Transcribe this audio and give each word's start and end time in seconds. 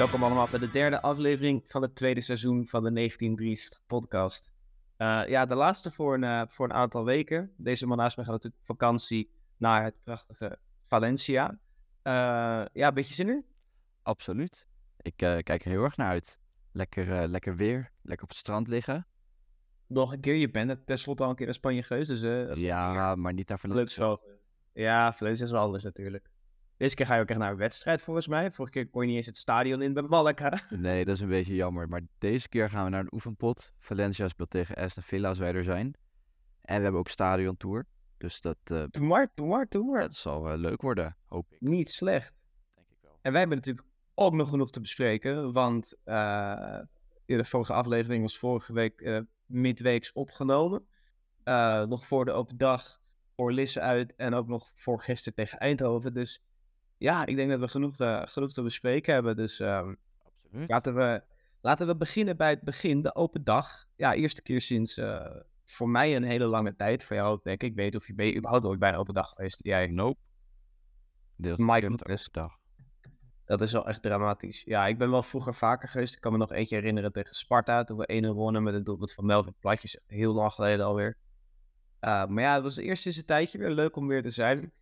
Welkom 0.00 0.22
allemaal 0.22 0.48
bij 0.50 0.58
de 0.58 0.70
derde 0.70 1.02
aflevering 1.02 1.62
van 1.64 1.82
het 1.82 1.94
tweede 1.94 2.20
seizoen 2.20 2.66
van 2.66 2.82
de 2.82 2.92
1930 2.92 3.80
podcast. 3.86 4.50
Uh, 4.98 5.22
ja, 5.26 5.46
de 5.46 5.54
laatste 5.54 5.90
voor 5.90 6.14
een, 6.14 6.22
uh, 6.22 6.42
voor 6.48 6.66
een 6.66 6.72
aantal 6.72 7.04
weken. 7.04 7.52
Deze 7.56 7.86
man 7.86 7.96
naast 7.96 8.16
me 8.16 8.22
gaat 8.22 8.32
natuurlijk 8.32 8.62
vakantie 8.64 9.30
naar 9.56 9.84
het 9.84 9.94
prachtige 10.04 10.58
Valencia. 10.82 11.50
Uh, 11.50 11.52
ja, 12.72 12.88
een 12.88 12.94
beetje 12.94 13.14
zin 13.14 13.28
in? 13.28 13.44
Absoluut. 14.02 14.66
Ik 14.96 15.16
kijk 15.16 15.64
er 15.64 15.70
heel 15.70 15.84
erg 15.84 15.96
naar 15.96 16.08
uit. 16.08 16.38
Lekker, 16.72 17.28
lekker 17.28 17.56
weer, 17.56 17.92
lekker 18.02 18.22
op 18.22 18.28
het 18.28 18.38
strand 18.38 18.68
liggen. 18.68 19.06
Nog 19.86 20.12
een 20.12 20.20
keer, 20.20 20.34
je 20.34 20.50
bent 20.50 20.86
tenslotte 20.86 21.22
al 21.22 21.30
een 21.30 21.36
keer 21.36 21.46
in 21.46 21.54
Spanje 21.54 21.82
geweest, 21.82 22.08
dus... 22.08 22.56
ja, 22.56 23.14
maar 23.14 23.32
niet 23.32 23.48
naar 23.48 23.58
Valencia. 23.58 24.18
Ja, 24.72 25.12
Valencia 25.12 25.44
is 25.44 25.50
wel 25.50 25.62
anders 25.62 25.84
natuurlijk. 25.84 26.30
Deze 26.80 26.94
keer 26.94 27.06
ga 27.06 27.14
je 27.14 27.20
ook 27.20 27.28
echt 27.28 27.38
naar 27.38 27.50
een 27.50 27.56
wedstrijd 27.56 28.02
volgens 28.02 28.26
mij. 28.26 28.50
Vorige 28.50 28.74
keer 28.74 28.88
kon 28.88 29.02
je 29.02 29.08
niet 29.08 29.16
eens 29.16 29.26
het 29.26 29.36
stadion 29.36 29.82
in 29.82 29.92
bij 29.92 30.02
Malaga. 30.02 30.60
Nee, 30.70 31.04
dat 31.04 31.14
is 31.14 31.20
een 31.20 31.28
beetje 31.28 31.54
jammer. 31.54 31.88
Maar 31.88 32.00
deze 32.18 32.48
keer 32.48 32.70
gaan 32.70 32.84
we 32.84 32.90
naar 32.90 33.00
een 33.00 33.12
oefenpot. 33.12 33.72
Valencia 33.78 34.28
speelt 34.28 34.50
tegen 34.50 34.74
Aston 34.74 35.02
Villa 35.02 35.28
als 35.28 35.38
wij 35.38 35.54
er 35.54 35.64
zijn. 35.64 35.94
En 36.60 36.76
we 36.76 36.82
hebben 36.82 37.00
ook 37.00 37.08
stadiontour. 37.08 37.86
Dus 38.16 38.40
dat... 38.40 38.56
Uh, 38.72 38.84
doe 38.90 39.06
maar, 39.06 39.30
doe 39.34 39.46
maar, 39.46 39.66
doe 39.68 39.90
maar. 39.90 40.00
Dat 40.00 40.14
zal 40.14 40.52
uh, 40.52 40.58
leuk 40.58 40.82
worden, 40.82 41.16
hoop 41.26 41.52
ik. 41.52 41.60
Niet 41.60 41.90
slecht. 41.90 42.32
Denk 42.74 42.86
ik 42.90 42.98
wel. 43.00 43.18
En 43.22 43.30
wij 43.30 43.40
hebben 43.40 43.58
natuurlijk 43.58 43.86
ook 44.14 44.32
nog 44.32 44.48
genoeg 44.48 44.70
te 44.70 44.80
bespreken. 44.80 45.52
Want 45.52 45.94
uh, 46.04 46.78
de 47.26 47.44
vorige 47.44 47.72
aflevering 47.72 48.22
was 48.22 48.38
vorige 48.38 48.72
week 48.72 49.24
midweeks 49.46 50.12
opgenomen. 50.12 50.86
nog 51.88 52.06
voor 52.06 52.24
de 52.24 52.32
open 52.32 52.56
dag 52.56 53.00
voor 53.36 53.52
Lisse 53.52 53.80
uit. 53.80 54.14
En 54.16 54.34
ook 54.34 54.46
nog 54.46 54.70
voor 54.74 55.00
gisteren 55.00 55.34
tegen 55.34 55.58
Eindhoven. 55.58 56.14
Dus 56.14 56.42
ja, 57.00 57.26
ik 57.26 57.36
denk 57.36 57.50
dat 57.50 57.60
we 57.60 57.68
genoeg, 57.68 58.00
uh, 58.00 58.22
genoeg 58.24 58.52
te 58.52 58.62
bespreken 58.62 59.14
hebben. 59.14 59.36
Dus 59.36 59.58
um, 59.58 59.98
Absoluut. 60.44 60.70
Laten, 60.70 60.94
we, 60.94 61.22
laten 61.60 61.86
we 61.86 61.96
beginnen 61.96 62.36
bij 62.36 62.50
het 62.50 62.62
begin, 62.62 63.02
de 63.02 63.14
open 63.14 63.44
dag. 63.44 63.86
Ja, 63.96 64.14
eerste 64.14 64.42
keer 64.42 64.60
sinds 64.60 64.98
uh, 64.98 65.26
voor 65.64 65.88
mij 65.88 66.16
een 66.16 66.22
hele 66.22 66.46
lange 66.46 66.76
tijd. 66.76 67.04
Voor 67.04 67.16
jou 67.16 67.40
denk 67.42 67.62
ik. 67.62 67.70
Ik 67.70 67.76
weet 67.76 67.94
of 67.94 68.06
je, 68.06 68.14
ben 68.14 68.26
je 68.26 68.36
überhaupt 68.36 68.64
ooit 68.64 68.78
bij 68.78 68.88
een 68.88 68.96
open 68.96 69.14
dag 69.14 69.28
geweest? 69.28 69.60
Jij? 69.62 69.86
Nope. 69.86 70.18
Dit 71.36 71.58
is 72.08 72.28
dag. 72.30 72.58
Dat 73.44 73.62
is 73.62 73.72
wel 73.72 73.88
echt 73.88 74.02
dramatisch. 74.02 74.62
Ja, 74.64 74.86
ik 74.86 74.98
ben 74.98 75.10
wel 75.10 75.22
vroeger 75.22 75.54
vaker 75.54 75.88
geweest. 75.88 76.14
Ik 76.14 76.20
kan 76.20 76.32
me 76.32 76.38
nog 76.38 76.52
eentje 76.52 76.76
herinneren 76.76 77.12
tegen 77.12 77.34
Sparta. 77.34 77.84
Toen 77.84 77.98
we 77.98 78.22
1-0 78.24 78.26
wonnen 78.34 78.62
met 78.62 78.74
het 78.74 78.84
doelpunt 78.84 79.12
van 79.12 79.26
Melvin 79.26 79.54
Platjes. 79.60 80.00
Heel 80.06 80.34
lang 80.34 80.52
geleden 80.52 80.86
alweer. 80.86 81.16
Uh, 82.00 82.26
maar 82.26 82.42
ja, 82.42 82.54
het 82.54 82.62
was 82.62 82.76
eerst 82.76 83.06
eens 83.06 83.16
een 83.16 83.24
tijdje 83.24 83.58
weer 83.58 83.70
leuk 83.70 83.96
om 83.96 84.06
weer 84.06 84.22
te 84.22 84.30
zijn. 84.30 84.72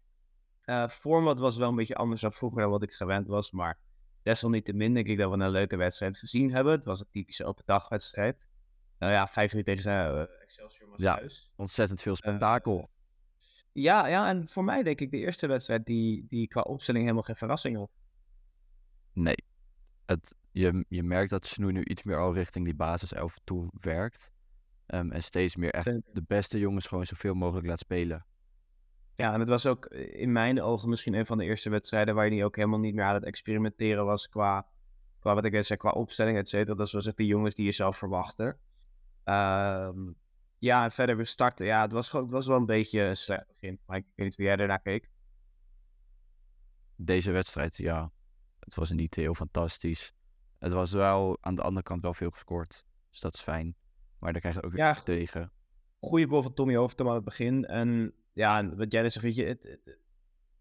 Uh, 0.69 0.89
format 0.89 1.39
was 1.39 1.57
wel 1.57 1.69
een 1.69 1.77
beetje 1.77 1.95
anders 1.95 2.21
dan 2.21 2.33
vroeger 2.33 2.61
dan 2.61 2.71
wat 2.71 2.83
ik 2.83 2.93
gewend 2.93 3.27
was. 3.27 3.51
Maar 3.51 3.79
desalniettemin 4.23 4.95
denk 4.95 5.07
ik 5.07 5.19
dat 5.19 5.31
we 5.31 5.37
een 5.37 5.51
leuke 5.51 5.77
wedstrijd 5.77 6.19
gezien 6.19 6.53
hebben. 6.53 6.73
Het 6.73 6.85
was 6.85 7.01
een 7.01 7.11
typische 7.11 7.45
open 7.45 7.63
dagwedstrijd. 7.67 8.47
Nou 8.99 9.13
ja, 9.13 9.29
5-3 9.29 9.33
tegen 9.63 9.93
uh, 9.93 10.43
Excelsior 10.43 10.89
ja, 10.97 11.23
ontzettend 11.57 12.03
veel 12.03 12.17
spektakel. 12.17 12.79
Uh, 12.79 12.85
ja, 13.73 14.07
ja, 14.07 14.29
en 14.29 14.49
voor 14.49 14.65
mij 14.65 14.83
denk 14.83 15.01
ik 15.01 15.11
de 15.11 15.19
eerste 15.19 15.47
wedstrijd 15.47 15.87
die, 15.87 16.27
die 16.29 16.49
qua 16.49 16.61
opstelling 16.61 17.03
helemaal 17.05 17.25
geen 17.25 17.37
verrassing 17.37 17.77
had. 17.77 17.91
Nee. 19.13 19.45
Het, 20.07 20.35
je, 20.51 20.85
je 20.89 21.03
merkt 21.03 21.31
dat 21.31 21.47
Snoei 21.47 21.73
nu 21.73 21.85
iets 21.85 22.03
meer 22.03 22.19
al 22.19 22.35
richting 22.35 22.65
die 22.65 22.75
basiself 22.75 23.39
toe 23.45 23.69
werkt. 23.81 24.33
Um, 24.87 25.13
en 25.13 25.23
steeds 25.23 25.57
meer 25.57 25.73
echt 25.73 26.01
de 26.13 26.23
beste 26.27 26.59
jongens 26.59 26.87
gewoon 26.87 27.07
zoveel 27.07 27.35
mogelijk 27.35 27.67
laat 27.67 27.79
spelen. 27.79 28.27
Ja, 29.21 29.33
en 29.33 29.41
het 29.41 29.49
was 29.49 29.67
ook 29.67 29.85
eh, 29.85 30.21
in 30.21 30.33
mijn 30.33 30.63
ogen 30.63 30.89
misschien 30.89 31.15
een 31.15 31.27
van 31.27 31.39
de 31.39 31.45
eerste 31.45 31.71
wedstrijden 31.71 32.15
waar 32.15 32.29
hij 32.29 32.45
ook 32.45 32.57
helemaal 32.57 32.79
niet 32.79 32.95
meer 32.95 33.05
aan 33.05 33.15
het 33.15 33.25
experimenteren 33.25 34.05
was 34.05 34.29
qua, 34.29 34.67
qua 35.19 35.35
wat 35.35 35.45
ik 35.45 35.53
net 35.53 35.67
zei, 35.67 35.79
qua 35.79 35.91
opstelling, 35.91 36.39
et 36.39 36.49
cetera. 36.49 36.75
Dat 36.75 36.91
was 36.91 37.07
echt 37.07 37.17
de 37.17 37.27
jongens 37.27 37.55
die 37.55 37.65
je 37.65 37.73
zelf 37.73 37.97
verwachtte. 37.97 38.45
Um, 39.25 40.17
ja, 40.59 40.85
en 40.85 40.91
verder 40.91 41.17
weer 41.17 41.27
starten. 41.27 41.67
Ja, 41.67 41.83
het 41.83 41.93
was, 41.93 42.09
gewoon, 42.09 42.25
het 42.25 42.35
was 42.35 42.47
wel 42.47 42.57
een 42.57 42.67
beetje 42.67 43.01
een 43.01 43.17
slecht 43.17 43.47
begin. 43.47 43.81
Maar 43.87 43.97
ik 43.97 44.05
weet 44.15 44.27
niet 44.27 44.37
hoe 44.37 44.45
jij 44.45 44.57
ernaar 44.57 44.81
keek. 44.81 45.11
Deze 46.97 47.31
wedstrijd, 47.31 47.77
ja. 47.77 48.11
Het 48.61 48.75
was 48.75 48.91
niet 48.91 49.15
heel 49.15 49.35
fantastisch. 49.35 50.13
Het 50.59 50.73
was 50.73 50.93
wel 50.93 51.39
aan 51.41 51.55
de 51.55 51.63
andere 51.63 51.83
kant 51.83 52.03
wel 52.03 52.15
veel 52.15 52.31
gescoord. 52.31 52.85
Dus 53.11 53.21
dat 53.21 53.35
is 53.35 53.41
fijn. 53.41 53.77
Maar 54.19 54.33
daar 54.33 54.41
krijg 54.41 54.55
je 54.55 54.63
ook 54.63 54.73
weer 54.73 54.85
ja, 54.85 54.95
tegen. 54.95 55.53
Goede 56.01 56.27
goal 56.27 56.43
van 56.43 56.55
Tommy 56.55 56.77
Hoofdem 56.77 57.09
aan 57.09 57.15
het 57.15 57.25
begin. 57.25 57.65
En 57.65 58.15
ja, 58.39 58.75
wat 58.75 58.93
jij 58.93 59.09
zegt, 59.09 59.25
weet 59.25 59.35
je, 59.35 59.45
het, 59.45 59.79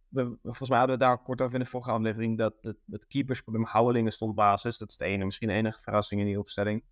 we, 0.08 0.38
volgens 0.44 0.70
mij 0.70 0.78
hadden 0.78 0.98
we 0.98 1.04
daar 1.04 1.18
kort 1.18 1.42
over 1.42 1.54
in 1.54 1.64
de 1.64 1.70
vorige 1.70 1.92
aflevering 1.92 2.38
dat 2.38 2.56
het, 2.62 2.78
het 2.90 3.08
keepersprobleem 3.08 3.66
Houwelingen 3.66 4.12
stond 4.12 4.36
basis. 4.36 4.78
Dat 4.78 4.90
is 4.90 4.98
de 4.98 5.06
ene, 5.06 5.26
misschien 5.26 5.48
de 5.48 5.54
enige 5.54 5.80
verrassing 5.80 6.22
in 6.22 6.28
die 6.28 6.40
opstelling. 6.40 6.84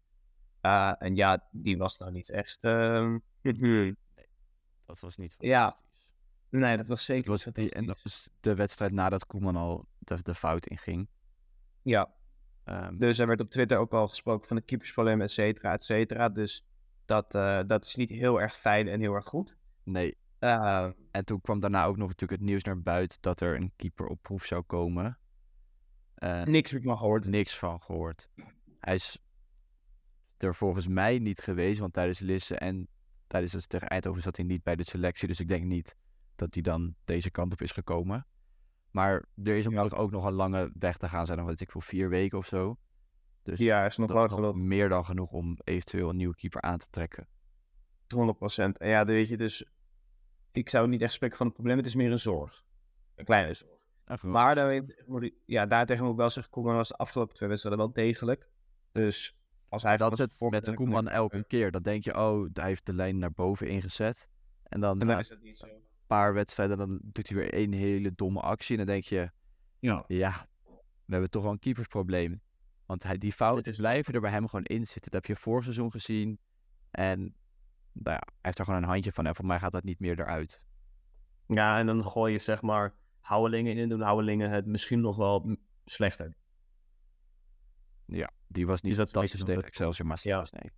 Uh, 0.62 0.94
en 0.98 1.16
ja, 1.16 1.48
die 1.52 1.78
was 1.78 1.98
nou 1.98 2.12
niet 2.12 2.30
echt. 2.30 2.64
Uh... 2.64 3.16
nee, 3.42 3.96
dat 4.86 5.00
was 5.00 5.18
niet. 5.18 5.36
Ja, 5.38 5.78
nee, 6.50 6.78
dat 6.78 6.88
was 6.88 7.06
zeker. 7.06 7.32
Dat 7.32 7.44
was 7.44 7.54
die, 7.54 7.72
en 7.72 7.86
dat 7.86 8.00
was 8.04 8.30
de 8.40 8.56
wedstrijd 8.56 8.92
nadat 8.92 9.26
Koeman 9.26 9.56
al 9.56 9.88
de, 10.00 10.18
de 10.22 10.36
fout 10.36 10.68
inging. 10.68 11.10
Ja. 11.82 12.14
Um, 12.66 13.00
dus 13.00 13.20
er 13.20 13.28
werd 13.28 13.42
op 13.42 13.50
Twitter 13.50 13.78
ook 13.78 13.94
al 13.94 14.08
gesproken 14.08 14.48
van 14.48 14.56
de 14.56 14.62
keepersprobleem, 14.62 15.22
et 15.22 15.32
cetera, 15.32 15.74
et 15.74 15.84
cetera. 15.84 16.30
Dus 16.30 16.68
dat, 17.06 17.36
uh, 17.36 17.60
dat 17.68 17.86
is 17.86 17.96
niet 17.96 18.10
heel 18.10 18.42
erg 18.42 18.58
fijn 18.58 18.88
en 18.88 19.00
heel 19.00 19.14
erg 19.14 19.26
goed. 19.26 19.58
Nee, 19.84 20.18
uh, 20.46 20.90
en 21.12 21.26
toen 21.26 21.42
kwam 21.42 21.60
daarna 21.60 21.86
ook 21.86 21.98
nog 21.98 22.08
natuurlijk 22.08 22.42
het 22.42 22.50
nieuws 22.50 22.64
naar 22.64 22.82
buiten 22.82 23.18
dat 23.22 23.42
er 23.42 23.56
een 23.56 23.72
keeper 23.76 24.08
op 24.08 24.22
proef 24.22 24.46
zou 24.46 24.62
komen. 24.62 25.18
Uh, 26.18 26.44
niks 26.44 26.72
van 26.72 26.98
gehoord. 26.98 27.28
Niks 27.28 27.58
van 27.58 27.82
gehoord. 27.82 28.30
Hij 28.80 28.94
is 28.94 29.20
er 30.38 30.56
volgens 30.56 30.88
mij 30.88 31.20
niet 31.20 31.42
geweest, 31.42 31.80
want 31.80 31.94
tijdens 31.94 32.20
Lisse 32.20 32.58
en 32.58 32.88
tijdens 33.28 33.54
het 33.54 33.70
tegen 33.70 33.88
Eindhoven 33.88 34.22
zat 34.22 34.36
hij 34.36 34.46
niet 34.46 34.64
bij 34.64 34.76
de 34.76 34.84
selectie. 34.84 35.28
Dus 35.28 35.40
ik 35.40 35.48
denk 35.48 35.64
niet 35.64 35.96
dat 36.36 36.54
hij 36.54 36.64
dan 36.64 36.96
deze 37.06 37.32
kant 37.32 37.54
op 37.54 37.62
is 37.62 37.72
gekomen. 37.72 38.28
Maar 38.92 39.26
er 39.44 39.58
is 39.58 39.68
ook, 39.68 40.00
ook 40.00 40.12
nog 40.12 40.26
een 40.26 40.34
lange 40.34 40.72
weg 40.80 40.98
te 40.98 41.10
gaan 41.10 41.26
zijn, 41.26 41.38
nog 41.38 41.48
weet 41.48 41.62
ik 41.62 41.72
voor 41.72 41.82
vier 41.82 42.10
weken 42.10 42.38
of 42.38 42.46
zo. 42.46 42.78
Dus 43.44 43.58
ja, 43.58 43.86
is 43.86 43.98
nog 43.98 44.12
wel 44.12 44.28
nog 44.28 44.56
meer 44.56 44.90
dan 44.90 45.06
genoeg 45.06 45.32
om 45.32 45.58
eventueel 45.64 46.10
een 46.10 46.16
nieuwe 46.16 46.36
keeper 46.36 46.62
aan 46.62 46.78
te 46.78 46.90
trekken. 46.90 47.28
100%. 48.08 48.78
En 48.78 48.90
ja, 48.90 49.04
dan 49.04 49.16
weet 49.16 49.30
je 49.30 49.38
dus 49.38 49.66
ik 50.58 50.70
zou 50.70 50.88
niet 50.88 51.02
echt 51.02 51.14
spreken 51.14 51.38
van 51.38 51.46
een 51.46 51.54
probleem, 51.54 51.78
het 51.78 51.86
is 51.86 51.96
meer 51.96 52.12
een 52.12 52.20
zorg. 52.20 52.64
Een 53.16 53.26
kleine 53.26 53.54
zorg. 53.54 54.24
maar 54.24 54.56
daarin, 54.56 54.96
ja, 55.46 55.66
daartegen 55.66 56.04
moet 56.04 56.14
ik 56.14 56.20
wel 56.20 56.30
zeggen, 56.30 56.52
Koeman 56.54 56.76
was 56.76 56.88
de 56.88 56.96
afgelopen 56.96 57.36
twee 57.36 57.50
wedstrijden 57.50 57.84
wel 57.84 57.94
degelijk. 57.94 58.50
Dus 58.92 59.38
als 59.70 59.84
hij 59.84 59.98
dat 59.98 60.18
het 60.18 60.36
voor 60.36 60.50
met 60.50 60.74
Koeman 60.74 61.08
elke 61.08 61.44
keer, 61.48 61.72
dan 61.72 61.82
denk 61.82 62.04
je, 62.04 62.18
oh, 62.18 62.50
hij 62.54 62.66
heeft 62.66 62.86
de 62.86 62.94
lijn 62.94 63.18
naar 63.18 63.32
boven 63.32 63.68
ingezet. 63.68 64.28
En 64.64 64.80
dan, 64.80 65.02
en 65.02 65.08
dan 65.08 65.20
is 65.20 65.28
dat 65.28 65.42
niet 65.42 65.58
zo. 65.58 65.66
een 65.66 65.82
paar 66.08 66.34
wedstrijden, 66.34 66.78
dan 66.78 67.00
doet 67.04 67.30
hij 67.30 67.38
weer 67.38 67.54
één 67.54 67.72
hele 67.72 68.12
domme 68.16 68.40
actie. 68.40 68.78
En 68.78 68.86
dan 68.86 68.94
denk 68.96 69.06
je, 69.06 69.32
ja, 69.80 70.04
ja 70.08 70.48
we 71.06 71.12
hebben 71.12 71.30
toch 71.30 71.44
wel 71.44 71.52
een 71.52 71.60
keepersprobleem. 71.60 72.42
Want 72.86 73.04
hij, 73.04 73.18
die 73.18 73.34
fouten 73.34 73.76
blijven 73.76 74.14
er 74.14 74.22
bij 74.22 74.32
hem 74.32 74.48
gewoon 74.48 74.66
in 74.66 74.86
zitten. 74.86 75.12
Dat 75.12 75.14
heb 75.14 75.26
je 75.26 75.42
vorig 75.42 75.64
seizoen 75.64 75.92
gezien. 75.92 76.40
En 76.92 77.36
nou 77.96 78.16
ja, 78.16 78.24
hij 78.26 78.42
heeft 78.42 78.60
er 78.60 78.66
gewoon 78.66 78.84
een 78.84 78.90
handje 78.90 79.12
van 79.12 79.26
en 79.26 79.36
voor 79.36 79.46
mij 79.46 79.60
gaat 79.60 79.72
dat 79.72 79.84
niet 79.84 80.00
meer 80.00 80.20
eruit. 80.20 80.62
Ja, 81.48 81.80
en 81.80 81.86
dan 81.86 82.06
gooi 82.06 82.32
je 82.32 82.40
zeg 82.40 82.62
maar 82.62 82.94
Houwelingen 83.20 83.72
in 83.72 83.80
en 83.80 83.90
doen 83.90 84.02
Houwelingen 84.02 84.50
het 84.50 84.66
misschien 84.66 85.02
nog 85.02 85.16
wel 85.16 85.58
slechter. 85.86 86.38
Ja, 88.06 88.32
die 88.48 88.66
was 88.66 88.82
niet 88.82 88.92
is 88.92 88.98
dat 88.98 89.10
fantastisch 89.10 89.44
tegen 89.44 89.64
Excelsior 89.64 90.08
Maasluis, 90.08 90.52
nee. 90.52 90.72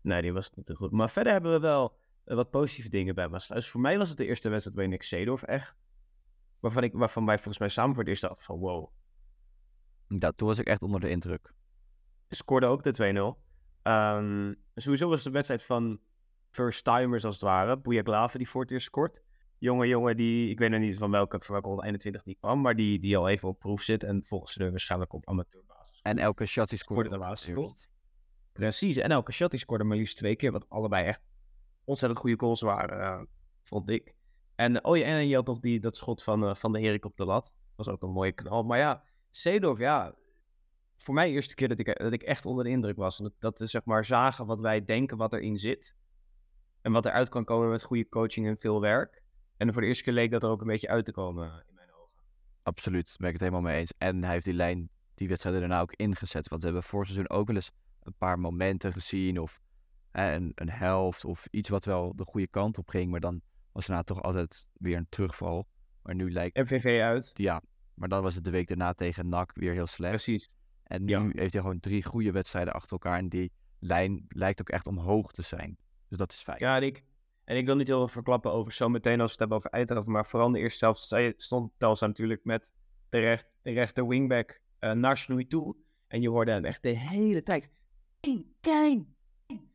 Nee, 0.00 0.22
die 0.22 0.32
was 0.32 0.50
niet 0.50 0.66
te 0.66 0.74
goed. 0.74 0.90
Maar 0.90 1.10
verder 1.10 1.32
hebben 1.32 1.52
we 1.52 1.58
wel 1.58 1.96
eh, 2.24 2.36
wat 2.36 2.50
positieve 2.50 2.90
dingen 2.90 3.14
bij 3.14 3.28
Maasluis. 3.28 3.68
Voor 3.68 3.80
mij 3.80 3.98
was 3.98 4.08
het 4.08 4.18
de 4.18 4.26
eerste 4.26 4.48
wedstrijd 4.48 4.76
waarin 4.76 4.94
ik 4.94 5.02
Seedorf 5.02 5.42
echt... 5.42 5.76
Waarvan, 6.60 6.82
ik, 6.82 6.92
waarvan 6.92 7.26
wij 7.26 7.34
volgens 7.34 7.58
mij 7.58 7.68
samen 7.68 7.90
voor 7.90 8.02
het 8.02 8.08
eerst 8.08 8.22
dachten 8.22 8.44
van 8.44 8.58
wow. 8.58 8.90
Ja, 10.08 10.32
toen 10.32 10.48
was 10.48 10.58
ik 10.58 10.66
echt 10.66 10.82
onder 10.82 11.00
de 11.00 11.08
indruk. 11.08 11.52
Scoorde 12.28 12.66
ook 12.66 12.82
de 12.82 13.34
2-0. 13.36 13.44
Um, 13.90 14.56
sowieso 14.74 15.08
was 15.08 15.22
de 15.22 15.30
wedstrijd 15.30 15.64
van 15.64 16.00
first 16.56 16.84
timers 16.84 17.24
als 17.24 17.34
het 17.34 17.44
ware. 17.44 17.78
Boejaklave 17.78 18.38
die 18.38 18.48
voor 18.48 18.62
het 18.62 18.70
eerst 18.70 18.86
scoort. 18.86 19.22
Jonge 19.58 19.86
jongen 19.86 20.16
die, 20.16 20.50
ik 20.50 20.58
weet 20.58 20.70
nog 20.70 20.80
niet 20.80 20.98
van 20.98 21.10
welke, 21.10 21.40
van 21.40 21.60
welke 21.62 21.84
21 21.84 22.22
die 22.22 22.36
kwam, 22.40 22.60
maar 22.60 22.76
die, 22.76 22.98
die 22.98 23.16
al 23.16 23.28
even 23.28 23.48
op 23.48 23.58
proef 23.58 23.82
zit 23.82 24.02
en 24.02 24.24
volgens 24.24 24.52
ze 24.52 24.70
waarschijnlijk 24.70 25.12
op 25.12 25.28
amateurbasis. 25.28 26.00
En 26.02 26.18
elke 26.18 26.46
shot 26.46 26.68
die 26.68 26.78
scoorde 26.78 27.08
de 27.08 27.18
laatste 27.18 27.74
Precies, 28.52 28.96
en 28.96 29.10
elke 29.10 29.32
shot 29.32 29.50
die 29.50 29.60
scoorde 29.60 29.84
maar 29.84 29.96
liefst 29.96 30.16
twee 30.16 30.36
keer, 30.36 30.52
wat 30.52 30.68
allebei 30.68 31.06
echt 31.06 31.20
ontzettend 31.84 32.20
goede 32.20 32.38
goals 32.38 32.60
waren, 32.60 32.98
uh, 32.98 33.26
vond 33.62 33.90
ik. 33.90 34.14
En, 34.54 34.84
oh 34.84 34.96
ja, 34.96 35.04
en 35.04 35.28
je 35.28 35.34
had 35.34 35.46
nog 35.46 35.60
die, 35.60 35.80
dat 35.80 35.96
schot 35.96 36.22
van, 36.22 36.44
uh, 36.44 36.54
van 36.54 36.72
de 36.72 36.80
Herik 36.80 37.04
op 37.04 37.16
de 37.16 37.24
lat. 37.24 37.44
Dat 37.44 37.86
was 37.86 37.88
ook 37.88 38.02
een 38.02 38.10
mooie 38.10 38.32
knal. 38.32 38.62
Maar 38.62 38.78
ja, 38.78 39.02
Seedorf, 39.30 39.78
ja, 39.78 40.14
voor 40.96 41.14
mij 41.14 41.26
de 41.26 41.32
eerste 41.32 41.54
keer 41.54 41.68
dat 41.68 41.78
ik, 41.78 41.98
dat 41.98 42.12
ik 42.12 42.22
echt 42.22 42.46
onder 42.46 42.64
de 42.64 42.70
indruk 42.70 42.96
was. 42.96 43.16
Dat, 43.16 43.32
dat 43.38 43.60
is 43.60 43.70
zeg 43.70 43.84
maar 43.84 44.04
zagen 44.04 44.46
wat 44.46 44.60
wij 44.60 44.84
denken 44.84 45.16
wat 45.16 45.32
erin 45.32 45.58
zit. 45.58 45.96
En 46.86 46.92
wat 46.92 47.06
eruit 47.06 47.28
kan 47.28 47.44
komen 47.44 47.68
met 47.68 47.82
goede 47.82 48.08
coaching 48.08 48.46
en 48.46 48.56
veel 48.56 48.80
werk. 48.80 49.22
En 49.56 49.72
voor 49.72 49.82
de 49.82 49.88
eerste 49.88 50.04
keer 50.04 50.12
leek 50.12 50.30
dat 50.30 50.42
er 50.42 50.50
ook 50.50 50.60
een 50.60 50.66
beetje 50.66 50.88
uit 50.88 51.04
te 51.04 51.12
komen 51.12 51.64
in 51.68 51.74
mijn 51.74 51.88
ogen. 51.92 52.22
Absoluut, 52.62 53.06
daar 53.06 53.16
ben 53.18 53.26
ik 53.26 53.32
het 53.32 53.42
helemaal 53.42 53.70
mee 53.70 53.78
eens. 53.78 53.92
En 53.98 54.22
hij 54.22 54.32
heeft 54.32 54.44
die 54.44 54.54
lijn 54.54 54.88
die 55.14 55.28
wedstrijden 55.28 55.60
daarna 55.60 55.80
ook 55.80 55.92
ingezet. 55.92 56.48
Want 56.48 56.62
we 56.62 56.68
hebben 56.68 56.86
vorig 56.86 57.06
seizoen 57.06 57.30
ook 57.30 57.46
wel 57.46 57.56
eens 57.56 57.70
een 58.02 58.14
paar 58.18 58.38
momenten 58.38 58.92
gezien 58.92 59.38
of 59.38 59.60
hè, 60.10 60.34
een, 60.34 60.52
een 60.54 60.70
helft 60.70 61.24
of 61.24 61.46
iets 61.50 61.68
wat 61.68 61.84
wel 61.84 62.16
de 62.16 62.24
goede 62.24 62.48
kant 62.48 62.78
op 62.78 62.88
ging. 62.88 63.10
Maar 63.10 63.20
dan 63.20 63.40
was 63.72 63.86
daarna 63.86 64.02
toch 64.02 64.22
altijd 64.22 64.68
weer 64.72 64.96
een 64.96 65.08
terugval. 65.08 65.66
Maar 66.02 66.14
nu 66.14 66.32
lijkt... 66.32 66.56
MVV 66.56 67.00
uit. 67.00 67.30
Ja, 67.34 67.62
maar 67.94 68.08
dan 68.08 68.22
was 68.22 68.34
het 68.34 68.44
de 68.44 68.50
week 68.50 68.68
daarna 68.68 68.92
tegen 68.92 69.28
NAC 69.28 69.50
weer 69.54 69.72
heel 69.72 69.86
slecht. 69.86 70.24
Precies. 70.24 70.50
En 70.82 71.04
nu 71.04 71.14
heeft 71.14 71.52
hij 71.52 71.62
gewoon 71.62 71.80
drie 71.80 72.04
goede 72.04 72.30
wedstrijden 72.30 72.72
achter 72.72 72.92
elkaar. 72.92 73.18
En 73.18 73.28
die 73.28 73.52
lijn 73.78 74.24
lijkt 74.28 74.60
ook 74.60 74.68
echt 74.68 74.86
omhoog 74.86 75.32
te 75.32 75.42
zijn. 75.42 75.78
Dus 76.08 76.18
dat 76.18 76.32
is 76.32 76.42
fijn. 76.42 76.58
Ja, 76.60 76.76
en 76.76 76.82
ik, 76.82 77.04
en 77.44 77.56
ik 77.56 77.66
wil 77.66 77.76
niet 77.76 77.86
heel 77.86 77.98
veel 77.98 78.08
verklappen 78.08 78.52
over 78.52 78.72
zo 78.72 78.88
meteen 78.88 79.20
als 79.20 79.26
we 79.26 79.30
het 79.30 79.38
hebben 79.38 79.56
over 79.56 79.70
Eindhoven. 79.70 80.12
Maar 80.12 80.26
vooral 80.26 80.48
in 80.48 80.54
de 80.54 80.58
eerste 80.58 80.84
helft 80.84 81.14
stond 81.42 81.72
Telsa 81.76 82.06
natuurlijk 82.06 82.44
met 82.44 82.72
de, 83.08 83.18
recht, 83.18 83.46
rechter 83.62 84.06
wingback 84.06 84.60
uh, 84.80 84.92
naar 84.92 85.18
Snoei 85.18 85.46
toe. 85.46 85.76
En 86.06 86.20
je 86.20 86.28
hoorde 86.28 86.50
hem 86.50 86.64
echt 86.64 86.82
de 86.82 86.88
hele 86.88 87.42
tijd. 87.42 87.70
Kijn, 88.60 89.14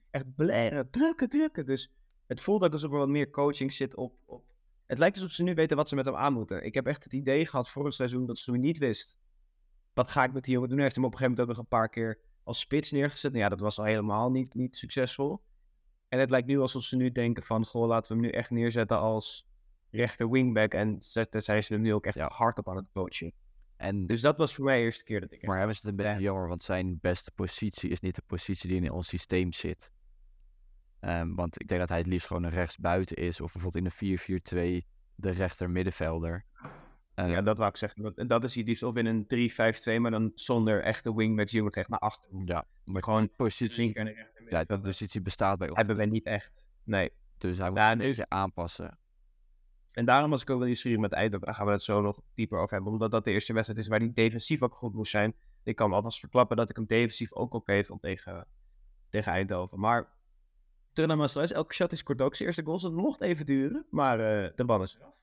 Echt 0.09 0.35
blaren, 0.35 0.89
drukken, 0.89 1.29
drukken. 1.29 1.65
Dus 1.65 1.93
het 2.27 2.41
voelt 2.41 2.63
ook 2.63 2.71
alsof 2.71 2.91
er 2.91 2.97
wat 2.97 3.09
meer 3.09 3.29
coaching 3.29 3.73
zit 3.73 3.95
op, 3.95 4.17
op... 4.25 4.43
Het 4.85 4.97
lijkt 4.97 5.15
alsof 5.15 5.31
ze 5.31 5.43
nu 5.43 5.53
weten 5.53 5.77
wat 5.77 5.89
ze 5.89 5.95
met 5.95 6.05
hem 6.05 6.15
aan 6.15 6.33
moeten. 6.33 6.63
Ik 6.63 6.73
heb 6.73 6.87
echt 6.87 7.03
het 7.03 7.13
idee 7.13 7.45
gehad 7.45 7.69
vorig 7.69 7.93
seizoen 7.93 8.25
dat 8.25 8.37
ze 8.37 8.51
niet 8.51 8.77
wist. 8.77 9.17
Wat 9.93 10.09
ga 10.09 10.23
ik 10.23 10.33
met 10.33 10.43
die 10.43 10.53
jongen 10.53 10.67
doen? 10.69 10.77
Hij 10.77 10.85
heeft 10.85 10.97
hem 10.97 11.05
op 11.05 11.11
een 11.11 11.17
gegeven 11.17 11.39
moment 11.39 11.59
ook 11.59 11.65
nog 11.65 11.71
een 11.71 11.79
paar 11.79 11.89
keer 11.89 12.19
als 12.43 12.59
spits 12.59 12.91
neergezet. 12.91 13.31
Nou 13.31 13.43
ja, 13.43 13.49
dat 13.49 13.59
was 13.59 13.79
al 13.79 13.85
helemaal 13.85 14.31
niet, 14.31 14.53
niet 14.53 14.77
succesvol. 14.77 15.41
En 16.11 16.19
het 16.19 16.29
lijkt 16.29 16.47
nu 16.47 16.59
alsof 16.59 16.83
ze 16.83 16.95
nu 16.95 17.11
denken 17.11 17.43
van... 17.43 17.65
Goh, 17.65 17.87
laten 17.87 18.15
we 18.15 18.21
hem 18.21 18.31
nu 18.31 18.37
echt 18.37 18.49
neerzetten 18.49 18.99
als 18.99 19.47
rechter 19.91 20.29
wingback. 20.29 20.73
En 20.73 20.95
zijn 20.99 21.63
ze 21.63 21.73
hem 21.73 21.81
nu 21.81 21.93
ook 21.93 22.05
echt 22.05 22.17
hard 22.17 22.57
op 22.57 22.69
aan 22.69 22.75
het 22.75 22.91
coachen. 22.93 23.33
En, 23.77 24.07
dus 24.07 24.21
dat 24.21 24.37
was 24.37 24.55
voor 24.55 24.65
mij 24.65 24.77
de 24.77 24.83
eerste 24.83 25.03
keer 25.03 25.19
dat 25.19 25.31
ik... 25.31 25.45
Maar 25.45 25.57
hebben 25.57 25.75
ze 25.75 25.81
het 25.81 25.89
een 25.89 26.05
beetje 26.05 26.21
jammer, 26.21 26.47
want 26.47 26.63
zijn 26.63 26.97
beste 27.01 27.31
positie 27.35 27.89
is 27.89 27.99
niet 27.99 28.15
de 28.15 28.21
positie 28.25 28.69
die 28.69 28.81
in 28.81 28.91
ons 28.91 29.07
systeem 29.07 29.53
zit. 29.53 29.91
Um, 31.01 31.35
want 31.35 31.61
ik 31.61 31.67
denk 31.67 31.79
dat 31.79 31.89
hij 31.89 31.97
het 31.97 32.07
liefst 32.07 32.27
gewoon 32.27 32.43
een 32.43 32.49
rechtsbuiten 32.49 33.15
is. 33.15 33.41
Of 33.41 33.53
bijvoorbeeld 33.53 34.01
in 34.01 34.17
een 34.55 34.81
4-4-2 34.83 34.87
de 35.15 35.29
rechter 35.29 35.69
middenvelder. 35.69 36.45
Uh, 37.15 37.31
ja, 37.31 37.41
dat 37.41 37.57
wou 37.57 37.69
ik 37.69 37.77
zeggen. 37.77 38.01
Dat, 38.03 38.29
dat 38.29 38.43
is 38.43 38.55
hij 38.55 38.63
liefst 38.63 38.83
of 38.83 38.95
in 38.95 39.05
een 39.05 39.51
3-5-2, 39.97 40.01
maar 40.01 40.11
dan 40.11 40.31
zonder 40.35 40.83
echte 40.83 41.15
wingbacks 41.15 41.51
die 41.51 41.71
echt 41.71 41.89
naar 41.89 41.99
achter. 41.99 42.29
Ja, 42.45 42.65
maar 42.83 43.03
gewoon 43.03 43.29
positie. 43.35 43.99
Ja, 44.49 44.63
de 44.63 44.79
positie 44.79 45.21
bestaat 45.21 45.57
bij 45.57 45.67
ons. 45.67 45.77
Hebben 45.77 45.95
we 45.95 46.05
niet 46.05 46.25
echt. 46.25 46.65
Nee. 46.83 47.11
Dus 47.37 47.57
hij 47.57 47.69
moet 47.69 47.77
ja, 47.77 47.91
een 47.91 47.97
beetje 47.97 48.29
aanpassen. 48.29 48.99
En 49.91 50.05
daarom 50.05 50.29
was 50.29 50.41
ik 50.41 50.49
ook 50.49 50.57
wel 50.57 50.65
nieuwsgierig 50.65 50.99
met 50.99 51.11
Eindhoven. 51.11 51.45
Daar 51.45 51.55
gaan 51.55 51.65
we 51.65 51.71
het 51.71 51.83
zo 51.83 52.01
nog 52.01 52.21
dieper 52.35 52.59
over 52.59 52.73
hebben. 52.73 52.91
Omdat 52.91 53.11
dat 53.11 53.23
de 53.23 53.31
eerste 53.31 53.53
wedstrijd 53.53 53.81
is 53.81 53.87
waar 53.87 53.99
hij 53.99 54.11
defensief 54.13 54.61
ook 54.61 54.75
goed 54.75 54.93
moest 54.93 55.11
zijn. 55.11 55.35
Ik 55.63 55.75
kan 55.75 55.93
alvast 55.93 56.19
verklappen 56.19 56.57
dat 56.57 56.69
ik 56.69 56.75
hem 56.75 56.85
defensief 56.85 57.33
ook 57.33 57.43
oké 57.43 57.55
okay 57.55 57.83
vond 57.83 58.01
tegen, 58.01 58.47
tegen 59.09 59.31
Eindhoven. 59.31 59.79
Maar 59.79 60.09
terug 60.93 61.09
naar 61.09 61.17
Maastricht. 61.17 61.51
Elke 61.51 61.73
shot 61.73 61.91
is 61.91 62.03
kort 62.03 62.21
ook 62.21 62.35
zijn 62.35 62.47
eerste 62.47 62.63
goal. 62.63 62.79
Het 62.79 62.93
mocht 62.93 63.21
even 63.21 63.45
duren, 63.45 63.85
maar 63.89 64.19
uh, 64.19 64.49
de 64.55 64.65
bal 64.65 64.83
is 64.83 64.95
eraf. 64.95 65.20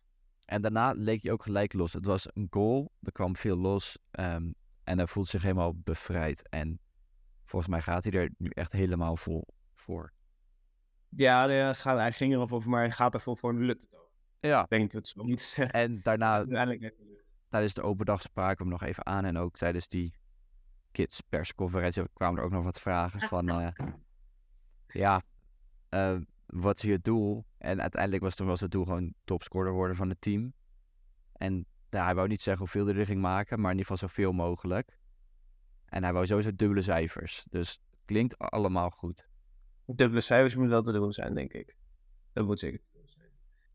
En 0.49 0.63
daarna 0.63 0.93
leek 0.93 1.23
hij 1.23 1.33
ook 1.33 1.43
gelijk 1.43 1.73
los. 1.73 1.93
Het 1.93 2.07
was 2.07 2.29
een 2.35 2.47
goal, 2.51 2.93
er 3.03 3.13
kwam 3.13 3.37
veel 3.37 3.57
los. 3.57 3.99
Um, 4.11 4.55
en 4.85 4.99
hij 4.99 5.07
voelt 5.07 5.29
zich 5.29 5.43
helemaal 5.43 5.75
bevrijd. 5.77 6.49
En 6.49 6.81
volgens 7.45 7.71
mij 7.71 7.83
gaat 7.83 8.05
hij 8.05 8.13
er 8.13 8.31
nu 8.39 8.51
echt 8.51 8.73
helemaal 8.73 9.17
vol 9.17 9.47
voor. 9.75 10.13
Ja, 11.09 11.49
hij 11.49 12.13
ging 12.13 12.33
er 12.33 12.39
al 12.39 12.47
voor, 12.47 12.69
maar 12.69 12.81
hij 12.81 12.91
gaat 12.91 13.15
er 13.15 13.21
vol 13.21 13.37
voor 13.37 13.51
en 13.51 13.59
lukt 13.59 13.83
het 13.83 13.95
ook. 13.95 14.11
Ja. 14.41 14.63
Ik 14.63 14.69
denk 14.69 14.83
dat 14.83 14.93
het 14.93 15.09
zo 15.09 15.23
niet 15.23 15.41
zeggen. 15.41 15.81
En 15.81 16.03
daarna, 16.03 16.45
tijdens 17.49 17.75
de 17.75 17.83
open 17.83 18.07
dag 18.07 18.23
spraken 18.23 18.57
we 18.57 18.63
hem 18.63 18.81
nog 18.81 18.89
even 18.89 19.07
aan. 19.07 19.25
En 19.25 19.37
ook 19.37 19.57
tijdens 19.57 19.89
die 19.89 20.15
kids 20.93 21.21
persconferentie 21.21 22.03
kwamen 22.13 22.39
er 22.39 22.45
ook 22.45 22.53
nog 22.53 22.65
wat 22.65 22.81
vragen 22.81 23.21
van... 23.21 23.61
Uh, 23.61 23.69
ja, 24.87 25.23
uh, 25.91 26.21
wat 26.49 26.77
is 26.77 26.83
je 26.83 27.01
doel? 27.01 27.47
En 27.59 27.81
uiteindelijk 27.81 28.23
was 28.23 28.35
toen 28.35 28.47
wel 28.47 28.57
zijn 28.57 28.71
doel 28.71 28.85
gewoon 28.85 29.15
topscorer 29.25 29.73
worden 29.73 29.97
van 29.97 30.09
het 30.09 30.21
team. 30.21 30.53
En 31.33 31.67
ja, 31.91 32.05
hij 32.05 32.15
wou 32.15 32.29
niet 32.29 32.43
zeggen 32.43 32.63
hoeveel 32.63 32.87
hij 32.87 32.95
er 32.95 33.07
ging 33.07 33.21
maken, 33.21 33.61
maar 33.61 33.71
in 33.71 33.79
ieder 33.79 33.93
geval 33.93 34.09
zoveel 34.09 34.33
mogelijk. 34.33 34.99
En 35.85 36.03
hij 36.03 36.13
wou 36.13 36.27
sowieso 36.27 36.55
dubbele 36.55 36.83
cijfers. 36.83 37.47
Dus 37.51 37.71
het 37.71 38.01
klinkt 38.05 38.39
allemaal 38.39 38.91
goed. 38.91 39.29
Dubbele 39.87 40.21
cijfers 40.21 40.57
moet 40.57 40.69
wel 40.69 40.83
te 40.83 40.93
doen 40.93 41.13
zijn, 41.13 41.35
denk 41.35 41.53
ik. 41.53 41.77
Dat 42.33 42.47
moet 42.47 42.59
zeker 42.59 42.81
zijn. 43.05 43.31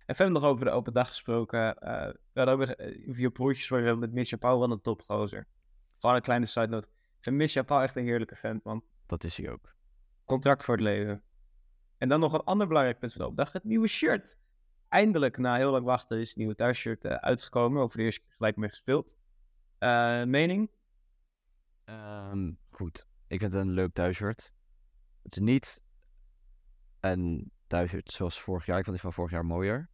En 0.05 0.15
verder 0.15 0.33
nog 0.33 0.43
over 0.43 0.65
de 0.65 0.71
open 0.71 0.93
dag 0.93 1.07
gesproken. 1.07 1.59
Uh, 1.59 2.11
we 2.33 2.39
hadden 2.39 2.53
ook 2.53 2.79
uh, 2.79 3.13
vier 3.13 3.31
broertjes 3.31 3.67
voor 3.67 3.97
met 3.97 4.11
Misha 4.11 4.37
Paul 4.37 4.59
van 4.59 4.71
een 4.71 4.81
topgozer. 4.81 5.47
Gewoon 5.99 6.15
een 6.15 6.21
kleine 6.21 6.45
side 6.45 6.67
note. 6.67 6.87
Ik 6.87 7.23
vind 7.23 7.35
Misha 7.35 7.63
Paul 7.63 7.81
echt 7.81 7.95
een 7.95 8.05
heerlijke 8.05 8.35
vent, 8.35 8.63
man. 8.63 8.83
Dat 9.05 9.23
is 9.23 9.37
hij 9.37 9.51
ook. 9.51 9.75
Contract 10.25 10.63
voor 10.63 10.73
het 10.73 10.83
leven. 10.83 11.23
En 11.97 12.09
dan 12.09 12.19
nog 12.19 12.33
een 12.33 12.43
ander 12.43 12.67
belangrijk 12.67 12.99
punt 12.99 13.13
van 13.13 13.21
de 13.21 13.27
opdag, 13.27 13.51
het 13.51 13.63
nieuwe 13.63 13.87
shirt. 13.87 14.37
Eindelijk, 14.89 15.37
na 15.37 15.55
heel 15.55 15.71
lang 15.71 15.85
wachten, 15.85 16.19
is 16.19 16.29
het 16.29 16.37
nieuwe 16.37 16.55
thuisshirt 16.55 17.05
uh, 17.05 17.11
uitgekomen. 17.11 17.81
Over 17.81 17.97
de 17.97 18.03
eerste 18.03 18.21
keer 18.21 18.33
gelijk 18.35 18.55
mee 18.55 18.69
gespeeld. 18.69 19.17
Uh, 19.79 20.23
mening? 20.23 20.71
Um, 21.85 22.57
goed. 22.69 23.07
Ik 23.27 23.39
vind 23.39 23.53
het 23.53 23.61
een 23.61 23.71
leuk 23.71 23.93
thuisshirt. 23.93 24.53
Het 25.23 25.31
is 25.35 25.41
niet 25.41 25.81
een 26.99 27.51
thuisshirt 27.67 28.11
zoals 28.11 28.41
vorig 28.41 28.65
jaar. 28.65 28.77
Ik 28.77 28.83
vond 28.83 28.95
het 28.95 29.05
van 29.05 29.13
vorig 29.13 29.31
jaar 29.31 29.45
mooier. 29.45 29.89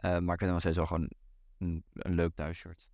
Uh, 0.00 0.10
maar 0.10 0.34
ik 0.34 0.38
vind 0.38 0.40
het 0.40 0.50
nog 0.50 0.60
steeds 0.60 0.76
wel 0.76 0.86
gewoon 0.86 1.10
een, 1.58 1.84
een 1.92 2.14
leuk 2.14 2.34
thuisshirt. 2.34 2.88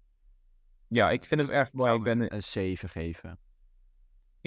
Ja, 0.89 1.11
ik 1.11 1.25
vind 1.25 1.41
het 1.41 1.51
erg 1.51 1.73
mooi. 1.73 1.95
Ik 1.95 2.03
ben 2.03 2.35
een 2.35 2.43
7 2.43 2.89
geven 2.89 3.39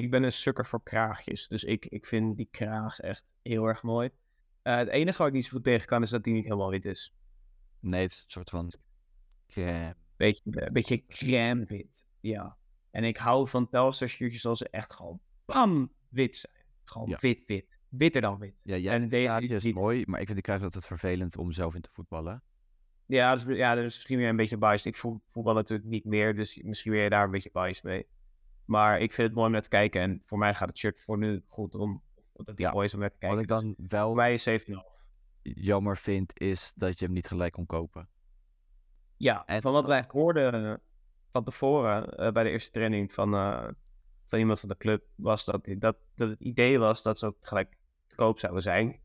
ik 0.03 0.11
ben 0.11 0.23
een 0.23 0.31
sukker 0.31 0.65
voor 0.65 0.83
kraagjes. 0.83 1.47
Dus 1.47 1.63
ik, 1.63 1.85
ik 1.85 2.05
vind 2.05 2.37
die 2.37 2.47
kraag 2.51 2.99
echt 2.99 3.33
heel 3.41 3.65
erg 3.65 3.83
mooi. 3.83 4.09
Uh, 4.63 4.75
het 4.75 4.87
enige 4.87 5.17
wat 5.17 5.27
ik 5.27 5.33
niet 5.33 5.45
zo 5.45 5.51
goed 5.51 5.63
tegen 5.63 5.87
kan, 5.87 6.01
is 6.01 6.09
dat 6.09 6.23
die 6.23 6.33
niet 6.33 6.43
helemaal 6.43 6.69
wit 6.69 6.85
is. 6.85 7.13
Nee, 7.79 8.01
het 8.01 8.11
is 8.11 8.17
een 8.23 8.29
soort 8.29 8.49
van 8.49 8.71
crème. 9.47 9.95
Beetje, 10.15 10.41
een 10.45 10.73
beetje 10.73 11.05
crème 11.05 11.65
wit, 11.65 12.05
ja. 12.19 12.57
En 12.91 13.03
ik 13.03 13.17
hou 13.17 13.47
van 13.47 13.69
Telstar 13.69 14.07
shirtjes 14.07 14.45
als 14.45 14.57
ze 14.57 14.69
echt 14.69 14.93
gewoon 14.93 15.19
bam 15.45 15.93
wit 16.09 16.35
zijn. 16.35 16.65
Gewoon 16.83 17.17
wit, 17.19 17.43
wit. 17.45 17.65
Witter 17.89 18.21
dan 18.21 18.39
wit. 18.39 18.55
Ja, 18.63 18.91
en 18.91 19.09
deze 19.09 19.55
is, 19.55 19.73
mooi, 19.73 20.03
maar 20.05 20.19
ik 20.19 20.25
vind 20.25 20.37
die 20.37 20.45
kruis 20.45 20.61
altijd 20.61 20.85
vervelend 20.85 21.37
om 21.37 21.51
zelf 21.51 21.75
in 21.75 21.81
te 21.81 21.89
voetballen. 21.91 22.43
Ja, 23.05 23.35
dat 23.35 23.47
is, 23.47 23.55
ja, 23.55 23.75
dat 23.75 23.83
is 23.83 23.93
misschien 23.93 24.17
weer 24.17 24.29
een 24.29 24.35
beetje 24.35 24.57
biased. 24.57 24.85
Ik 24.85 24.95
voetbal 25.27 25.53
natuurlijk 25.53 25.89
niet 25.89 26.05
meer, 26.05 26.35
dus 26.35 26.61
misschien 26.61 26.91
weer 26.91 27.09
daar 27.09 27.23
een 27.23 27.31
beetje 27.31 27.49
biased 27.53 27.83
mee. 27.83 28.07
Maar 28.69 28.99
ik 28.99 29.13
vind 29.13 29.27
het 29.27 29.35
mooi 29.35 29.47
om 29.47 29.53
naar 29.53 29.61
te 29.61 29.69
kijken. 29.69 30.01
En 30.01 30.19
voor 30.23 30.37
mij 30.37 30.53
gaat 30.53 30.67
het 30.67 30.77
shirt 30.77 30.99
voor 30.99 31.17
nu 31.17 31.43
goed 31.47 31.75
om. 31.75 32.01
Dat 32.33 32.57
die 32.57 32.69
mooi 32.71 32.85
is 32.85 32.93
om 32.93 32.99
naar 32.99 33.11
te 33.11 33.17
kijken. 33.17 33.37
Wat 33.37 33.45
ik 33.45 33.49
dan 33.49 33.75
dus 33.77 33.87
wel. 33.87 34.13
Mij 34.13 34.33
is 34.33 34.49
7,5. 34.49 34.55
Jammer 35.41 35.97
vind, 35.97 36.39
is 36.39 36.73
dat 36.75 36.99
je 36.99 37.05
hem 37.05 37.13
niet 37.13 37.27
gelijk 37.27 37.53
kon 37.53 37.65
kopen. 37.65 38.09
Ja, 39.17 39.45
en 39.45 39.61
van 39.61 39.71
wat 39.71 39.85
wij 39.85 40.05
hoorden 40.07 40.63
uh, 40.63 40.73
van 41.31 41.43
tevoren 41.43 42.21
uh, 42.23 42.31
bij 42.31 42.43
de 42.43 42.49
eerste 42.49 42.71
training 42.71 43.13
van, 43.13 43.33
uh, 43.33 43.67
van 44.25 44.39
iemand 44.39 44.59
van 44.59 44.69
de 44.69 44.77
club, 44.77 45.03
was 45.15 45.45
dat, 45.45 45.69
dat, 45.77 45.97
dat 46.15 46.29
het 46.29 46.39
idee 46.39 46.79
was 46.79 47.03
dat 47.03 47.19
ze 47.19 47.25
ook 47.25 47.37
gelijk 47.39 47.77
te 48.07 48.15
koop 48.15 48.39
zouden 48.39 48.61
zijn. 48.61 48.99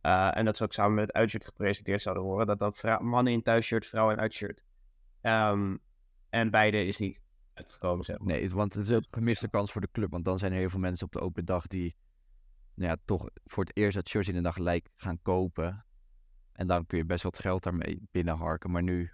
en 0.00 0.44
dat 0.44 0.56
ze 0.56 0.64
ook 0.64 0.72
samen 0.72 0.94
met 0.94 1.06
het 1.06 1.16
uitshirt 1.16 1.44
gepresenteerd 1.44 2.02
zouden 2.02 2.24
worden. 2.24 2.56
Dat 2.58 2.80
dat 2.80 3.00
mannen 3.00 3.32
in 3.32 3.42
thuisshirt, 3.42 3.86
vrouwen 3.86 4.14
in 4.14 4.20
uitshirt. 4.20 4.62
Um, 5.22 5.80
en 6.30 6.50
beide 6.50 6.84
is 6.84 6.98
niet 6.98 7.22
uitgekomen 7.54 8.04
zijn. 8.04 8.18
Nee, 8.22 8.50
want 8.50 8.74
het 8.74 8.82
is 8.82 8.88
een 8.88 9.06
gemiste 9.10 9.48
kans 9.48 9.72
voor 9.72 9.80
de 9.80 9.88
club. 9.92 10.10
Want 10.10 10.24
dan 10.24 10.38
zijn 10.38 10.52
er 10.52 10.58
heel 10.58 10.68
veel 10.68 10.80
mensen 10.80 11.06
op 11.06 11.12
de 11.12 11.20
open 11.20 11.44
dag 11.44 11.66
die 11.66 11.96
nou 12.74 12.90
ja, 12.90 12.96
toch 13.04 13.28
voor 13.44 13.64
het 13.64 13.76
eerst 13.76 13.96
het 13.96 14.08
shirt 14.08 14.28
in 14.28 14.34
de 14.34 14.40
dag 14.40 14.54
gelijk 14.54 14.88
gaan 14.96 15.22
kopen. 15.22 15.84
En 16.52 16.66
dan 16.66 16.86
kun 16.86 16.98
je 16.98 17.04
best 17.04 17.22
wat 17.22 17.38
geld 17.38 17.62
daarmee 17.62 18.02
binnenharken. 18.10 18.70
Maar 18.70 18.82
nu 18.82 19.12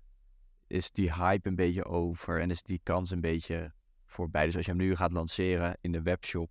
is 0.67 0.91
die 0.91 1.15
hype 1.15 1.49
een 1.49 1.55
beetje 1.55 1.85
over 1.85 2.41
en 2.41 2.51
is 2.51 2.63
die 2.63 2.81
kans 2.83 3.11
een 3.11 3.21
beetje 3.21 3.73
voorbij. 4.05 4.45
Dus 4.45 4.57
als 4.57 4.65
je 4.65 4.71
hem 4.71 4.81
nu 4.81 4.97
gaat 4.97 5.13
lanceren 5.13 5.79
in 5.81 5.93
de 5.93 6.03
webshop, 6.03 6.51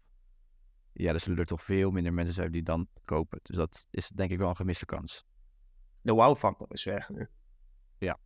ja, 0.93 1.11
dan 1.11 1.19
zullen 1.19 1.39
er 1.39 1.45
toch 1.45 1.63
veel 1.63 1.91
minder 1.91 2.13
mensen 2.13 2.33
zijn 2.33 2.51
die 2.51 2.63
dan 2.63 2.87
kopen. 3.05 3.39
Dus 3.43 3.55
dat 3.55 3.87
is 3.91 4.07
denk 4.07 4.31
ik 4.31 4.37
wel 4.37 4.49
een 4.49 4.55
gemiste 4.55 4.85
kans. 4.85 5.25
De 6.01 6.13
wow-factor 6.13 6.67
is 6.71 6.83
weg 6.83 7.09
nu. 7.09 7.29
Ja, 7.97 8.19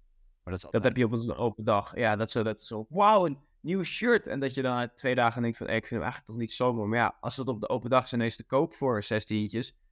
maar 0.44 0.54
dat, 0.54 0.64
is 0.64 0.72
dat 0.72 0.84
heb 0.84 0.98
je 0.98 1.06
op 1.06 1.12
een 1.12 1.36
open 1.36 1.64
dag. 1.64 1.96
Ja, 1.96 2.16
dat 2.16 2.32
zo, 2.32 2.44
dat 2.44 2.62
zo, 2.62 2.86
wauw, 2.90 3.46
nieuw 3.64 3.84
shirt. 3.84 4.28
En 4.28 4.40
dat 4.40 4.54
je 4.54 4.62
dan 4.62 4.90
twee 4.96 5.16
dagen 5.16 5.42
denkt 5.42 5.58
van, 5.58 5.68
ik 5.68 5.74
vind 5.74 5.90
hem 5.90 6.02
eigenlijk 6.02 6.30
toch 6.30 6.40
niet 6.40 6.52
zo 6.52 6.74
mooi. 6.74 6.88
Maar 6.88 7.00
ja, 7.00 7.18
als 7.20 7.38
het 7.38 7.48
op 7.48 7.62
de 7.62 7.70
open 7.70 7.90
dag 7.90 8.08
zijn 8.08 8.22
ineens 8.22 8.36
te 8.36 8.44
koop 8.44 8.74
voor 8.74 9.04
16 9.04 9.50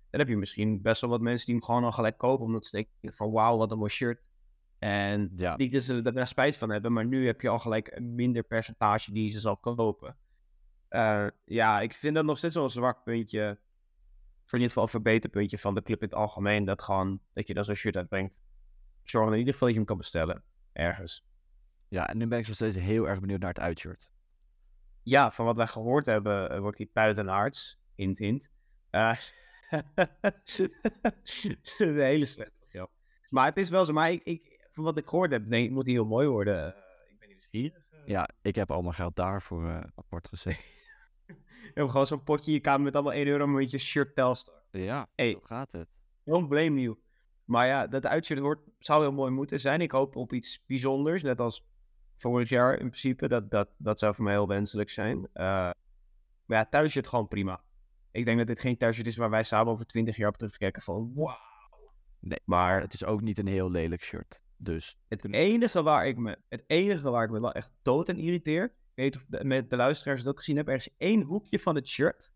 dan 0.10 0.20
heb 0.20 0.30
je 0.30 0.38
misschien 0.38 0.82
best 0.82 1.02
wel 1.02 1.10
wat 1.10 1.22
mensen 1.22 1.46
die 1.46 1.56
hem 1.56 1.64
gewoon 1.64 1.84
al 1.84 1.92
gelijk 1.92 2.18
kopen. 2.18 2.46
Omdat 2.46 2.66
ze 2.66 2.72
denken 2.72 3.14
van, 3.14 3.32
wauw, 3.32 3.58
wat 3.58 3.72
een 3.72 3.78
mooi 3.78 3.90
shirt. 3.90 4.22
En 4.80 5.32
ja. 5.36 5.56
niet 5.56 5.72
dat 5.72 5.84
ze 5.84 6.02
er 6.02 6.28
spijt 6.28 6.58
van 6.58 6.70
hebben, 6.70 6.94
maar 6.94 7.06
nu 7.06 7.26
heb 7.26 7.42
je 7.42 7.50
al 7.50 7.60
gelijk 7.60 7.88
een 7.92 8.16
minder 8.16 8.44
percentage 8.44 9.12
die 9.12 9.30
ze 9.30 9.40
zal 9.40 9.58
kopen. 9.58 10.18
Uh, 10.90 11.28
ja, 11.46 11.82
ik 11.82 11.94
vind 11.94 12.16
dat 12.16 12.26
nog 12.26 12.38
steeds 12.38 12.56
wel 12.56 12.64
een 12.64 12.70
zwak 12.70 13.04
puntje. 13.04 13.60
Voor 14.46 14.60
in 14.60 14.66
ieder 14.66 14.68
geval 14.68 14.84
een 14.84 14.90
verbeterpuntje 14.90 15.58
van 15.58 15.74
de 15.74 15.82
club 15.82 16.02
in 16.02 16.08
het 16.08 16.18
algemeen. 16.18 16.66
Dat 16.66 16.82
gewoon, 16.82 17.22
dat 17.34 17.48
je 17.48 17.54
dan 17.54 17.66
zo'n 17.66 17.76
shirt 17.76 17.98
uitbrengt. 17.98 18.42
Zorg 19.04 19.32
in 19.32 19.38
ieder 19.38 19.54
geval 19.54 19.68
dat 19.68 19.76
je 19.76 19.84
hem 19.84 19.88
kan 19.88 19.98
bestellen. 19.98 20.44
Ergens. 20.74 21.31
Ja, 21.92 22.08
en 22.10 22.18
nu 22.18 22.28
ben 22.28 22.40
ik 22.40 22.48
nog 22.48 22.56
steeds 22.56 22.76
heel 22.76 23.08
erg 23.08 23.20
benieuwd 23.20 23.40
naar 23.40 23.50
het 23.50 23.60
uitshirt. 23.60 24.12
ja, 25.04 25.32
van 25.32 25.46
wat 25.46 25.58
wij 25.58 25.68
gehoord 25.68 26.06
hebben, 26.06 26.62
wordt 26.62 26.78
hij 26.78 26.90
buitenarts. 26.94 27.80
Hint, 27.96 28.18
hint. 28.18 28.52
Uh, 28.92 29.18
een 31.78 32.00
hele 32.00 32.26
slechte 32.26 32.66
ja. 32.70 32.88
Maar 33.30 33.46
het 33.46 33.58
is 33.58 33.70
wel 33.70 33.86
zo. 33.86 33.94
Maar 33.94 34.12
ik, 34.12 34.24
ik, 34.24 34.68
van 34.72 34.84
wat 34.84 34.98
ik 34.98 35.08
gehoord 35.08 35.32
heb, 35.32 35.50
denk 35.50 35.66
ik, 35.66 35.72
moet 35.72 35.86
hij 35.86 35.94
heel 35.94 36.06
mooi 36.06 36.28
worden. 36.28 36.68
ik 37.08 37.20
ben 37.20 37.28
nieuwsgierig. 37.28 37.84
Ja, 38.06 38.30
ik 38.42 38.56
heb 38.56 38.72
allemaal 38.72 38.92
geld 38.92 39.16
daarvoor 39.16 39.64
uh, 39.64 39.80
apart 39.96 40.28
gezet. 40.28 40.58
je 41.28 41.72
hebt 41.74 41.90
gewoon 41.90 42.08
zo'n 42.08 42.24
potje 42.24 42.48
in 42.48 42.54
je 42.54 42.60
kamer 42.60 42.82
met 42.82 42.94
allemaal 42.96 43.14
1 43.14 43.28
euro 43.28 43.48
met 43.48 43.72
je 43.72 43.78
shirt 43.78 44.16
Telstar. 44.16 44.64
Ja, 44.72 45.10
hey, 45.16 45.32
zo 45.32 45.40
gaat 45.40 45.72
het. 45.72 45.90
Don't 46.24 46.48
blame 46.48 46.82
you. 46.82 47.00
Maar 47.44 47.68
ja, 47.68 47.88
dat 47.88 48.06
uitshirt 48.06 48.40
wordt, 48.40 48.62
zou 48.80 49.02
heel 49.02 49.12
mooi 49.12 49.32
moeten 49.32 49.60
zijn. 49.60 49.82
Ik 49.82 49.92
hoop 49.92 50.16
op 50.16 50.34
iets 50.34 50.64
bijzonders, 50.66 51.24
net 51.24 51.42
als 51.42 51.70
vorig 52.22 52.50
jaar 52.50 52.72
in 52.72 52.88
principe. 52.90 53.28
Dat, 53.28 53.52
dat, 53.52 53.70
dat 53.78 54.00
zou 54.00 54.16
voor 54.16 54.24
mij 54.24 54.34
heel 54.34 54.48
wenselijk 54.48 54.90
zijn. 54.90 55.18
Uh, 55.18 55.24
maar 56.46 56.58
ja, 56.58 56.66
thuisshirt 56.66 57.08
gewoon 57.08 57.28
prima. 57.28 57.64
Ik 58.12 58.26
denk 58.26 58.38
dat 58.38 58.48
dit 58.48 58.60
geen 58.60 58.78
thuisshirt 58.78 59.08
is 59.08 59.18
waar 59.18 59.30
wij 59.30 59.44
samen 59.44 59.74
over 59.74 59.86
20 59.86 60.16
jaar 60.16 60.30
op 60.30 60.38
terugkijken 60.38 60.82
van 60.82 61.12
wow. 61.14 61.36
Nee, 62.20 62.40
maar 62.46 62.82
het 62.82 62.94
is 62.94 63.06
ook 63.06 63.22
niet 63.22 63.38
een 63.38 63.48
heel 63.48 63.72
lelijk 63.72 64.04
shirt. 64.04 64.42
Dus 64.58 64.98
het 65.08 65.34
enige 65.34 65.84
waar 65.84 66.08
ik 66.08 66.18
me, 66.18 66.38
het 66.50 66.64
enige 66.68 67.12
waar 67.12 67.24
ik 67.24 67.32
me 67.32 67.42
wel 67.42 67.52
echt 67.52 67.72
dood 67.82 68.10
en 68.10 68.18
irriteer, 68.18 68.64
ik 68.64 68.72
weet 68.94 69.16
of 69.16 69.26
de, 69.28 69.44
met 69.44 69.70
de 69.70 69.76
luisteraars 69.76 70.20
het 70.20 70.30
ook 70.30 70.38
gezien 70.38 70.56
hebben, 70.56 70.74
er 70.74 70.80
is 70.80 70.96
één 70.98 71.22
hoekje 71.22 71.60
van 71.60 71.76
het 71.76 71.88
shirt, 71.88 72.32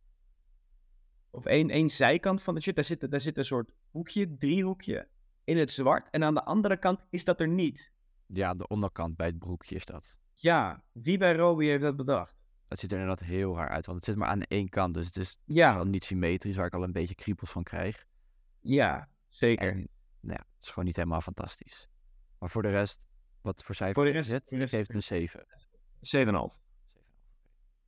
of 1.29 1.45
één, 1.45 1.69
één 1.69 1.89
zijkant 1.89 2.41
van 2.41 2.53
het 2.53 2.63
shirt, 2.63 2.75
daar 2.75 2.85
zit, 2.85 3.11
daar 3.11 3.21
zit 3.21 3.37
een 3.37 3.45
soort 3.45 3.71
hoekje, 3.91 4.37
driehoekje 4.37 5.07
in 5.43 5.57
het 5.57 5.71
zwart, 5.71 6.09
en 6.09 6.23
aan 6.23 6.33
de 6.33 6.43
andere 6.43 6.77
kant 6.77 6.99
is 7.09 7.25
dat 7.25 7.41
er 7.41 7.47
niet. 7.47 7.93
Ja, 8.27 8.53
de 8.53 8.67
onderkant 8.67 9.15
bij 9.15 9.27
het 9.27 9.39
broekje 9.39 9.75
is 9.75 9.85
dat. 9.85 10.17
Ja, 10.33 10.83
wie 10.91 11.17
bij 11.17 11.35
Robbie 11.35 11.69
heeft 11.69 11.83
dat 11.83 11.95
bedacht? 11.95 12.35
Het 12.67 12.79
ziet 12.79 12.91
er 12.91 12.99
inderdaad 12.99 13.27
heel 13.27 13.55
raar 13.55 13.69
uit, 13.69 13.85
want 13.85 13.97
het 13.97 14.05
zit 14.05 14.15
maar 14.15 14.27
aan 14.27 14.41
één 14.41 14.69
kant, 14.69 14.93
dus 14.93 15.05
het 15.05 15.17
is 15.17 15.37
ja. 15.45 15.83
niet 15.83 16.05
symmetrisch, 16.05 16.55
waar 16.55 16.65
ik 16.65 16.73
al 16.73 16.83
een 16.83 16.91
beetje 16.91 17.15
kriepels 17.15 17.51
van 17.51 17.63
krijg. 17.63 18.05
Ja, 18.59 19.09
zeker. 19.29 19.71
En, 19.71 19.77
nou 20.19 20.39
ja, 20.39 20.45
het 20.55 20.63
is 20.63 20.69
gewoon 20.69 20.85
niet 20.85 20.95
helemaal 20.95 21.21
fantastisch. 21.21 21.87
Maar 22.39 22.49
voor 22.49 22.61
de 22.61 22.69
rest, 22.69 23.01
wat 23.41 23.63
voor 23.63 23.75
cijfer 23.75 23.95
voor 23.95 24.05
de 24.05 24.11
rest, 24.11 24.29
het? 24.29 24.49
Rest 24.49 24.73
geeft 24.73 24.93
een 24.93 25.03
7. 25.03 25.45
7,5. 25.99 26.63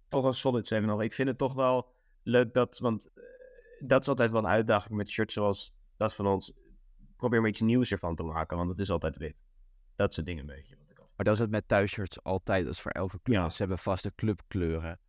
Toch 0.08 0.25
een 0.25 0.34
solid 0.34 0.74
7,5. 0.74 0.79
Ik 1.00 1.13
vind 1.13 1.27
het 1.27 1.38
toch 1.38 1.53
wel 1.53 1.96
leuk 2.24 2.53
dat, 2.53 2.79
want 2.79 3.10
uh, 3.15 3.24
dat 3.88 4.01
is 4.01 4.08
altijd 4.08 4.32
wel 4.32 4.39
een 4.39 4.48
uitdaging 4.48 4.98
met 4.98 5.10
shirts 5.10 5.34
zoals 5.34 5.74
dat 5.98 6.15
van 6.15 6.27
ons. 6.27 6.53
Probeer 7.15 7.38
een 7.38 7.44
beetje 7.44 7.65
nieuws 7.65 7.91
ervan 7.91 8.15
te 8.15 8.24
maken, 8.24 8.58
want 8.58 8.70
het 8.70 8.79
is 8.79 8.89
altijd 8.89 9.17
wit. 9.17 9.46
Dat 9.98 10.13
soort 10.13 10.25
dingen 10.25 10.42
een 10.42 10.56
beetje. 10.56 10.75
Wat 10.75 10.89
ik 10.89 10.98
maar 10.98 11.25
dat 11.25 11.36
is 11.36 11.39
het 11.39 11.50
met 11.50 11.68
thuisshirts 11.68 12.24
altijd. 12.24 12.63
Dat 12.63 12.74
is 12.74 12.80
voor 12.82 12.92
elke 12.92 13.20
club. 13.22 13.36
Ja. 13.36 13.50
Ze 13.50 13.58
hebben 13.58 13.77
vaste 13.77 14.12
clubkleuren. 14.16 15.00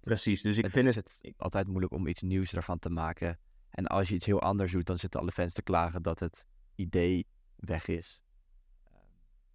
Precies, 0.00 0.42
dus 0.42 0.56
ik 0.56 0.70
vind 0.70 0.94
het... 0.94 1.18
het 1.22 1.34
altijd 1.36 1.66
moeilijk 1.66 1.92
om 1.92 2.06
iets 2.06 2.22
nieuws 2.22 2.52
ervan 2.52 2.78
te 2.78 2.90
maken. 2.90 3.38
En 3.70 3.86
als 3.86 4.08
je 4.08 4.14
iets 4.14 4.26
heel 4.26 4.40
anders 4.40 4.72
doet, 4.72 4.86
dan 4.86 4.98
zitten 4.98 5.20
alle 5.20 5.32
fans 5.32 5.52
te 5.52 5.62
klagen 5.62 6.02
dat 6.02 6.20
het 6.20 6.46
idee 6.74 7.26
weg 7.56 7.86
is. 7.86 8.20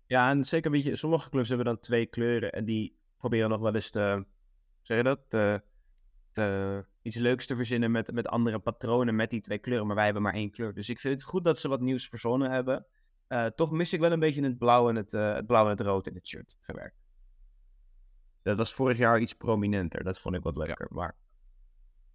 Ja, 0.06 0.30
en 0.30 0.44
zeker 0.44 0.72
weet 0.72 0.84
je, 0.84 0.96
sommige 0.96 1.30
clubs 1.30 1.48
hebben 1.48 1.66
dan 1.66 1.80
twee 1.80 2.06
kleuren 2.06 2.52
en 2.52 2.66
die 2.66 2.98
proberen 3.18 3.50
nog 3.50 3.60
wel 3.60 3.76
eens 3.76 3.90
te, 3.90 4.26
zeg 4.82 4.98
je 4.98 5.04
dat, 5.04 5.20
te, 5.28 5.64
te, 6.32 6.86
iets 7.02 7.16
leuks 7.16 7.46
te 7.46 7.56
verzinnen 7.56 7.92
met, 7.92 8.12
met 8.12 8.28
andere 8.28 8.60
patronen 8.60 9.16
met 9.16 9.30
die 9.30 9.42
twee 9.42 9.60
kleuren, 9.60 9.88
maar 9.88 9.96
wij 9.96 10.06
hebben 10.06 10.24
maar 10.24 10.34
één 10.34 10.52
kleur. 10.52 10.74
Dus 10.74 10.90
ik 10.90 11.00
vind 11.00 11.14
het 11.14 11.24
goed 11.24 11.44
dat 11.44 11.60
ze 11.60 11.68
wat 11.68 11.82
nieuws 11.82 12.08
verzonnen 12.08 12.52
hebben. 12.52 12.86
Uh, 13.28 13.46
toch 13.46 13.72
mis 13.72 13.94
ik 13.94 14.00
wel 14.00 14.12
een 14.12 14.20
beetje 14.20 14.44
het 14.44 14.58
blauw 14.58 14.90
en 14.90 14.96
het, 14.96 15.14
uh, 15.14 15.34
het 15.34 15.46
blauw 15.46 15.64
en 15.64 15.70
het 15.70 15.80
rood 15.80 16.08
in 16.08 16.16
het 16.16 16.28
shirt 16.28 16.58
gewerkt. 16.60 17.04
Dat 18.42 18.58
was 18.58 18.74
vorig 18.74 18.98
jaar 18.98 19.20
iets 19.20 19.34
prominenter, 19.34 20.04
dat 20.04 20.20
vond 20.20 20.36
ik 20.36 20.44
wat 20.44 20.56
leuker. 20.56 20.88
Maar 20.90 21.16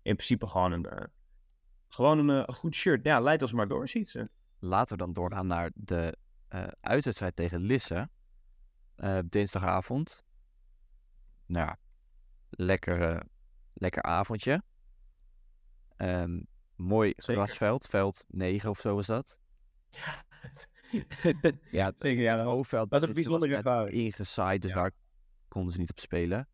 in 0.02 0.14
principe 0.14 0.46
gewoon 0.46 0.72
een, 0.72 0.86
uh, 0.92 1.04
gewoon 1.88 2.28
een, 2.28 2.52
goed 2.52 2.74
shirt. 2.74 3.04
Ja, 3.04 3.20
leidt 3.20 3.42
ons 3.42 3.52
maar 3.52 3.68
door, 3.68 3.88
ziet 3.88 4.08
ze. 4.08 4.30
Laten 4.58 4.96
we 4.96 5.02
dan 5.02 5.12
doorgaan 5.12 5.46
naar 5.46 5.70
de 5.74 6.16
uitwedstrijd 6.80 7.36
tegen 7.36 7.60
Lisse. 7.60 8.08
Dinsdagavond. 9.24 10.24
Nou 11.46 11.66
ja, 11.66 11.78
lekker, 12.50 13.26
lekker 13.74 14.02
avondje. 14.02 14.62
Um, 15.96 16.46
mooi 16.76 17.12
grasveld, 17.16 17.86
veld 17.86 18.24
9 18.28 18.70
of 18.70 18.80
zo 18.80 18.98
is 18.98 19.06
dat. 19.06 19.38
Ja, 19.88 20.24
ja 21.70 21.92
zeker. 21.96 22.22
Ja, 22.22 22.36
dat 22.36 22.68
was, 22.70 22.86
was 22.88 23.02
een 23.02 23.12
bijzondere 23.12 23.56
ervaring. 23.56 23.92
Ingezaaid, 23.92 24.62
dus 24.62 24.70
ja. 24.70 24.76
daar 24.76 24.90
konden 25.48 25.72
ze 25.72 25.78
niet 25.78 25.90
op 25.90 25.98
spelen. 25.98 26.48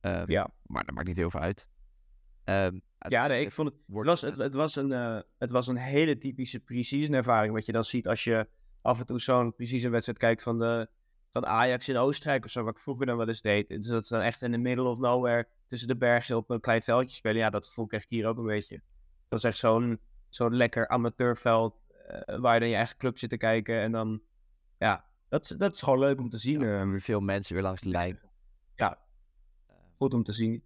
Um, 0.00 0.30
ja. 0.30 0.50
Maar 0.62 0.84
dat 0.84 0.94
maakt 0.94 1.06
niet 1.06 1.16
heel 1.16 1.30
veel 1.30 1.40
uit. 1.40 1.68
Um, 2.44 2.82
ja, 2.98 3.26
nee, 3.26 3.44
ik 3.44 3.52
vond 3.52 3.68
het. 3.68 3.78
Het 3.86 4.06
was, 4.06 4.20
het, 4.20 4.36
het 4.36 4.54
was, 4.54 4.76
een, 4.76 4.90
uh, 4.90 5.18
het 5.38 5.50
was 5.50 5.66
een 5.66 5.76
hele 5.76 6.18
typische 6.18 6.60
pre-season 6.60 7.14
ervaring. 7.14 7.54
Wat 7.54 7.66
je 7.66 7.72
dan 7.72 7.84
ziet 7.84 8.08
als 8.08 8.24
je 8.24 8.48
af 8.82 8.98
en 8.98 9.06
toe 9.06 9.20
zo'n 9.20 9.54
precies 9.54 9.82
een 9.82 9.90
wedstrijd 9.90 10.18
kijkt 10.18 10.42
van, 10.42 10.58
de, 10.58 10.88
van 11.32 11.46
Ajax 11.46 11.88
in 11.88 11.96
Oostenrijk 11.96 12.44
of 12.44 12.50
zo, 12.50 12.62
wat 12.62 12.76
ik 12.76 12.82
vroeger 12.82 13.06
dan 13.06 13.16
wel 13.16 13.28
eens 13.28 13.40
deed. 13.40 13.68
Dus 13.68 13.86
dat 13.86 14.06
ze 14.06 14.14
dan 14.14 14.22
echt 14.22 14.42
in 14.42 14.50
de 14.50 14.58
middle 14.58 14.88
of 14.88 14.98
nowhere 14.98 15.48
tussen 15.66 15.88
de 15.88 15.96
bergen 15.96 16.36
op 16.36 16.50
een 16.50 16.60
klein 16.60 16.82
veldje 16.82 17.16
spelen. 17.16 17.38
Ja, 17.38 17.50
dat 17.50 17.72
voel 17.72 17.84
ik 17.84 17.92
echt 17.92 18.10
hier 18.10 18.26
ook 18.26 18.38
een 18.38 18.46
beetje. 18.46 18.80
Dat 19.28 19.38
is 19.38 19.44
echt 19.44 19.58
zo'n 19.58 20.00
zo'n 20.28 20.56
lekker 20.56 20.88
amateurveld 20.88 21.83
waar 22.26 22.54
je 22.54 22.60
dan 22.60 22.68
je 22.68 22.74
eigen 22.74 22.96
club 22.96 23.18
zit 23.18 23.30
te 23.30 23.36
kijken. 23.36 23.80
En 23.80 23.92
dan, 23.92 24.22
ja, 24.78 25.04
dat, 25.28 25.54
dat 25.58 25.74
is 25.74 25.82
gewoon 25.82 25.98
leuk 25.98 26.18
om 26.18 26.28
te 26.28 26.38
zien. 26.38 26.60
Ja, 26.60 26.80
ehm. 26.80 26.98
veel 26.98 27.20
mensen 27.20 27.54
weer 27.54 27.62
langs 27.62 27.80
de 27.80 27.88
lijn. 27.88 28.20
Ja, 28.74 28.98
goed 29.96 30.14
om 30.14 30.22
te 30.22 30.32
zien. 30.32 30.62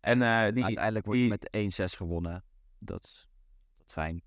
En 0.00 0.18
die, 0.54 0.64
uiteindelijk 0.64 1.06
wordt 1.06 1.20
die... 1.20 1.28
met 1.28 1.90
1-6 1.92 1.96
gewonnen. 1.96 2.44
Dat 2.78 3.04
is, 3.04 3.28
dat 3.76 3.86
is 3.86 3.92
fijn. 3.92 4.22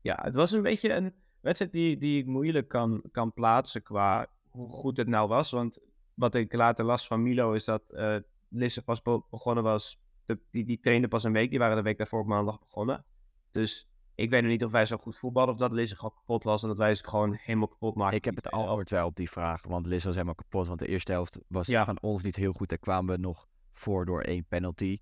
Ja, 0.00 0.18
het 0.22 0.34
was 0.34 0.52
een 0.52 0.62
beetje 0.62 0.92
een 0.92 1.14
wedstrijd 1.40 1.72
die, 1.72 1.98
die 1.98 2.20
ik 2.20 2.26
moeilijk 2.26 2.68
kan, 2.68 3.02
kan 3.12 3.32
plaatsen 3.32 3.82
qua 3.82 4.26
hoe 4.48 4.70
goed 4.70 4.96
het 4.96 5.08
nou 5.08 5.28
was. 5.28 5.50
Want 5.50 5.78
wat 6.14 6.34
ik 6.34 6.52
later 6.52 6.84
las 6.84 7.06
van 7.06 7.22
Milo 7.22 7.52
is 7.52 7.64
dat 7.64 7.82
uh, 7.90 8.16
Lisse 8.48 8.82
pas 8.82 9.02
begonnen 9.30 9.64
was. 9.64 10.00
De, 10.24 10.38
die, 10.50 10.64
die 10.64 10.80
trainde 10.80 11.08
pas 11.08 11.24
een 11.24 11.32
week. 11.32 11.50
Die 11.50 11.58
waren 11.58 11.76
de 11.76 11.82
week 11.82 11.98
daarvoor 11.98 12.20
op 12.20 12.26
maandag 12.26 12.58
begonnen. 12.58 13.04
Dus 13.50 13.88
ik 14.18 14.30
weet 14.30 14.42
nog 14.42 14.50
niet 14.50 14.64
of 14.64 14.70
wij 14.70 14.86
zo 14.86 14.96
goed 14.96 15.16
voetballen 15.16 15.52
of 15.52 15.56
dat 15.56 15.72
Lisse 15.72 15.96
gewoon 15.96 16.14
kapot 16.14 16.44
was 16.44 16.62
en 16.62 16.68
dat 16.68 16.78
wij 16.78 16.94
ze 16.94 17.04
gewoon 17.04 17.34
helemaal 17.40 17.68
kapot 17.68 17.94
maken. 17.94 18.16
Ik 18.16 18.24
heb 18.24 18.36
het 18.36 18.50
antwoord 18.50 18.90
wel 18.90 19.06
op 19.06 19.16
die 19.16 19.30
vraag, 19.30 19.62
want 19.62 19.86
Lisse 19.86 20.06
was 20.06 20.14
helemaal 20.14 20.34
kapot. 20.34 20.66
Want 20.66 20.78
de 20.78 20.86
eerste 20.86 21.12
helft 21.12 21.38
was 21.48 21.66
ja. 21.66 21.84
van 21.84 22.00
ons 22.00 22.22
niet 22.22 22.36
heel 22.36 22.52
goed. 22.52 22.68
Daar 22.68 22.78
kwamen 22.78 23.14
we 23.14 23.20
nog 23.20 23.48
voor 23.72 24.06
door 24.06 24.20
één 24.20 24.44
penalty. 24.44 24.98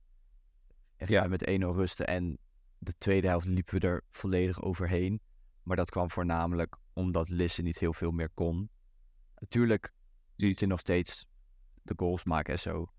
En 0.97 1.07
ja. 1.09 1.27
met 1.27 1.51
1-0 1.51 1.53
rusten 1.55 2.07
en 2.07 2.39
de 2.79 2.93
tweede 2.99 3.27
helft 3.27 3.47
liepen 3.47 3.81
we 3.81 3.87
er 3.87 4.05
volledig 4.11 4.63
overheen. 4.63 5.21
Maar 5.63 5.77
dat 5.77 5.91
kwam 5.91 6.11
voornamelijk 6.11 6.77
omdat 6.93 7.29
Lisse 7.29 7.63
niet 7.63 7.79
heel 7.79 7.93
veel 7.93 8.11
meer 8.11 8.31
kon. 8.35 8.71
Natuurlijk 9.39 9.93
ziet 10.37 10.61
hij 10.61 10.69
nog 10.69 10.81
steeds 10.81 11.27
de 11.83 11.95
goals 11.97 12.25
maken 12.25 12.53
en 12.53 12.61
zo. 12.61 12.93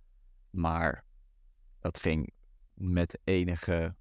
Maar 0.49 1.05
dat 1.79 1.99
ging 1.99 2.33
met 2.73 3.19
enige 3.23 3.95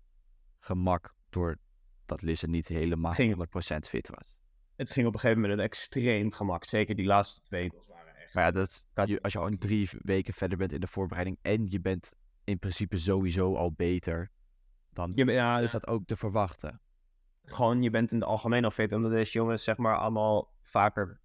gemak 0.59 1.15
door 1.29 1.59
dat 2.07 2.23
Lisse 2.23 2.49
niet 2.49 2.69
helemaal 2.69 3.13
ging, 3.13 3.35
100% 3.35 3.39
fit 3.89 4.09
was. 4.09 4.35
Het 4.77 4.91
ging 4.91 5.07
op 5.07 5.15
een 5.15 5.21
gegeven 5.21 5.43
moment 5.43 5.59
een 5.59 5.65
extreem 5.65 6.33
gemak. 6.33 6.65
Zeker 6.65 6.97
die 6.97 7.07
laatste 7.07 7.41
twee 7.41 7.71
goals 7.71 7.87
waren 7.89 8.17
echt. 8.17 8.35
Maar 8.35 8.45
ja, 8.45 8.51
dat, 8.51 8.85
als 9.21 9.33
je 9.33 9.39
al 9.39 9.51
drie 9.59 9.89
weken 9.99 10.35
verder 10.35 10.59
bent 10.59 10.73
in 10.73 10.81
de 10.81 10.87
voorbereiding 10.87 11.39
en 11.43 11.67
je 11.71 11.81
bent 11.81 12.15
in 12.45 12.59
principe 12.59 12.99
sowieso 12.99 13.55
al 13.55 13.73
beter, 13.73 14.31
dan 14.93 15.13
ja, 15.15 15.59
is 15.61 15.71
dat 15.71 15.87
ook 15.87 16.07
te 16.07 16.17
verwachten 16.17 16.81
gewoon, 17.47 17.83
je 17.83 17.91
bent 17.91 18.13
in 18.13 18.19
het 18.19 18.29
algemeen 18.29 18.65
al 18.65 18.71
fit. 18.71 18.93
Omdat 18.93 19.11
deze 19.11 19.33
jongens, 19.33 19.65
zeg 19.65 19.77
maar, 19.77 19.97
allemaal 19.97 20.53
vaker. 20.63 21.21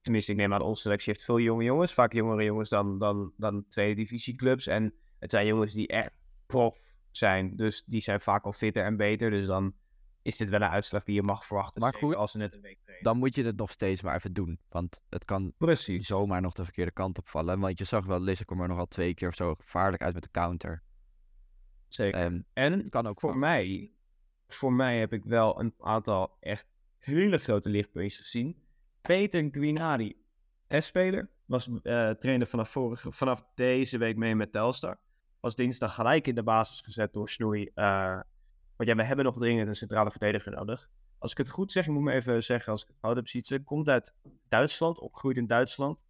Tenminste, 0.00 0.32
ik 0.32 0.38
neem 0.38 0.52
aan, 0.52 0.60
onze 0.62 0.82
selectie 0.82 1.12
heeft 1.12 1.24
veel 1.24 1.38
jonge 1.38 1.64
jongens. 1.64 1.94
Vaak 1.94 2.12
jongere 2.12 2.44
jongens 2.44 2.68
dan, 2.68 2.98
dan, 2.98 3.32
dan 3.36 3.64
tweede 3.68 3.94
divisieclubs. 3.94 4.66
En 4.66 4.94
het 5.18 5.30
zijn 5.30 5.46
jongens 5.46 5.72
die 5.72 5.88
echt 5.88 6.12
prof 6.46 6.94
zijn. 7.10 7.56
Dus 7.56 7.84
die 7.84 8.00
zijn 8.00 8.20
vaak 8.20 8.44
al 8.44 8.52
fitter 8.52 8.84
en 8.84 8.96
beter. 8.96 9.30
Dus 9.30 9.46
dan 9.46 9.74
is 10.22 10.36
dit 10.36 10.48
wel 10.48 10.60
een 10.60 10.68
uitslag 10.68 11.04
die 11.04 11.14
je 11.14 11.22
mag 11.22 11.46
verwachten. 11.46 11.80
Maar 11.82 11.94
goed, 11.94 12.14
als 12.14 12.30
ze 12.30 12.38
net 12.38 12.52
een 12.52 12.60
week 12.60 12.78
trainen. 12.82 13.04
Dan 13.04 13.18
moet 13.18 13.34
je 13.34 13.44
het 13.44 13.56
nog 13.56 13.70
steeds 13.70 14.02
maar 14.02 14.14
even 14.14 14.32
doen. 14.32 14.60
Want 14.68 15.00
het 15.08 15.24
kan 15.24 15.52
Precies. 15.58 16.06
zomaar 16.06 16.40
nog 16.40 16.52
de 16.52 16.64
verkeerde 16.64 16.92
kant 16.92 17.18
op 17.18 17.26
vallen. 17.26 17.60
Want 17.60 17.78
je 17.78 17.84
zag 17.84 18.06
wel, 18.06 18.20
Lisse 18.20 18.44
kwam 18.44 18.60
er 18.60 18.68
nogal 18.68 18.86
twee 18.86 19.14
keer 19.14 19.28
of 19.28 19.34
zo 19.34 19.54
gevaarlijk 19.54 20.02
uit 20.02 20.14
met 20.14 20.22
de 20.22 20.30
counter. 20.30 20.82
Zeker. 21.88 22.20
En, 22.20 22.46
en 22.52 22.88
kan 22.88 23.06
ook 23.06 23.20
voor 23.20 23.38
mij 23.38 23.92
voor 24.54 24.72
mij 24.72 24.98
heb 24.98 25.12
ik 25.12 25.24
wel 25.24 25.60
een 25.60 25.74
aantal 25.78 26.36
echt 26.40 26.66
hele 26.98 27.38
grote 27.38 27.68
lichtpuntjes 27.68 28.18
gezien. 28.18 28.62
Peter 29.00 29.48
Guinari, 29.52 30.24
S-speler, 30.68 31.30
was 31.44 31.68
uh, 31.68 32.10
trainer 32.10 32.46
vanaf, 32.46 32.68
vorige, 32.68 33.12
vanaf 33.12 33.44
deze 33.54 33.98
week 33.98 34.16
mee 34.16 34.34
met 34.34 34.52
Telstar. 34.52 34.98
Was 35.40 35.54
dinsdag 35.54 35.94
gelijk 35.94 36.26
in 36.26 36.34
de 36.34 36.42
basis 36.42 36.80
gezet 36.80 37.12
door 37.12 37.28
Snoei. 37.28 37.70
Uh, 37.74 38.20
want 38.82 38.96
ja, 38.96 39.02
we 39.02 39.08
hebben 39.08 39.24
nog 39.24 39.38
dringend 39.38 39.68
een 39.68 39.74
centrale 39.74 40.10
verdediger 40.10 40.52
nodig. 40.52 40.90
Als 41.18 41.30
ik 41.30 41.38
het 41.38 41.48
goed 41.48 41.72
zeg, 41.72 41.86
ik 41.86 41.92
moet 41.92 42.02
me 42.02 42.12
even 42.12 42.42
zeggen 42.42 42.72
als 42.72 42.82
ik 42.82 42.88
het 42.88 42.98
fout 42.98 43.16
heb, 43.16 43.28
ze. 43.28 43.62
Komt 43.64 43.88
uit 43.88 44.14
Duitsland, 44.48 44.98
opgegroeid 44.98 45.36
in 45.36 45.46
Duitsland. 45.46 46.04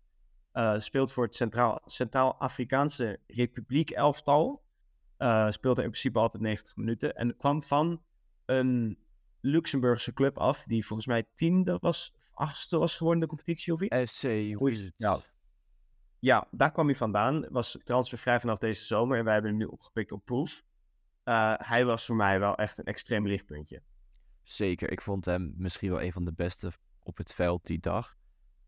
speelt 0.77 1.13
voor 1.13 1.25
het 1.25 1.35
Centraal, 1.37 1.81
Centraal-Afrikaanse 1.85 3.21
Republiek 3.27 3.91
elftal. 3.91 4.63
speelt 5.49 5.79
er 5.79 5.85
in 5.85 5.91
principe 5.91 6.19
altijd 6.19 6.43
90 6.43 6.77
minuten. 6.77 7.15
En 7.15 7.37
kwam 7.37 7.63
van 7.63 8.03
een 8.47 8.99
Luxemburgse 9.41 10.13
club 10.13 10.39
af, 10.39 10.65
die 10.65 10.87
volgens 10.87 11.09
mij 11.09 11.25
tiende 11.35 11.77
was, 11.81 12.15
achtste 12.33 12.79
was 12.79 12.97
geworden 12.97 13.23
in 13.23 13.29
de 13.29 13.35
competitie 13.35 13.73
of 13.73 13.81
iets. 13.83 14.19
SC 14.19 14.23
Ja. 14.97 15.21
ja, 16.19 16.49
daar 16.51 16.73
kwam 16.73 16.87
hij 16.87 16.95
vandaan. 16.95 17.47
Was 17.51 17.79
transfervrij 17.85 18.41
vanaf 18.41 18.59
deze 18.59 18.85
zomer 18.85 19.19
en 19.19 19.25
wij 19.25 19.33
hebben 19.33 19.51
hem 19.51 19.61
nu 19.61 19.67
opgepikt 19.67 20.13
op 20.13 20.25
proef. 20.25 20.63
Uh, 21.25 21.55
hij 21.57 21.85
was 21.85 22.07
voor 22.07 22.17
mij 22.17 22.41
wel 22.41 22.57
echt 22.57 22.79
een 22.79 22.85
extreem 22.85 23.27
lichtpuntje. 23.27 23.83
Zeker, 24.43 24.91
ik 24.91 25.01
vond 25.01 25.25
hem 25.25 25.55
misschien 25.57 25.91
wel 25.91 26.03
een 26.03 26.13
van 26.13 26.25
de 26.25 26.33
beste 26.33 26.73
op 27.03 27.17
het 27.17 27.33
veld 27.33 27.67
die 27.67 27.81
dag. 27.81 28.17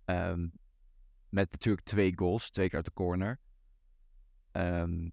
Um, 0.04 0.52
met 1.28 1.50
natuurlijk 1.50 1.86
twee 1.86 2.12
goals, 2.16 2.50
twee 2.50 2.66
keer 2.66 2.76
uit 2.76 2.84
de 2.84 2.92
corner. 2.92 3.40
Um, 4.52 5.12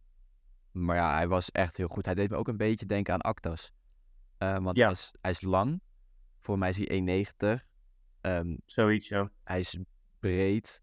maar 0.71 0.95
ja, 0.95 1.15
hij 1.15 1.27
was 1.27 1.51
echt 1.51 1.77
heel 1.77 1.87
goed. 1.87 2.05
Hij 2.05 2.15
deed 2.15 2.29
me 2.29 2.35
ook 2.35 2.47
een 2.47 2.57
beetje 2.57 2.85
denken 2.85 3.13
aan 3.13 3.21
Actas. 3.21 3.71
Uh, 4.39 4.57
want 4.57 4.77
ja. 4.77 4.83
hij, 4.83 4.91
is, 4.91 5.13
hij, 5.21 5.31
is, 5.31 5.41
lang. 5.41 5.81
Voor 6.39 6.57
mij 6.57 6.69
is 6.69 6.77
hij 6.77 7.25
1,90. 7.25 7.35
Um, 7.39 7.59
ehm, 8.21 8.55
Zoiets, 8.65 9.07
ja. 9.07 9.31
Hij 9.43 9.59
is 9.59 9.77
breed. 10.19 10.81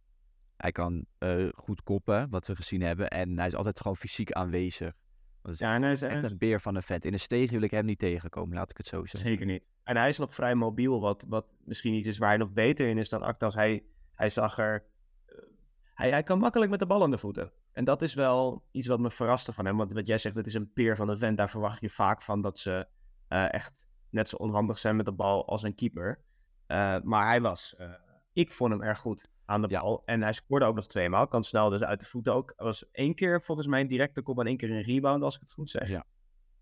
Hij 0.57 0.73
kan 0.73 1.07
uh, 1.19 1.49
goed 1.55 1.83
koppen, 1.83 2.31
wat 2.31 2.47
we 2.47 2.57
gezien 2.57 2.81
hebben. 2.81 3.11
En 3.11 3.39
hij 3.39 3.47
is 3.47 3.55
altijd 3.55 3.81
gewoon 3.81 3.97
fysiek 3.97 4.33
aanwezig. 4.33 4.93
Ja, 5.43 5.75
en 5.75 5.83
hij 5.83 5.93
is 5.93 6.03
echt 6.03 6.31
een 6.31 6.39
beer 6.39 6.61
van 6.61 6.75
een 6.75 6.83
vet. 6.83 7.05
In 7.05 7.13
een 7.13 7.21
steeg 7.21 7.51
wil 7.51 7.63
ik 7.63 7.71
hem 7.71 7.85
niet 7.85 7.99
tegenkomen, 7.99 8.57
laat 8.57 8.71
ik 8.71 8.77
het 8.77 8.87
zo 8.87 9.05
zeggen. 9.07 9.31
Zeker 9.31 9.47
niet. 9.47 9.69
En 9.83 9.97
hij 9.97 10.09
is 10.09 10.19
nog 10.19 10.35
vrij 10.35 10.55
mobiel, 10.55 11.01
wat, 11.01 11.25
wat 11.29 11.57
misschien 11.65 11.95
iets 11.95 12.07
is 12.07 12.19
waar 12.19 12.29
hij 12.29 12.39
nog 12.39 12.53
beter 12.53 12.89
in 12.89 12.99
is 12.99 13.09
dan 13.09 13.23
Actas. 13.23 13.55
Hij, 13.55 13.85
hij 14.15 14.29
zag 14.29 14.59
er... 14.59 14.85
Uh, 15.27 15.39
hij, 15.95 16.11
hij 16.11 16.23
kan 16.23 16.39
makkelijk 16.39 16.71
met 16.71 16.81
de 16.81 16.87
bal 16.87 17.03
aan 17.03 17.11
de 17.11 17.19
voeten. 17.19 17.53
En 17.73 17.85
dat 17.85 18.03
is 18.03 18.15
wel 18.15 18.65
iets 18.71 18.87
wat 18.87 19.01
me 19.01 19.11
verraste 19.11 19.53
van 19.53 19.65
hem. 19.65 19.77
Want 19.77 19.93
wat 19.93 20.07
jij 20.07 20.19
zegt, 20.19 20.35
het 20.35 20.47
is 20.47 20.55
een 20.55 20.73
peer 20.73 20.97
van 20.97 21.09
een 21.09 21.19
vent. 21.19 21.37
Daar 21.37 21.51
verwacht 21.51 21.81
je 21.81 21.91
vaak 21.91 22.23
van 22.23 22.41
dat 22.41 22.59
ze 22.59 22.87
uh, 23.29 23.53
echt 23.53 23.87
net 24.11 24.29
zo 24.29 24.37
onhandig 24.37 24.79
zijn 24.79 24.97
met 24.97 25.07
de 25.07 25.13
bal 25.13 25.49
als 25.49 25.63
een 25.63 25.75
keeper. 25.75 26.21
Uh, 26.67 27.01
maar 27.01 27.27
hij 27.27 27.41
was, 27.41 27.77
ik 28.33 28.53
vond 28.53 28.73
hem 28.73 28.83
erg 28.83 28.99
goed 28.99 29.31
aan 29.49 29.63
de 29.63 29.69
bal. 29.69 30.03
En 30.05 30.23
hij 30.23 30.33
scoorde 30.33 30.65
ook 30.65 30.75
nog 30.75 30.87
twee 30.87 31.09
maal. 31.09 31.27
Kan 31.27 31.45
snel 31.45 31.69
dus 31.69 31.83
uit 31.83 32.01
de 32.01 32.07
voeten 32.07 32.35
ook. 32.35 32.53
Was 32.57 32.91
één 32.91 33.15
keer 33.15 33.43
volgens 33.43 33.67
mij 33.67 33.81
een 33.81 33.89
directe 33.89 34.23
kop 34.23 34.39
en 34.41 34.47
één 34.47 34.57
keer 34.57 34.71
een 34.71 34.83
rebound, 34.83 35.23
als 35.23 35.35
ik 35.35 35.41
het 35.41 35.53
goed 35.53 35.71
zeg. 35.71 35.89
Ja. 35.89 36.05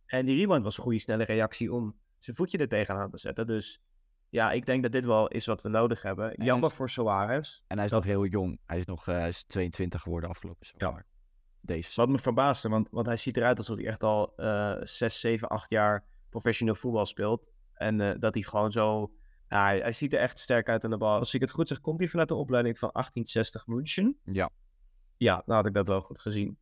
En 0.07 0.27
die 0.27 0.41
rebound 0.41 0.63
was 0.63 0.77
een 0.77 0.83
goede 0.83 0.99
snelle 0.99 1.25
reactie 1.25 1.73
om 1.73 1.97
zijn 2.19 2.37
voetje 2.37 2.59
er 2.59 2.69
tegenaan 2.69 3.11
te 3.11 3.19
zetten. 3.19 3.47
Dus 3.47 3.83
ja, 4.29 4.53
ik 4.53 4.67
denk 4.67 4.83
dat 4.83 4.93
dit 4.93 5.05
wel 5.05 5.29
is 5.29 5.47
wat 5.47 5.63
we 5.63 5.69
nodig 5.69 6.03
hebben. 6.03 6.45
Jammer 6.45 6.71
voor 6.71 6.91
Soares. 6.91 7.65
En 7.67 7.77
hij 7.77 7.87
is 7.87 7.93
nog 7.93 8.05
heel 8.05 8.27
jong. 8.27 8.59
Hij 8.67 8.79
is 8.79 8.85
nog 8.85 9.07
uh, 9.07 9.27
is 9.27 9.45
22 9.45 10.01
geworden 10.01 10.31
afgelopen 10.31 10.67
zomer. 10.67 10.97
Ja. 10.97 11.15
Deze. 11.61 12.01
Wat 12.01 12.09
me 12.09 12.19
verbaasde, 12.19 12.69
want, 12.69 12.89
want 12.91 13.07
hij 13.07 13.17
ziet 13.17 13.37
eruit 13.37 13.59
alsof 13.59 13.77
hij 13.77 13.87
echt 13.87 14.03
al 14.03 14.33
uh, 14.37 14.77
6, 14.81 15.21
7, 15.21 15.49
8 15.49 15.71
jaar 15.71 16.05
professioneel 16.31 16.75
voetbal 16.75 17.07
speelt. 17.07 17.51
En 17.75 18.01
uh, 18.01 18.15
dat 18.19 18.35
hij 18.35 18.43
gewoon 18.43 18.73
zo. 18.73 19.13
Ja, 19.49 19.65
hij, 19.65 19.79
hij, 19.79 19.93
ziet 19.93 20.13
er 20.13 20.19
echt 20.19 20.39
sterk 20.39 20.69
uit 20.69 20.85
aan 20.85 20.91
de 20.91 20.97
bal. 20.97 21.19
Als 21.19 21.35
ik 21.35 21.41
het 21.41 21.51
goed 21.51 21.69
zeg, 21.69 21.81
komt 21.81 22.01
hij 22.01 22.09
vanuit 22.09 22.29
de 22.29 22.35
opleiding 22.35 22.79
van 22.79 22.91
1860 22.93 23.67
München. 23.67 24.19
Ja. 24.25 24.51
Ja, 25.17 25.35
nou 25.35 25.59
had 25.59 25.67
ik 25.67 25.75
dat 25.75 25.87
wel 25.87 26.01
goed 26.01 26.21
gezien. 26.21 26.59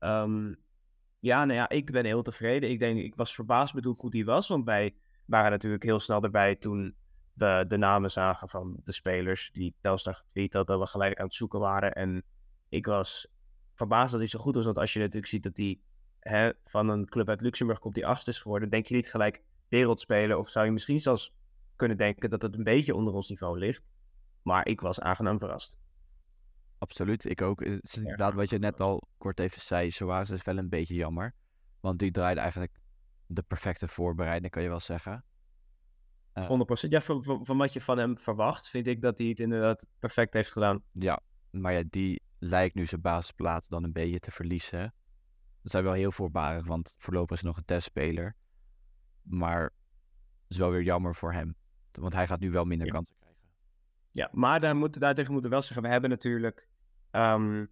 Um, 0.00 0.56
ja, 1.20 1.44
nou 1.44 1.58
ja, 1.58 1.68
ik 1.68 1.90
ben 1.90 2.04
heel 2.04 2.22
tevreden. 2.22 2.70
Ik 2.70 2.78
denk, 2.78 2.98
ik 2.98 3.14
was 3.14 3.34
verbaasd 3.34 3.74
met 3.74 3.84
hoe 3.84 3.94
goed 3.94 4.12
hij 4.12 4.24
was. 4.24 4.48
Want 4.48 4.64
wij 4.64 4.94
waren 5.26 5.50
natuurlijk 5.50 5.82
heel 5.82 5.98
snel 5.98 6.22
erbij 6.22 6.56
toen 6.56 6.94
we 7.32 7.64
de 7.68 7.76
namen 7.76 8.10
zagen 8.10 8.48
van 8.48 8.80
de 8.84 8.92
spelers 8.92 9.50
die 9.52 9.74
Telstar 9.80 10.14
getweet 10.14 10.52
had, 10.52 10.66
dat 10.66 10.78
we 10.78 10.86
gelijk 10.86 11.18
aan 11.18 11.24
het 11.24 11.34
zoeken 11.34 11.60
waren. 11.60 11.92
En 11.92 12.22
ik 12.68 12.86
was 12.86 13.26
verbaasd 13.74 14.10
dat 14.10 14.20
hij 14.20 14.28
zo 14.28 14.38
goed 14.38 14.54
was. 14.54 14.64
Want 14.64 14.78
als 14.78 14.92
je 14.92 14.98
natuurlijk 14.98 15.26
ziet 15.26 15.42
dat 15.42 15.56
hij 15.56 15.80
hè, 16.20 16.50
van 16.64 16.88
een 16.88 17.06
club 17.06 17.28
uit 17.28 17.40
Luxemburg 17.40 17.78
komt 17.78 17.94
die 17.94 18.06
achtste 18.06 18.30
is 18.30 18.38
geworden, 18.38 18.70
denk 18.70 18.86
je 18.86 18.94
niet 18.94 19.10
gelijk 19.10 19.42
wereldspeler. 19.68 20.36
Of 20.36 20.48
zou 20.48 20.64
je 20.64 20.72
misschien 20.72 21.00
zelfs 21.00 21.34
kunnen 21.76 21.96
denken 21.96 22.30
dat 22.30 22.42
het 22.42 22.54
een 22.54 22.64
beetje 22.64 22.94
onder 22.94 23.14
ons 23.14 23.28
niveau 23.28 23.58
ligt. 23.58 23.84
Maar 24.42 24.66
ik 24.66 24.80
was 24.80 25.00
aangenaam 25.00 25.38
verrast. 25.38 25.76
Absoluut, 26.78 27.24
ik 27.24 27.42
ook. 27.42 27.64
Het 27.64 27.84
is 27.84 27.96
inderdaad 27.96 28.34
wat 28.34 28.50
je 28.50 28.58
net 28.58 28.80
al 28.80 29.08
kort 29.18 29.40
even 29.40 29.60
zei, 29.60 29.90
Soares 29.90 30.30
is 30.30 30.44
wel 30.44 30.58
een 30.58 30.68
beetje 30.68 30.94
jammer. 30.94 31.34
Want 31.80 31.98
die 31.98 32.10
draaide 32.10 32.40
eigenlijk 32.40 32.78
de 33.26 33.42
perfecte 33.42 33.88
voorbereiding, 33.88 34.52
kan 34.52 34.62
je 34.62 34.68
wel 34.68 34.80
zeggen. 34.80 35.24
Uh, 36.34 36.44
eh, 36.44 36.86
100%. 36.86 36.88
Ja, 36.88 37.00
van, 37.00 37.22
van, 37.22 37.44
van, 37.44 37.56
wat 37.56 37.72
je 37.72 37.80
van 37.80 37.98
hem 37.98 38.18
verwacht, 38.18 38.68
vind 38.68 38.86
ik 38.86 39.02
dat 39.02 39.18
hij 39.18 39.28
het 39.28 39.40
inderdaad 39.40 39.86
perfect 39.98 40.32
heeft 40.32 40.52
gedaan. 40.52 40.82
Ja, 40.92 41.20
maar 41.50 41.72
ja, 41.72 41.82
die 41.90 42.22
lijkt 42.38 42.74
nu 42.74 42.86
zijn 42.86 43.00
basisplaats 43.00 43.68
dan 43.68 43.84
een 43.84 43.92
beetje 43.92 44.18
te 44.18 44.30
verliezen. 44.30 44.94
Dat 45.62 45.70
zijn 45.72 45.84
wel 45.84 45.92
heel 45.92 46.12
voorbarig, 46.12 46.66
want 46.66 46.94
voorlopig 46.98 47.36
is 47.36 47.42
nog 47.42 47.56
een 47.56 47.64
testspeler. 47.64 48.36
Maar 49.22 49.62
het 49.62 50.48
is 50.48 50.56
wel 50.56 50.70
weer 50.70 50.82
jammer 50.82 51.14
voor 51.14 51.32
hem. 51.32 51.56
Want 52.00 52.12
hij 52.12 52.26
gaat 52.26 52.40
nu 52.40 52.50
wel 52.50 52.64
minder 52.64 52.88
kansen 52.88 53.16
krijgen. 53.18 53.40
Ja, 54.10 54.28
maar 54.32 54.60
daar 54.60 54.76
moet, 54.76 55.00
daartegen 55.00 55.32
moeten 55.32 55.50
we 55.50 55.56
wel 55.56 55.64
zeggen, 55.64 55.82
we 55.82 55.88
hebben 55.88 56.10
natuurlijk 56.10 56.68
um, 57.12 57.70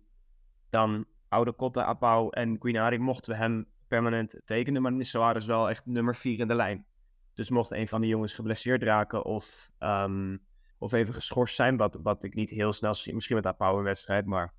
dan 0.68 1.06
oude 1.28 1.52
Kotta, 1.52 1.84
Apau 1.84 2.28
en 2.30 2.56
Guinari, 2.60 2.98
mochten 2.98 3.32
we 3.32 3.38
hem 3.38 3.66
permanent 3.88 4.40
tekenen. 4.44 4.82
Maar 4.82 4.92
Nissoar 4.92 5.36
is 5.36 5.46
wel 5.46 5.70
echt 5.70 5.86
nummer 5.86 6.14
4 6.14 6.38
in 6.38 6.48
de 6.48 6.54
lijn. 6.54 6.86
Dus 7.34 7.50
mocht 7.50 7.70
een 7.70 7.88
van 7.88 8.00
die 8.00 8.10
jongens 8.10 8.32
geblesseerd 8.32 8.82
raken 8.82 9.24
of, 9.24 9.70
um, 9.78 10.42
of 10.78 10.92
even 10.92 11.14
geschorst 11.14 11.54
zijn, 11.54 11.76
wat, 11.76 11.98
wat 12.02 12.24
ik 12.24 12.34
niet 12.34 12.50
heel 12.50 12.72
snel 12.72 12.94
zie, 12.94 13.14
misschien 13.14 13.36
met 13.36 13.46
Apau 13.46 13.78
een 13.78 13.84
wedstrijd, 13.84 14.26
maar 14.26 14.54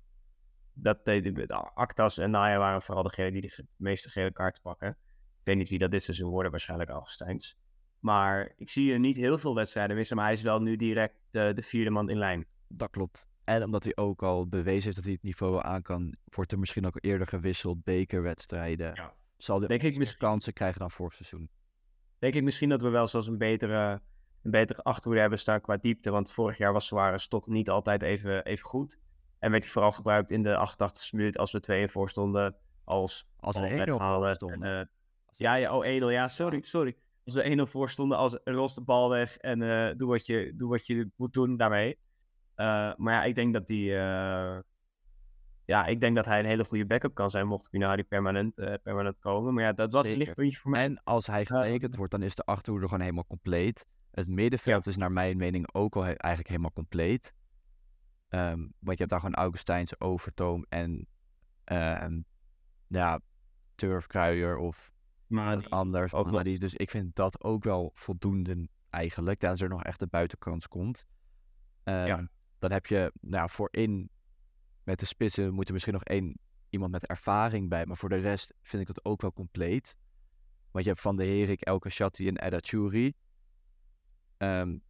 dat 0.72 1.04
de, 1.04 1.46
Actas 1.74 2.18
en 2.18 2.30
Naya 2.30 2.58
waren 2.58 2.82
vooral 2.82 3.02
degene 3.02 3.30
die 3.30 3.40
de 3.40 3.66
meeste 3.76 4.08
gele 4.08 4.32
kaarten 4.32 4.62
pakken. 4.62 4.88
Ik 4.88 5.42
weet 5.44 5.56
niet 5.56 5.68
wie 5.68 5.78
dat 5.78 5.90
dit 5.90 6.02
seizoen 6.02 6.30
worden, 6.30 6.50
waarschijnlijk 6.50 6.90
Augustijns. 6.90 7.58
Maar 8.00 8.52
ik 8.56 8.70
zie 8.70 8.92
je 8.92 8.98
niet 8.98 9.16
heel 9.16 9.38
veel 9.38 9.54
wedstrijden 9.54 9.96
missen, 9.96 10.16
maar 10.16 10.24
hij 10.24 10.34
is 10.34 10.42
wel 10.42 10.60
nu 10.60 10.76
direct 10.76 11.14
de, 11.30 11.52
de 11.54 11.62
vierde 11.62 11.90
man 11.90 12.10
in 12.10 12.18
lijn. 12.18 12.46
Dat 12.68 12.90
klopt. 12.90 13.28
En 13.44 13.62
omdat 13.62 13.84
hij 13.84 13.96
ook 13.96 14.22
al 14.22 14.48
bewezen 14.48 14.82
heeft 14.82 14.96
dat 14.96 15.04
hij 15.04 15.12
het 15.12 15.22
niveau 15.22 15.62
aan 15.62 15.82
kan, 15.82 16.14
wordt 16.24 16.52
er 16.52 16.58
misschien 16.58 16.86
ook 16.86 16.98
eerder 17.00 17.26
gewisseld. 17.26 17.84
Bekerwedstrijden. 17.84 18.94
Ja. 18.94 19.12
Zal 19.36 19.58
hij 19.58 19.68
Denk 19.68 19.82
ik 19.82 19.98
misschien 19.98 20.18
kansen 20.18 20.52
krijgen 20.52 20.80
dan 20.80 20.90
vorig 20.90 21.14
seizoen. 21.14 21.50
Denk 22.18 22.34
ik 22.34 22.42
misschien 22.42 22.68
dat 22.68 22.82
we 22.82 22.88
wel 22.88 23.08
zelfs 23.08 23.26
een 23.26 23.38
betere, 23.38 24.00
een 24.42 24.50
betere 24.50 24.82
achterhoede 24.82 25.20
hebben 25.20 25.38
staan 25.38 25.60
qua 25.60 25.76
diepte. 25.76 26.10
Want 26.10 26.32
vorig 26.32 26.58
jaar 26.58 26.72
was 26.72 26.86
Suarez 26.86 27.26
toch 27.26 27.46
niet 27.46 27.70
altijd 27.70 28.02
even, 28.02 28.44
even 28.44 28.66
goed. 28.66 28.98
En 29.38 29.50
werd 29.50 29.62
hij 29.62 29.72
vooral 29.72 29.92
gebruikt 29.92 30.30
in 30.30 30.42
de 30.42 30.68
88e 30.70 31.10
minuut 31.10 31.38
als 31.38 31.52
we 31.52 31.60
2 31.60 31.88
voor 31.88 32.08
stonden. 32.08 32.56
Als, 32.84 33.28
als 33.36 33.58
we 33.58 33.86
1-0 33.88 33.92
voor 33.96 34.34
stonden. 34.34 34.78
Uh, 34.78 34.84
ja, 35.34 35.54
ja, 35.54 35.76
oh 35.76 35.84
1-0. 35.84 35.88
Ja, 35.88 36.28
sorry, 36.28 36.60
sorry. 36.62 36.96
Als 37.26 37.34
we 37.34 37.66
1-0 37.66 37.70
voor 37.70 37.90
stonden, 37.90 38.18
als 38.18 38.38
rost 38.44 38.74
de 38.74 38.82
bal 38.82 39.10
weg 39.10 39.36
en 39.36 39.60
uh, 39.60 39.90
doe, 39.96 40.08
wat 40.08 40.26
je, 40.26 40.52
doe 40.56 40.68
wat 40.68 40.86
je 40.86 41.10
moet 41.16 41.32
doen 41.32 41.56
daarmee. 41.56 41.98
Uh, 42.56 42.92
maar 42.96 43.12
ja, 43.12 43.24
ik 43.24 43.34
denk 43.34 43.52
dat 43.52 43.66
die. 43.66 43.84
ja, 45.64 45.86
ik 45.86 46.00
denk 46.00 46.16
dat 46.16 46.24
hij 46.24 46.38
een 46.38 46.44
hele 46.44 46.64
goede 46.64 46.86
backup 46.86 47.14
kan 47.14 47.30
zijn, 47.30 47.46
mocht 47.46 47.68
Kunari 47.68 48.04
permanent, 48.04 48.54
permanent 48.82 49.18
komen. 49.18 49.54
Maar 49.54 49.62
ja, 49.62 49.72
dat 49.72 49.92
was 49.92 50.08
een 50.08 50.16
lichtpuntje 50.16 50.58
voor 50.58 50.70
mij. 50.70 50.84
En 50.84 51.00
als 51.04 51.26
hij 51.26 51.44
getekend 51.44 51.96
wordt, 51.96 52.12
dan 52.12 52.22
is 52.22 52.34
de 52.34 52.44
achterhoede 52.44 52.86
gewoon 52.86 53.00
helemaal 53.02 53.26
compleet. 53.26 53.86
Het 54.10 54.28
middenveld 54.28 54.86
is 54.86 54.96
naar 54.96 55.12
mijn 55.12 55.36
mening 55.36 55.74
ook 55.74 55.96
al 55.96 56.04
eigenlijk 56.04 56.48
helemaal 56.48 56.72
compleet. 56.72 57.34
Um, 58.28 58.72
want 58.78 58.98
je 58.98 59.04
hebt 59.04 59.10
daar 59.10 59.20
gewoon 59.20 59.34
Augustijns, 59.34 60.00
Overtoom 60.00 60.66
en 60.68 61.06
uh, 61.72 62.06
ja, 62.86 63.20
Turfkruijer 63.74 64.56
of 64.56 64.92
Wat 65.26 65.70
anders. 65.70 66.12
Ook 66.12 66.30
Madi. 66.30 66.58
Dus 66.58 66.74
ik 66.74 66.90
vind 66.90 67.16
dat 67.16 67.44
ook 67.44 67.64
wel 67.64 67.90
voldoende 67.94 68.68
eigenlijk. 68.90 69.44
Als 69.44 69.60
er 69.60 69.68
nog 69.68 69.82
echt 69.82 69.98
de 69.98 70.06
buitenkans 70.06 70.68
komt. 70.68 71.06
Ja. 71.84 72.28
Dan 72.58 72.72
heb 72.72 72.86
je 72.86 73.12
nou, 73.20 73.50
voorin 73.50 74.10
met 74.84 74.98
de 74.98 75.06
spitsen 75.06 75.54
moet 75.54 75.66
er 75.66 75.72
misschien 75.72 75.92
nog 75.92 76.04
één 76.04 76.38
iemand 76.68 76.92
met 76.92 77.06
ervaring 77.06 77.68
bij. 77.68 77.86
Maar 77.86 77.96
voor 77.96 78.08
de 78.08 78.16
rest 78.16 78.54
vind 78.62 78.82
ik 78.82 78.94
dat 78.94 79.04
ook 79.04 79.20
wel 79.20 79.32
compleet. 79.32 79.96
Want 80.70 80.84
je 80.84 80.90
hebt 80.90 81.02
Van 81.02 81.16
de 81.16 81.24
Herik, 81.24 81.60
Elke 81.60 81.90
Shatti 81.90 82.28
en 82.28 82.36
Edda 82.36 82.58
Churi. 82.60 83.12
Um, 84.38 84.82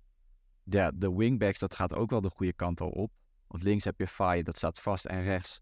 ja, 0.63 0.91
de 0.95 1.15
wingbacks, 1.15 1.59
dat 1.59 1.75
gaat 1.75 1.95
ook 1.95 2.11
wel 2.11 2.21
de 2.21 2.31
goede 2.31 2.53
kant 2.53 2.81
al 2.81 2.89
op. 2.89 3.13
Want 3.47 3.63
links 3.63 3.85
heb 3.85 3.99
je 3.99 4.07
Faye, 4.07 4.43
dat 4.43 4.57
staat 4.57 4.81
vast. 4.81 5.05
En 5.05 5.23
rechts 5.23 5.61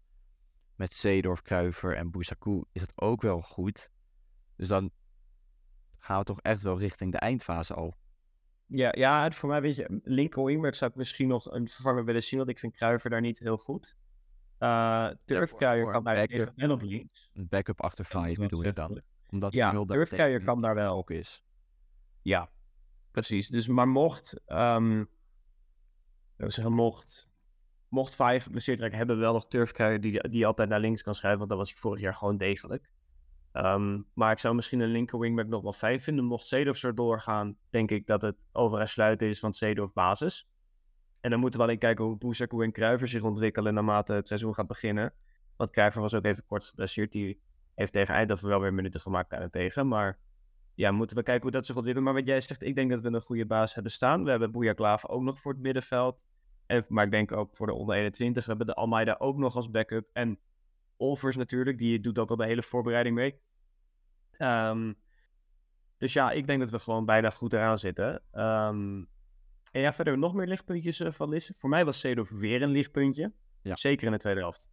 met 0.75 0.93
Zeedorf, 0.93 1.41
Kruiver 1.41 1.95
en 1.95 2.11
Bousakou 2.11 2.65
is 2.71 2.81
het 2.81 2.91
ook 2.95 3.21
wel 3.21 3.41
goed. 3.41 3.89
Dus 4.55 4.67
dan 4.67 4.91
gaan 5.99 6.19
we 6.19 6.25
toch 6.25 6.41
echt 6.41 6.61
wel 6.61 6.79
richting 6.79 7.11
de 7.11 7.17
eindfase 7.17 7.73
al. 7.73 7.93
Ja, 8.67 8.89
ja 8.97 9.31
voor 9.31 9.49
mij 9.49 9.61
weet 9.61 9.75
je, 9.75 9.99
linker 10.03 10.43
wingback 10.43 10.75
zou 10.75 10.91
ik 10.91 10.97
misschien 10.97 11.27
nog 11.27 11.51
een 11.51 11.67
vervanger 11.67 12.05
willen 12.05 12.23
zien, 12.23 12.37
want 12.37 12.49
ik 12.49 12.59
vind 12.59 12.75
Kruiver 12.75 13.09
daar 13.09 13.21
niet 13.21 13.39
heel 13.39 13.57
goed. 13.57 13.95
Uh, 14.59 15.09
Turfkruijer 15.25 15.91
kan 15.91 16.03
daar 16.03 16.15
backup, 16.15 16.51
en 16.55 16.71
op 16.71 16.81
links. 16.81 17.29
Een 17.33 17.47
backup 17.47 17.81
achter 17.81 18.05
Faye 18.05 18.35
bedoel 18.37 18.63
je 18.63 18.73
dan? 18.73 19.01
Omdat 19.29 19.53
ja, 19.53 19.85
Turfkruijer 19.85 20.43
kan 20.43 20.61
daar 20.61 20.75
wel. 20.75 20.95
Ook 20.95 21.11
is. 21.11 21.43
Ja, 22.21 22.49
precies. 23.11 23.47
Dus 23.47 23.67
maar 23.67 23.87
mocht, 23.87 24.41
um, 24.47 25.09
zeggen, 26.37 26.73
mocht 26.73 27.27
mocht 27.95 28.15
Vijf 28.15 28.43
geblesseerd 28.43 28.79
raken, 28.79 28.97
hebben 28.97 29.15
we 29.15 29.21
wel 29.21 29.33
nog 29.33 29.47
Turf 29.47 29.71
krijgen 29.71 30.01
die, 30.01 30.29
die 30.29 30.45
altijd 30.45 30.69
naar 30.69 30.79
links 30.79 31.01
kan 31.01 31.15
schuiven. 31.15 31.39
Want 31.39 31.49
dat 31.49 31.59
was 31.59 31.69
hij 31.69 31.79
vorig 31.79 31.99
jaar 31.99 32.13
gewoon 32.13 32.37
degelijk. 32.37 32.89
Ehm, 33.55 34.01
maar 34.13 34.31
ik 34.31 34.39
zou 34.39 34.55
misschien 34.55 34.79
een 34.79 34.89
linker 34.89 35.19
wingback 35.19 35.47
nog 35.47 35.61
wel 35.61 35.73
vijf 35.73 36.03
vinden. 36.03 36.25
Mocht 36.25 36.47
Zedorf 36.47 36.77
zo 36.77 36.93
doorgaan, 36.93 37.57
denk 37.69 37.91
ik 37.91 38.07
dat 38.07 38.21
het 38.21 38.35
over 38.51 38.79
en 38.79 38.87
sluiten 38.87 39.27
is 39.27 39.39
van 39.39 39.53
Zedorf 39.53 39.93
basis. 39.93 40.49
En 41.19 41.29
dan 41.29 41.39
moeten 41.39 41.59
we 41.59 41.65
alleen 41.65 41.77
kijken 41.77 42.05
hoe 42.05 42.17
Boezekoe 42.17 42.63
en 42.63 42.71
Kruiver 42.71 43.07
zich 43.07 43.21
ontwikkelen 43.21 43.73
naarmate 43.73 44.13
het 44.13 44.27
seizoen 44.27 44.53
gaat 44.53 44.67
beginnen. 44.67 45.13
Want 45.57 45.71
Kruiver 45.71 46.01
was 46.01 46.13
ook 46.13 46.25
even 46.25 46.45
kort 46.45 46.63
geblesseerd. 46.63 47.11
Die 47.11 47.41
heeft 47.75 47.93
tegen 47.93 48.13
Eindhoven 48.13 48.47
wel 48.49 48.59
weer 48.59 48.73
minuten 48.73 48.99
gemaakt 48.99 49.29
daarentegen. 49.29 49.87
Maar 49.87 50.19
ja, 50.73 50.91
moeten 50.91 51.17
we 51.17 51.23
kijken 51.23 51.43
hoe 51.43 51.51
dat 51.51 51.65
zich 51.65 51.75
ontwikkelt. 51.75 52.05
Maar 52.05 52.13
wat 52.13 52.27
jij 52.27 52.41
zegt, 52.41 52.63
ik 52.63 52.75
denk 52.75 52.89
dat 52.89 53.01
we 53.01 53.07
een 53.07 53.21
goede 53.21 53.45
baas 53.45 53.73
hebben 53.73 53.91
staan. 53.91 54.23
We 54.23 54.29
hebben 54.29 54.51
Boeja 54.51 54.73
Klaver 54.73 55.09
ook 55.09 55.21
nog 55.21 55.39
voor 55.39 55.51
het 55.51 55.61
middenveld. 55.61 56.19
En, 56.65 56.85
maar 56.87 57.05
ik 57.05 57.11
denk 57.11 57.31
ook 57.31 57.55
voor 57.55 57.67
de 57.67 57.73
onder 57.73 57.95
21. 57.95 58.43
We 58.43 58.49
hebben 58.49 58.67
de 58.67 58.75
Almeida 58.75 59.15
ook 59.19 59.37
nog 59.37 59.55
als 59.55 59.71
backup. 59.71 60.09
En 60.13 60.39
Olvers 60.97 61.35
natuurlijk, 61.35 61.77
die 61.77 61.99
doet 61.99 62.19
ook 62.19 62.29
al 62.29 62.35
de 62.35 62.45
hele 62.45 62.63
voorbereiding 62.63 63.15
mee. 63.15 63.39
Ehm, 64.31 64.93
dus 65.97 66.13
ja, 66.13 66.31
ik 66.31 66.47
denk 66.47 66.59
dat 66.59 66.69
we 66.69 66.79
gewoon 66.79 67.05
bijna 67.05 67.29
goed 67.29 67.53
eraan 67.53 67.77
zitten. 67.77 68.23
Um, 68.33 69.07
en 69.71 69.81
ja, 69.81 69.93
verder 69.93 70.17
nog 70.17 70.33
meer 70.33 70.47
lichtpuntjes 70.47 70.99
uh, 70.99 71.11
van 71.11 71.29
Lisse. 71.29 71.53
Voor 71.53 71.69
mij 71.69 71.85
was 71.85 71.99
Cedor 71.99 72.27
weer 72.39 72.61
een 72.61 72.71
lichtpuntje. 72.71 73.33
Ja. 73.61 73.75
Zeker 73.75 74.05
in 74.05 74.11
de 74.11 74.17
tweede 74.17 74.39
helft. 74.39 74.69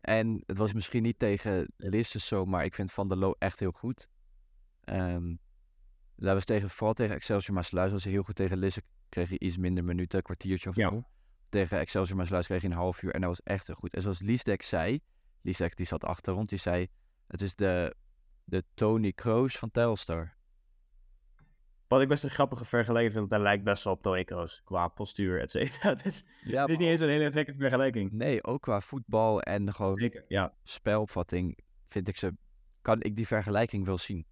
En 0.00 0.42
het 0.46 0.58
was 0.58 0.72
misschien 0.72 1.02
niet 1.02 1.18
tegen 1.18 1.72
Lisse 1.76 2.18
zo, 2.18 2.44
maar 2.44 2.64
ik 2.64 2.74
vind 2.74 2.92
Van 2.92 3.08
der 3.08 3.16
Loo 3.16 3.34
echt 3.38 3.58
heel 3.58 3.70
goed. 3.70 4.08
Um, 4.84 5.38
dat 6.16 6.34
was 6.34 6.44
tegen, 6.44 6.70
vooral 6.70 6.94
tegen 6.94 7.14
Excelsior 7.14 7.54
Maasluis 7.54 7.92
was 7.92 8.04
hij 8.04 8.12
heel 8.12 8.22
goed. 8.22 8.34
Tegen 8.34 8.58
Lisse 8.58 8.82
kreeg 9.08 9.28
hij 9.28 9.38
iets 9.38 9.56
minder 9.56 9.84
minuten, 9.84 10.18
een 10.18 10.24
kwartiertje 10.24 10.68
of 10.68 10.74
zo. 10.74 11.02
Tegen 11.48 11.78
Excelsior 11.78 12.16
Maasluis 12.16 12.46
kreeg 12.46 12.60
hij 12.62 12.70
een 12.70 12.76
half 12.76 13.02
uur 13.02 13.14
en 13.14 13.20
dat 13.20 13.28
was 13.28 13.42
echt 13.42 13.66
heel 13.66 13.76
goed. 13.76 13.94
En 13.94 14.02
zoals 14.02 14.20
Liesdek 14.20 14.62
zei, 14.62 15.00
Liesdek 15.42 15.76
die 15.76 15.86
zat 15.86 16.04
achter 16.04 16.32
rond, 16.32 16.48
die 16.48 16.58
zei... 16.58 16.88
Het 17.26 17.42
is 17.42 17.54
de, 17.54 17.94
de 18.44 18.64
Tony 18.74 19.12
Kroos 19.12 19.58
van 19.58 19.70
Telstar. 19.70 20.36
Wat 21.88 22.00
ik 22.00 22.08
best 22.08 22.24
een 22.24 22.30
grappige 22.30 22.64
vergelijking 22.64 23.12
vind, 23.12 23.30
want 23.30 23.42
hij 23.42 23.50
lijkt 23.50 23.64
best 23.64 23.84
wel 23.84 23.92
op 23.92 24.02
Tony 24.02 24.24
Kroos. 24.24 24.62
Qua 24.64 24.88
postuur, 24.88 25.40
et 25.40 25.50
cetera. 25.50 25.94
Dus 26.04 26.24
ja, 26.44 26.60
het 26.60 26.70
is 26.70 26.78
niet 26.78 26.88
eens 26.88 27.00
een 27.00 27.08
hele 27.08 27.32
gekke 27.32 27.54
vergelijking. 27.58 28.12
Nee, 28.12 28.44
ook 28.44 28.62
qua 28.62 28.80
voetbal 28.80 29.42
en 29.42 29.74
gewoon 29.74 29.96
Zeker, 29.96 30.24
ja. 30.28 30.54
spelopvatting 30.62 31.58
vind 31.86 32.08
ik 32.08 32.16
ze... 32.16 32.36
Kan 32.82 33.02
ik 33.02 33.16
die 33.16 33.26
vergelijking 33.26 33.86
wel 33.86 33.98
zien. 33.98 34.26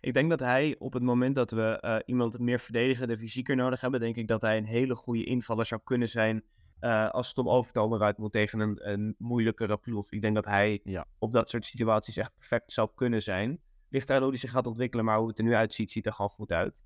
Ik 0.00 0.14
denk 0.14 0.30
dat 0.30 0.40
hij 0.40 0.76
op 0.78 0.92
het 0.92 1.02
moment 1.02 1.34
dat 1.34 1.50
we 1.50 1.78
uh, 1.84 1.96
iemand 2.04 2.38
meer 2.38 2.58
verdedigende 2.58 3.16
fysieker 3.16 3.56
nodig 3.56 3.80
hebben, 3.80 4.00
denk 4.00 4.16
ik 4.16 4.28
dat 4.28 4.42
hij 4.42 4.56
een 4.56 4.64
hele 4.64 4.94
goede 4.94 5.24
invaller 5.24 5.66
zou 5.66 5.80
kunnen 5.84 6.08
zijn 6.08 6.44
uh, 6.80 7.10
als 7.10 7.32
Tom 7.32 7.48
Overtoom 7.48 7.94
eruit 7.94 8.18
moet 8.18 8.32
tegen 8.32 8.60
een, 8.60 8.90
een 8.90 9.14
moeilijkere 9.18 9.76
ploeg. 9.76 10.12
Ik 10.12 10.22
denk 10.22 10.34
dat 10.34 10.44
hij 10.44 10.80
ja. 10.84 11.06
op 11.18 11.32
dat 11.32 11.48
soort 11.48 11.64
situaties 11.64 12.16
echt 12.16 12.34
perfect 12.34 12.72
zou 12.72 12.88
kunnen 12.94 13.22
zijn. 13.22 13.60
Ligt 13.88 14.06
daar 14.06 14.20
hoe 14.20 14.28
hij 14.28 14.38
zich 14.38 14.50
gaat 14.50 14.66
ontwikkelen, 14.66 15.04
maar 15.04 15.18
hoe 15.18 15.28
het 15.28 15.38
er 15.38 15.44
nu 15.44 15.54
uitziet, 15.54 15.90
ziet 15.90 16.06
er 16.06 16.12
gewoon 16.12 16.30
goed 16.30 16.52
uit. 16.52 16.82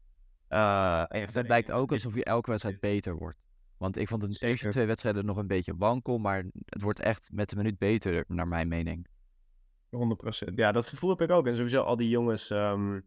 Uh, 0.49 1.05
het 1.09 1.49
lijkt 1.49 1.71
ook 1.71 1.93
alsof 1.93 2.13
hij 2.13 2.23
elke 2.23 2.51
wedstrijd 2.51 2.81
beter 2.81 3.17
wordt. 3.17 3.39
Want 3.79 3.97
ik 3.97 4.09
vond 4.09 4.21
de 4.21 4.47
eerste 4.47 4.69
twee 4.69 4.87
wedstrijden 4.87 5.25
nog 5.25 5.37
een 5.37 5.47
beetje 5.47 5.77
wankel, 5.77 6.19
maar 6.19 6.45
het 6.65 6.83
wordt 6.83 7.01
echt 7.01 7.31
met 7.33 7.49
de 7.49 7.57
minuut 7.57 7.79
beter, 7.79 8.25
naar 8.29 8.49
mijn 8.49 8.69
mening. 8.69 9.07
100%. 10.51 10.55
Ja, 10.55 10.73
dat 10.73 10.87
gevoel 10.87 11.11
heb 11.11 11.23
ik 11.23 11.31
ook. 11.31 11.47
En 11.47 11.57
sowieso 11.57 11.83
al 11.83 11.97
die 11.97 12.09
jongens. 12.09 12.51
Um, 12.51 13.07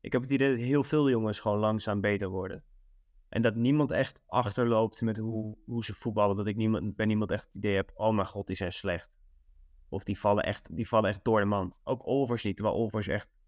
ik 0.00 0.12
heb 0.12 0.22
het 0.22 0.30
idee 0.30 0.48
dat 0.48 0.58
heel 0.58 0.82
veel 0.82 1.10
jongens 1.10 1.40
gewoon 1.40 1.58
langzaam 1.58 2.00
beter 2.00 2.28
worden. 2.28 2.64
En 3.28 3.42
dat 3.42 3.54
niemand 3.54 3.90
echt 3.90 4.20
achterloopt 4.26 5.00
met 5.00 5.16
hoe, 5.16 5.56
hoe 5.64 5.84
ze 5.84 5.94
voetballen. 5.94 6.36
Dat 6.36 6.46
ik 6.46 6.56
niemand, 6.56 6.96
bij 6.96 7.06
niemand 7.06 7.30
echt 7.30 7.44
het 7.44 7.54
idee 7.54 7.74
heb: 7.74 7.90
oh 7.94 8.14
mijn 8.14 8.26
god, 8.26 8.46
die 8.46 8.56
zijn 8.56 8.72
slecht. 8.72 9.16
Of 9.88 10.04
die 10.04 10.18
vallen 10.18 10.44
echt, 10.44 10.76
die 10.76 10.88
vallen 10.88 11.10
echt 11.10 11.24
door 11.24 11.40
de 11.40 11.46
mand. 11.46 11.80
Ook 11.84 12.06
Olvers 12.06 12.44
niet, 12.44 12.56
terwijl 12.56 12.76
Olvers 12.76 13.08
echt 13.08 13.38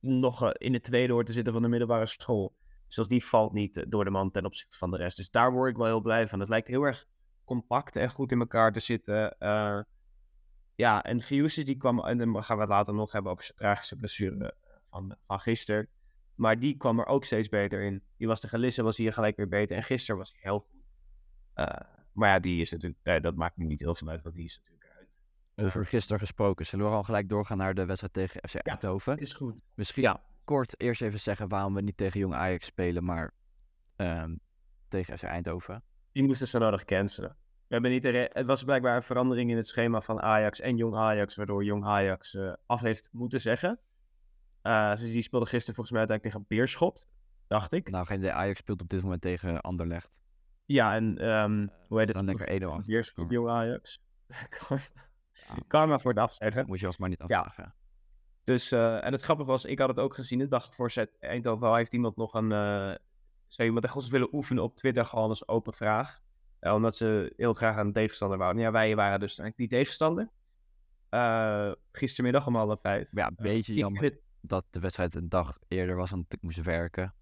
nog 0.00 0.42
eh, 0.42 0.50
in 0.52 0.72
de 0.72 0.80
tweede 0.80 1.12
hoort 1.12 1.26
te 1.26 1.32
zitten 1.32 1.52
van 1.52 1.62
de 1.62 1.68
middelbare 1.68 2.06
school. 2.06 2.56
Dus 2.88 3.08
die 3.08 3.24
valt 3.24 3.52
niet 3.52 3.76
eh, 3.76 3.84
door 3.88 4.04
de 4.04 4.10
mand 4.10 4.32
ten 4.32 4.44
opzichte 4.44 4.76
van 4.76 4.90
de 4.90 4.96
rest. 4.96 5.16
Dus 5.16 5.30
daar 5.30 5.52
word 5.52 5.70
ik 5.70 5.76
wel 5.76 5.86
heel 5.86 6.00
blij 6.00 6.28
van. 6.28 6.40
Het 6.40 6.48
lijkt 6.48 6.68
heel 6.68 6.82
erg 6.82 7.06
compact 7.44 7.96
en 7.96 8.10
goed 8.10 8.32
in 8.32 8.40
elkaar 8.40 8.72
te 8.72 8.80
zitten. 8.80 9.36
Uh, 9.38 9.80
ja, 10.74 11.02
en 11.02 11.22
Fiusis 11.22 11.64
die 11.64 11.76
kwam, 11.76 12.00
en 12.00 12.18
dan 12.18 12.44
gaan 12.44 12.56
we 12.56 12.62
het 12.62 12.70
later 12.70 12.94
nog 12.94 13.12
hebben 13.12 13.32
over 13.32 13.44
zijn 13.44 13.56
tragische 13.56 13.96
blessure 13.96 14.54
van, 14.90 15.16
van 15.26 15.40
gisteren. 15.40 15.88
Maar 16.34 16.58
die 16.58 16.76
kwam 16.76 16.98
er 16.98 17.06
ook 17.06 17.24
steeds 17.24 17.48
beter 17.48 17.82
in. 17.82 18.02
Die 18.16 18.26
was 18.26 18.40
de 18.40 18.48
Gelisse, 18.48 18.82
was 18.82 18.96
hier 18.96 19.12
gelijk 19.12 19.36
weer 19.36 19.48
beter. 19.48 19.76
En 19.76 19.82
gisteren 19.82 20.16
was 20.16 20.30
hij 20.32 20.40
heel 20.42 20.58
goed. 20.58 20.80
maar 22.12 22.28
ja, 22.28 22.38
die 22.38 22.60
is 22.60 22.70
natuurlijk, 22.70 23.22
dat 23.22 23.34
maakt 23.34 23.56
me 23.56 23.64
niet 23.64 23.80
heel 23.80 23.94
veel 23.94 24.08
uit, 24.08 24.22
want 24.22 24.34
die 24.34 24.44
is 24.44 24.56
natuurlijk 24.56 24.82
over 25.56 25.86
gisteren 25.86 26.18
gesproken. 26.18 26.66
Zullen 26.66 26.86
we 26.86 26.92
al 26.92 27.02
gelijk 27.02 27.28
doorgaan 27.28 27.56
naar 27.58 27.74
de 27.74 27.86
wedstrijd 27.86 28.12
tegen 28.12 28.48
FC 28.48 28.54
Eindhoven? 28.54 29.14
Ja, 29.14 29.20
is 29.20 29.32
goed. 29.32 29.62
Misschien 29.74 30.02
ja. 30.02 30.22
kort 30.44 30.80
eerst 30.80 31.02
even 31.02 31.20
zeggen 31.20 31.48
waarom 31.48 31.74
we 31.74 31.80
niet 31.80 31.96
tegen 31.96 32.20
Jong 32.20 32.34
Ajax 32.34 32.66
spelen, 32.66 33.04
maar 33.04 33.34
um, 33.96 34.40
tegen 34.88 35.18
FC 35.18 35.24
Eindhoven. 35.24 35.82
Die 36.12 36.22
moesten 36.22 36.48
ze 36.48 36.58
nodig 36.58 36.84
cancelen. 36.84 37.36
We 37.66 37.78
hebben 37.78 37.90
niet 37.90 38.32
het 38.32 38.46
was 38.46 38.64
blijkbaar 38.64 38.96
een 38.96 39.02
verandering 39.02 39.50
in 39.50 39.56
het 39.56 39.66
schema 39.66 40.00
van 40.00 40.20
Ajax 40.20 40.60
en 40.60 40.76
Jong 40.76 40.94
Ajax, 40.94 41.36
waardoor 41.36 41.64
Jong 41.64 41.84
Ajax 41.84 42.34
uh, 42.34 42.52
af 42.66 42.80
heeft 42.80 43.08
moeten 43.12 43.40
zeggen. 43.40 43.80
Uh, 44.62 44.90
dus 44.90 45.12
die 45.12 45.22
speelde 45.22 45.46
gisteren 45.46 45.74
volgens 45.74 45.90
mij 45.96 46.06
uiteindelijk 46.06 46.36
tegen 46.36 46.56
Beerschot, 46.56 47.06
dacht 47.46 47.72
ik. 47.72 47.90
Nou, 47.90 48.06
geen 48.06 48.20
de 48.20 48.32
Ajax 48.32 48.58
speelt 48.58 48.80
op 48.80 48.88
dit 48.88 49.02
moment 49.02 49.20
tegen 49.20 49.60
Anderlecht. 49.60 50.20
Ja, 50.64 50.94
en 50.94 51.28
um, 51.28 51.70
hoe 51.88 51.98
heet 51.98 52.08
het? 52.08 52.16
Dan 52.16 52.24
lekker 52.24 52.80
1-0 52.82 52.86
Beerschot, 52.86 53.30
Jong 53.30 53.48
Ajax. 53.48 54.02
Karma 55.66 55.98
voor 55.98 56.10
het 56.10 56.20
afzeggen. 56.20 56.66
Moet 56.66 56.80
je 56.80 56.86
alsmaar 56.86 57.08
niet 57.08 57.20
afzeggen. 57.20 57.64
Ja. 57.64 57.74
Dus, 58.44 58.72
uh, 58.72 59.04
en 59.04 59.12
het 59.12 59.22
grappige 59.22 59.48
was, 59.48 59.64
ik 59.64 59.78
had 59.78 59.88
het 59.88 59.98
ook 59.98 60.14
gezien, 60.14 60.38
de 60.38 60.48
dag 60.48 60.74
voor 60.74 60.90
Zet 60.90 61.16
Eindhoven 61.20 61.74
heeft 61.74 61.92
iemand 61.92 62.16
nog 62.16 62.34
een, 62.34 62.50
uh, 62.50 62.94
zou 63.46 63.68
iemand 63.68 63.84
echt 63.84 64.08
willen 64.08 64.34
oefenen 64.34 64.62
op 64.62 64.76
Twitter 64.76 65.04
gewoon 65.04 65.28
als 65.28 65.48
open 65.48 65.72
vraag. 65.72 66.20
Uh, 66.60 66.74
omdat 66.74 66.96
ze 66.96 67.32
heel 67.36 67.54
graag 67.54 67.76
aan 67.76 67.86
de 67.86 67.92
tegenstander 67.92 68.38
wouden. 68.38 68.62
Ja, 68.62 68.70
wij 68.70 68.96
waren 68.96 69.20
dus 69.20 69.40
die 69.56 69.68
tegenstander. 69.68 70.30
gistermiddag 71.92 72.46
om 72.46 72.56
half 72.56 72.80
vijf. 72.80 73.08
Ja, 73.10 73.26
een 73.26 73.36
beetje 73.36 73.74
jammer 73.74 74.20
dat 74.42 74.64
de 74.70 74.80
wedstrijd 74.80 75.14
een 75.14 75.28
dag 75.28 75.58
eerder 75.68 75.96
was, 75.96 76.10
want 76.10 76.32
ik 76.32 76.42
moest 76.42 76.62
werken. 76.62 77.14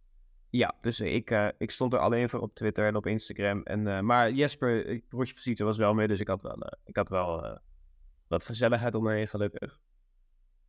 Ja, 0.51 0.75
dus 0.81 1.01
ik, 1.01 1.53
ik 1.59 1.71
stond 1.71 1.93
er 1.93 1.99
alleen 1.99 2.29
voor 2.29 2.41
op 2.41 2.55
Twitter 2.55 2.87
en 2.87 2.97
op 2.97 3.07
Instagram. 3.07 3.63
En, 3.63 4.07
maar 4.07 4.33
Jesper, 4.33 5.01
broertje 5.09 5.35
van 5.35 5.43
Sietse, 5.43 5.65
was 5.65 5.77
wel 5.77 5.95
mee, 5.95 6.09
dus 6.09 6.21
ik 6.21 6.29
had 6.29 6.43
wel, 6.43 6.57
ik 6.85 6.97
had 6.97 7.09
wel 7.09 7.59
wat 8.29 8.45
gezelligheid 8.45 8.95
omheen, 8.95 9.29
gelukkig. 9.29 9.81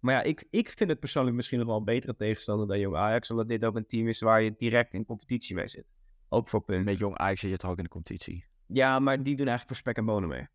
Maar 0.02 0.14
ja, 0.14 0.22
ik, 0.22 0.48
ik 0.50 0.70
vind 0.70 0.90
het 0.90 1.00
persoonlijk 1.00 1.36
misschien 1.36 1.60
nog 1.60 1.68
wel 1.68 1.78
een 1.78 1.84
betere 1.84 2.16
tegenstander 2.16 2.68
dan 2.68 2.80
Jong 2.80 2.96
Ajax. 2.96 3.32
Omdat 3.32 3.48
dit 3.48 3.66
ook 3.66 3.76
een 3.76 3.86
team 3.86 4.08
is 4.08 4.20
waar 4.20 4.42
je 4.42 4.54
direct 4.58 4.94
in 4.94 5.06
competitie 5.06 5.56
mee 5.56 5.68
zit. 5.68 5.86
Ook 6.30 6.48
voor 6.48 6.64
punten. 6.64 6.86
Met 6.86 7.00
Jong 7.00 7.18
Ajax 7.18 7.40
zit 7.40 7.50
je 7.50 7.58
toch 7.58 7.72
ook 7.72 7.78
in 7.78 7.84
de 7.84 7.90
competitie? 7.90 8.46
Ja, 8.66 9.00
maar 9.00 9.24
die 9.24 9.36
doen 9.36 9.48
eigenlijk 9.48 9.68
voor 9.68 9.76
spek 9.76 9.98
en 9.98 10.06
bonen 10.06 10.30
mee. 10.30 10.48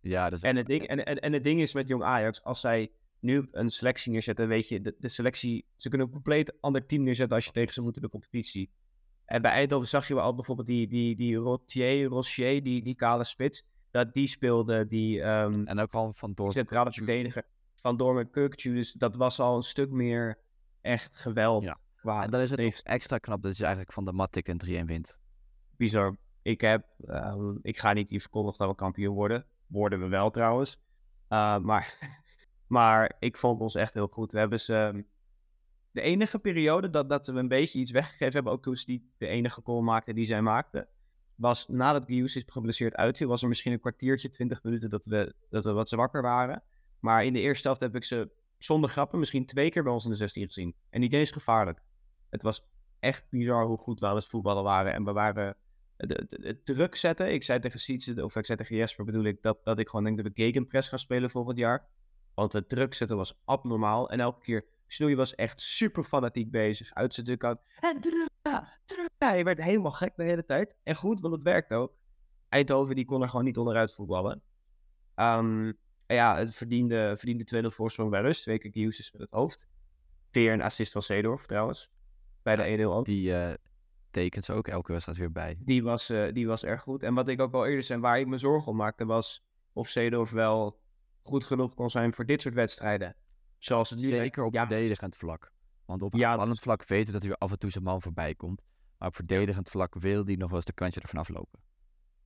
Ja, 0.00 0.24
dat 0.30 0.38
is 0.38 0.44
en, 0.44 0.56
het 0.56 0.66
ding, 0.66 0.86
en, 0.86 1.04
en, 1.04 1.20
en 1.20 1.32
het 1.32 1.44
ding 1.44 1.60
is 1.60 1.74
met 1.74 1.88
Jong 1.88 2.02
Ajax, 2.02 2.42
als 2.42 2.60
zij 2.60 2.90
nu 3.26 3.48
een 3.52 3.70
selectie 3.70 4.12
neerzetten, 4.12 4.48
weet 4.48 4.68
je, 4.68 4.80
de, 4.80 4.94
de 4.98 5.08
selectie, 5.08 5.66
ze 5.76 5.88
kunnen 5.88 6.06
een 6.06 6.12
compleet 6.12 6.60
ander 6.60 6.86
team 6.86 7.02
neerzetten 7.02 7.36
als 7.36 7.44
je 7.44 7.52
tegen 7.52 7.74
ze 7.74 7.82
moet 7.82 7.96
in 7.96 8.02
de 8.02 8.08
competitie. 8.08 8.70
En 9.24 9.42
bij 9.42 9.50
Eindhoven 9.50 9.88
zag 9.88 10.08
je 10.08 10.14
wel 10.14 10.22
al 10.22 10.34
bijvoorbeeld 10.34 10.66
die, 10.66 10.88
die, 10.88 11.16
die 11.16 11.36
Rotier, 11.36 12.08
Rocher, 12.08 12.62
die, 12.62 12.82
die 12.82 12.94
kale 12.94 13.24
spits 13.24 13.64
dat 13.96 14.12
die 14.12 14.26
speelde, 14.26 14.86
die... 14.86 15.20
Um, 15.20 15.66
en 15.66 15.78
ook 15.78 15.94
al 15.94 16.12
van 16.14 16.32
Dorm. 16.34 16.50
Centrale 16.50 16.92
verdediger 16.92 17.44
van 17.74 17.96
Dorm 17.96 18.30
Kirkju. 18.30 18.74
Dus 18.74 18.92
dat 18.92 19.16
was 19.16 19.40
al 19.40 19.56
een 19.56 19.62
stuk 19.62 19.90
meer 19.90 20.38
echt 20.80 21.20
geweld. 21.20 21.62
Ja. 21.62 21.78
Qua 21.96 22.22
en 22.22 22.30
dan 22.30 22.40
is 22.40 22.50
het 22.50 22.82
extra 22.82 23.18
knap 23.18 23.42
dat 23.42 23.56
je 23.56 23.62
eigenlijk 23.62 23.92
van 23.92 24.04
de 24.04 24.12
Matic 24.12 24.48
een 24.48 24.84
3-1 24.84 24.86
wint. 24.86 25.16
Bizar. 25.76 26.16
Ik 26.42 26.60
heb... 26.60 26.86
Um, 27.06 27.58
ik 27.62 27.78
ga 27.78 27.92
niet 27.92 28.10
hier 28.10 28.20
verkondigen 28.20 28.58
dat 28.58 28.68
we 28.68 28.74
kampioen 28.74 29.14
worden. 29.14 29.44
Worden 29.66 30.00
we 30.00 30.08
wel 30.08 30.30
trouwens. 30.30 30.78
Uh, 31.28 31.58
maar, 31.58 31.98
maar 32.66 33.16
ik 33.18 33.36
vond 33.36 33.60
ons 33.60 33.74
echt 33.74 33.94
heel 33.94 34.06
goed. 34.06 34.32
We 34.32 34.38
hebben 34.38 34.60
ze... 34.60 34.74
Ehm, 34.74 35.02
de 35.96 36.02
enige 36.02 36.38
periode 36.38 36.90
dat, 36.90 37.08
dat 37.08 37.26
we 37.26 37.38
een 37.38 37.48
beetje 37.48 37.78
iets 37.78 37.90
weggegeven 37.90 38.32
hebben, 38.32 38.52
ook 38.52 38.62
toen 38.62 38.76
ze 38.76 38.86
die 38.86 39.10
de 39.18 39.26
enige 39.26 39.60
goal 39.64 39.82
maakten 39.82 40.14
die 40.14 40.24
zij 40.24 40.42
maakten, 40.42 40.88
was 41.34 41.68
nadat 41.68 42.04
Gius 42.06 42.36
is 42.36 42.42
geblesseerd 42.46 42.94
uitviel, 42.94 43.28
was 43.28 43.42
er 43.42 43.48
misschien 43.48 43.72
een 43.72 43.80
kwartiertje, 43.80 44.28
twintig 44.28 44.62
minuten 44.62 44.90
dat 44.90 45.04
we, 45.04 45.34
dat 45.50 45.64
we 45.64 45.72
wat 45.72 45.88
zwakker 45.88 46.22
waren. 46.22 46.62
Maar 47.00 47.24
in 47.24 47.32
de 47.32 47.40
eerste 47.40 47.66
helft 47.66 47.80
heb 47.80 47.96
ik 47.96 48.04
ze 48.04 48.30
zonder 48.58 48.90
grappen 48.90 49.18
misschien 49.18 49.46
twee 49.46 49.70
keer 49.70 49.82
bij 49.82 49.92
ons 49.92 50.04
in 50.04 50.10
de 50.10 50.16
16 50.16 50.46
gezien. 50.46 50.74
En 50.90 51.00
niet 51.00 51.12
eens 51.12 51.30
gevaarlijk. 51.30 51.80
Het 52.30 52.42
was 52.42 52.66
echt 52.98 53.26
bizar 53.30 53.66
hoe 53.66 53.78
goed 53.78 54.00
we 54.00 54.06
aan 54.06 54.14
het 54.14 54.26
voetballen 54.26 54.62
waren. 54.62 54.92
En 54.92 55.04
we 55.04 55.12
waren 55.12 55.56
het 55.96 56.64
druk 56.64 56.94
zetten. 56.94 57.32
Ik 57.32 57.42
zei 57.42 57.60
tegen 57.60 57.80
Sietse, 57.80 58.24
of 58.24 58.36
ik 58.36 58.46
zei 58.46 58.58
tegen 58.58 58.76
Jesper 58.76 59.04
bedoel 59.04 59.24
ik, 59.24 59.42
dat, 59.42 59.58
dat 59.64 59.78
ik 59.78 59.88
gewoon 59.88 60.04
denk 60.04 60.16
dat 60.16 60.26
we 60.26 60.42
gegenpress 60.42 60.88
gaan 60.88 60.98
spelen 60.98 61.30
volgend 61.30 61.58
jaar. 61.58 61.88
Want 62.36 62.52
het 62.52 62.68
druk 62.68 62.94
zetten 62.94 63.16
was 63.16 63.40
abnormaal. 63.44 64.10
En 64.10 64.20
elke 64.20 64.40
keer 64.40 64.64
Snoei 64.86 65.16
was 65.16 65.34
echt 65.34 65.60
super 65.60 66.04
fanatiek 66.04 66.50
bezig. 66.50 66.94
Uit 66.94 67.14
zijn 67.14 67.26
dugout. 67.26 67.60
En 67.80 68.00
druk, 68.00 68.28
druk. 68.84 69.10
Hij 69.18 69.44
werd 69.44 69.62
helemaal 69.62 69.90
gek 69.90 70.16
de 70.16 70.24
hele 70.24 70.44
tijd. 70.44 70.74
En 70.82 70.94
goed, 70.94 71.20
want 71.20 71.34
het 71.34 71.42
werkt 71.42 71.72
ook. 71.72 71.96
Eindhoven 72.48 72.94
die 72.94 73.04
kon 73.04 73.22
er 73.22 73.28
gewoon 73.28 73.44
niet 73.44 73.58
onderuit 73.58 73.94
voetballen. 73.94 74.42
Um, 75.14 75.78
ja, 76.06 76.36
het 76.36 76.54
verdiende, 76.54 77.16
verdiende 77.16 77.62
2-0 77.70 77.74
voorsprong 77.74 78.10
bij 78.10 78.20
rust. 78.20 78.42
Twee 78.42 78.58
keer 78.58 78.86
is 78.86 79.12
met 79.12 79.20
het 79.20 79.30
hoofd. 79.30 79.68
Weer 80.30 80.52
een 80.52 80.62
assist 80.62 80.92
van 80.92 81.02
Seedorf 81.02 81.46
trouwens. 81.46 81.90
Bij 82.42 82.76
de 82.76 82.82
1-0 82.82 82.84
ook. 82.84 83.04
Die 83.04 83.30
uh, 83.30 83.52
tekent 84.10 84.44
ze 84.44 84.52
ook 84.52 84.68
elke 84.68 84.92
wedstrijd 84.92 85.18
weer 85.18 85.32
bij. 85.32 85.58
Die 85.60 85.82
was, 85.82 86.10
uh, 86.10 86.32
die 86.32 86.46
was 86.46 86.64
erg 86.64 86.82
goed. 86.82 87.02
En 87.02 87.14
wat 87.14 87.28
ik 87.28 87.40
ook 87.40 87.54
al 87.54 87.66
eerder 87.66 87.82
zei, 87.82 88.00
waar 88.00 88.20
ik 88.20 88.26
me 88.26 88.38
zorgen 88.38 88.70
om 88.70 88.76
maakte, 88.76 89.06
was 89.06 89.46
of 89.72 89.88
Seedorf 89.88 90.30
wel 90.30 90.80
goed 91.26 91.44
genoeg 91.44 91.74
kon 91.74 91.90
zijn 91.90 92.12
voor 92.12 92.26
dit 92.26 92.40
soort 92.40 92.54
wedstrijden. 92.54 93.16
Zoals 93.58 93.90
het 93.90 93.98
nu 93.98 94.08
Zeker 94.08 94.44
op 94.44 94.54
ja. 94.54 94.66
verdedigend 94.66 95.16
vlak. 95.16 95.52
Want 95.84 96.02
op 96.02 96.14
ja, 96.14 96.30
aanvallend 96.30 96.60
vlak 96.60 96.86
weten 96.86 97.06
we 97.06 97.12
dat 97.12 97.20
hij 97.20 97.30
weer 97.30 97.38
af 97.38 97.50
en 97.50 97.58
toe 97.58 97.70
zijn 97.70 97.84
man 97.84 98.02
voorbij 98.02 98.34
komt. 98.34 98.62
Maar 98.98 99.08
op 99.08 99.14
verdedigend 99.14 99.70
vlak 99.70 99.94
wil 99.94 100.24
hij 100.24 100.34
nog 100.34 100.48
wel 100.48 100.56
eens 100.56 100.66
de 100.66 100.72
kantje 100.72 101.00
ervan 101.00 101.20
aflopen. 101.20 101.60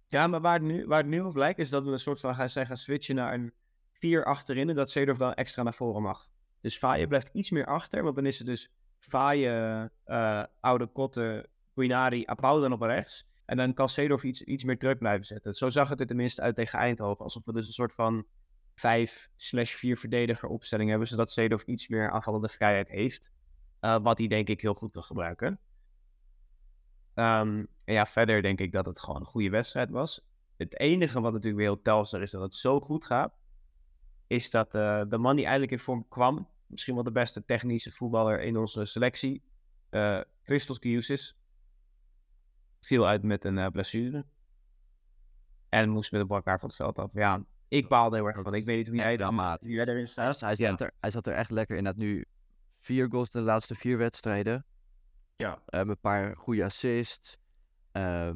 Ja, 0.09 0.27
maar 0.27 0.41
waar 0.41 0.55
het 0.55 0.63
nu, 0.63 0.87
waar 0.87 0.99
het 0.99 1.07
nu 1.07 1.21
op 1.21 1.37
lijkt, 1.37 1.59
is 1.59 1.71
dat 1.71 1.85
we 1.85 1.91
een 1.91 1.99
soort 1.99 2.21
van 2.21 2.35
gaan, 2.35 2.49
zijn 2.49 2.67
gaan 2.67 2.77
switchen 2.77 3.15
naar 3.15 3.35
een 3.35 3.53
vier 3.93 4.25
achterin. 4.25 4.69
En 4.69 4.75
dat 4.75 4.91
Seedorf 4.91 5.19
dan 5.19 5.35
extra 5.35 5.63
naar 5.63 5.75
voren 5.75 6.03
mag. 6.03 6.29
Dus 6.61 6.79
Faye 6.79 7.07
blijft 7.07 7.31
iets 7.33 7.51
meer 7.51 7.67
achter. 7.67 8.03
Want 8.03 8.17
dan 8.17 8.27
is 8.27 8.39
het 8.39 8.47
dus 8.47 8.73
Faye, 8.99 9.91
uh, 10.07 10.45
Oude 10.61 10.87
Kotte, 10.87 11.49
Guinari, 11.75 12.23
Apau 12.27 12.61
dan 12.61 12.73
op 12.73 12.81
rechts. 12.81 13.29
En 13.45 13.57
dan 13.57 13.75
kan 13.75 13.89
Seedorf 13.89 14.25
iets, 14.25 14.43
iets 14.43 14.65
meer 14.65 14.79
druk 14.79 14.99
blijven 14.99 15.27
zetten. 15.27 15.55
Zo 15.55 15.71
zag 15.71 15.89
het 15.89 16.01
er 16.01 16.07
tenminste 16.07 16.43
uit 16.43 16.55
tegen 16.55 16.79
Eindhoven. 16.79 17.25
Alsof 17.25 17.45
we 17.45 17.53
dus 17.53 17.67
een 17.67 17.73
soort 17.73 17.93
van 17.93 18.27
5 18.75 19.31
slash 19.37 19.73
4 19.73 19.97
verdediger 19.97 20.49
opstelling 20.49 20.91
hebben. 20.91 21.09
Zodat 21.09 21.31
Seedorf 21.31 21.63
iets 21.63 21.89
meer 21.89 22.11
aanvallende 22.11 22.49
vrijheid 22.49 22.89
heeft. 22.89 23.33
Uh, 23.81 23.99
wat 24.03 24.19
hij 24.19 24.27
denk 24.27 24.49
ik 24.49 24.61
heel 24.61 24.75
goed 24.75 24.93
kan 24.93 25.03
gebruiken. 25.03 25.61
Um, 27.15 27.69
en 27.85 27.95
ja, 27.95 28.07
verder 28.07 28.43
denk 28.43 28.61
ik 28.61 28.73
dat 28.73 28.87
het 28.87 29.01
gewoon 29.01 29.21
een 29.21 29.27
goede 29.27 29.51
wedstrijd 29.51 29.91
was. 29.91 30.29
Het 30.57 30.79
enige 30.79 31.21
wat 31.21 31.33
natuurlijk 31.33 31.63
weer 31.63 31.73
heel 31.73 31.83
telstar 31.83 32.23
is 32.23 32.31
dat 32.31 32.43
het 32.43 32.55
zo 32.55 32.81
goed 32.81 33.05
gaat. 33.05 33.35
Is 34.27 34.51
dat 34.51 34.75
uh, 34.75 35.03
de 35.09 35.19
man 35.19 35.37
die 35.37 35.45
eindelijk 35.45 35.73
in 35.73 35.79
vorm 35.79 36.09
kwam. 36.09 36.49
Misschien 36.67 36.95
wel 36.95 37.03
de 37.03 37.13
beste 37.13 37.45
technische 37.45 37.91
voetballer 37.91 38.41
in 38.41 38.57
onze 38.57 38.85
selectie. 38.85 39.43
Uh, 39.91 40.21
Christos 40.43 40.79
Giusis. 40.79 41.39
Viel 42.81 43.07
uit 43.07 43.23
met 43.23 43.45
een 43.45 43.71
blessure. 43.71 44.25
En 45.69 45.89
moest 45.89 46.13
met 46.13 46.21
een 46.21 46.29
elkaar 46.29 46.59
van 46.59 46.69
het 46.69 46.77
veld 46.77 46.99
af. 46.99 47.13
Ja, 47.13 47.45
ik 47.71 47.89
baalde 47.89 48.17
heel 48.17 48.27
erg 48.27 48.43
van. 48.43 48.55
Ik 48.55 48.65
weet 48.65 48.77
niet 48.77 48.87
hoe 48.87 48.97
jij, 48.97 49.17
dan, 49.17 49.39
hoe 49.39 49.71
jij 49.71 49.87
erin 49.87 50.07
staat. 50.07 50.41
Hij, 50.41 50.57
zat 50.57 50.81
er, 50.81 50.93
hij 51.01 51.11
zat 51.11 51.27
er 51.27 51.35
echt 51.35 51.51
lekker 51.51 51.77
in. 51.77 51.87
Had 51.87 51.97
nu 51.97 52.25
vier 52.79 53.09
goals 53.11 53.31
de 53.31 53.41
laatste 53.41 53.75
vier 53.75 53.99
wedstrijden. 53.99 54.65
Ja. 55.37 55.63
Um, 55.71 55.91
een 55.91 56.01
paar 56.01 56.37
goede 56.37 56.65
assists. 56.65 57.37
Uh, 57.93 58.31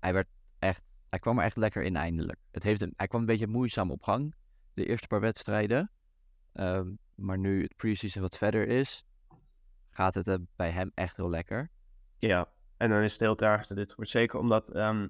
hij 0.00 0.12
werd 0.12 0.28
echt, 0.58 0.82
hij 1.08 1.18
kwam 1.18 1.38
er 1.38 1.44
echt 1.44 1.56
lekker 1.56 1.82
in 1.82 1.96
eindelijk. 1.96 2.38
Het 2.50 2.62
heeft 2.62 2.80
een, 2.80 2.92
hij 2.96 3.06
kwam 3.06 3.20
een 3.20 3.26
beetje 3.26 3.46
moeizaam 3.46 3.90
op 3.90 4.02
gang, 4.02 4.34
de 4.74 4.86
eerste 4.86 5.06
paar 5.06 5.20
wedstrijden. 5.20 5.90
Uh, 6.54 6.80
maar 7.14 7.38
nu 7.38 7.62
het 7.62 7.76
preseason 7.76 8.22
wat 8.22 8.36
verder 8.36 8.68
is, 8.68 9.04
gaat 9.90 10.14
het 10.14 10.28
uh, 10.28 10.34
bij 10.56 10.70
hem 10.70 10.90
echt 10.94 11.16
heel 11.16 11.30
lekker. 11.30 11.70
Ja, 12.18 12.48
en 12.76 12.90
dan 12.90 13.02
is 13.02 13.12
het 13.12 13.20
heel 13.20 13.34
tragisch 13.34 13.66
dit 13.66 13.94
wordt 13.94 14.10
Zeker 14.10 14.38
omdat 14.38 14.68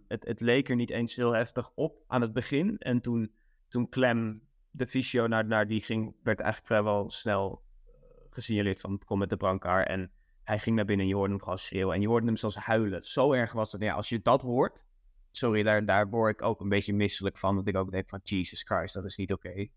het, 0.09 0.25
het 0.25 0.41
leek 0.41 0.69
er 0.69 0.77
niet 0.77 0.91
eens 0.91 1.17
heel 1.17 1.33
heftig 1.33 1.73
op 1.75 2.05
aan 2.07 2.21
het 2.21 2.33
begin. 2.33 2.79
En 2.79 3.01
toen, 3.01 3.33
toen 3.77 3.89
Clem 3.89 4.43
de 4.71 4.87
fysio 4.87 5.27
naar, 5.27 5.47
naar 5.47 5.67
die 5.67 5.81
ging, 5.81 6.17
werd 6.23 6.41
eigenlijk 6.41 6.73
vrijwel 6.73 7.11
snel 7.11 7.63
uh, 7.87 7.93
gesignaleerd 8.31 8.81
van 8.81 9.01
kom 9.05 9.19
met 9.19 9.29
de 9.29 9.37
brancard. 9.37 9.89
En 9.89 10.11
hij 10.45 10.59
ging 10.59 10.77
naar 10.77 10.85
binnen 10.85 11.05
en 11.05 11.11
je 11.11 11.17
hoorde 11.17 11.33
hem 11.33 11.43
gewoon 11.43 11.59
schreeuwen. 11.59 11.95
En 11.95 12.01
je 12.01 12.07
hoorde 12.09 12.27
hem 12.27 12.37
zelfs 12.37 12.57
huilen. 12.57 13.03
Zo 13.03 13.33
erg 13.33 13.53
was 13.53 13.73
het. 13.73 13.83
Ja, 13.83 13.95
als 13.95 14.09
je 14.09 14.21
dat 14.23 14.43
hoort, 14.43 14.87
sorry, 15.31 15.63
daar, 15.63 15.87
daar 15.87 16.09
word 16.09 16.33
ik 16.33 16.43
ook 16.43 16.61
een 16.61 16.69
beetje 16.69 16.95
misselijk 16.95 17.39
van. 17.39 17.57
Dat 17.57 17.69
ik 17.69 17.77
ook 17.77 17.91
denk 17.91 18.09
van, 18.09 18.21
Jesus 18.23 18.63
Christ, 18.63 18.95
dat 18.95 19.05
is 19.05 19.17
niet 19.17 19.33
oké. 19.33 19.69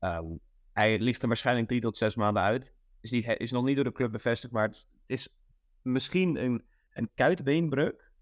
Um, 0.00 0.40
hij 0.72 0.98
liefde 0.98 1.22
er 1.22 1.28
waarschijnlijk 1.28 1.68
drie 1.68 1.80
tot 1.80 1.96
zes 1.96 2.14
maanden 2.14 2.42
uit. 2.42 2.74
Is, 3.00 3.10
niet, 3.10 3.26
is 3.26 3.50
nog 3.50 3.64
niet 3.64 3.74
door 3.74 3.84
de 3.84 3.92
club 3.92 4.12
bevestigd, 4.12 4.52
maar 4.52 4.66
het 4.66 4.88
is 5.06 5.28
misschien 5.82 6.44
een, 6.44 6.64
een 6.90 7.10
kuitbeenbreuk. 7.14 8.12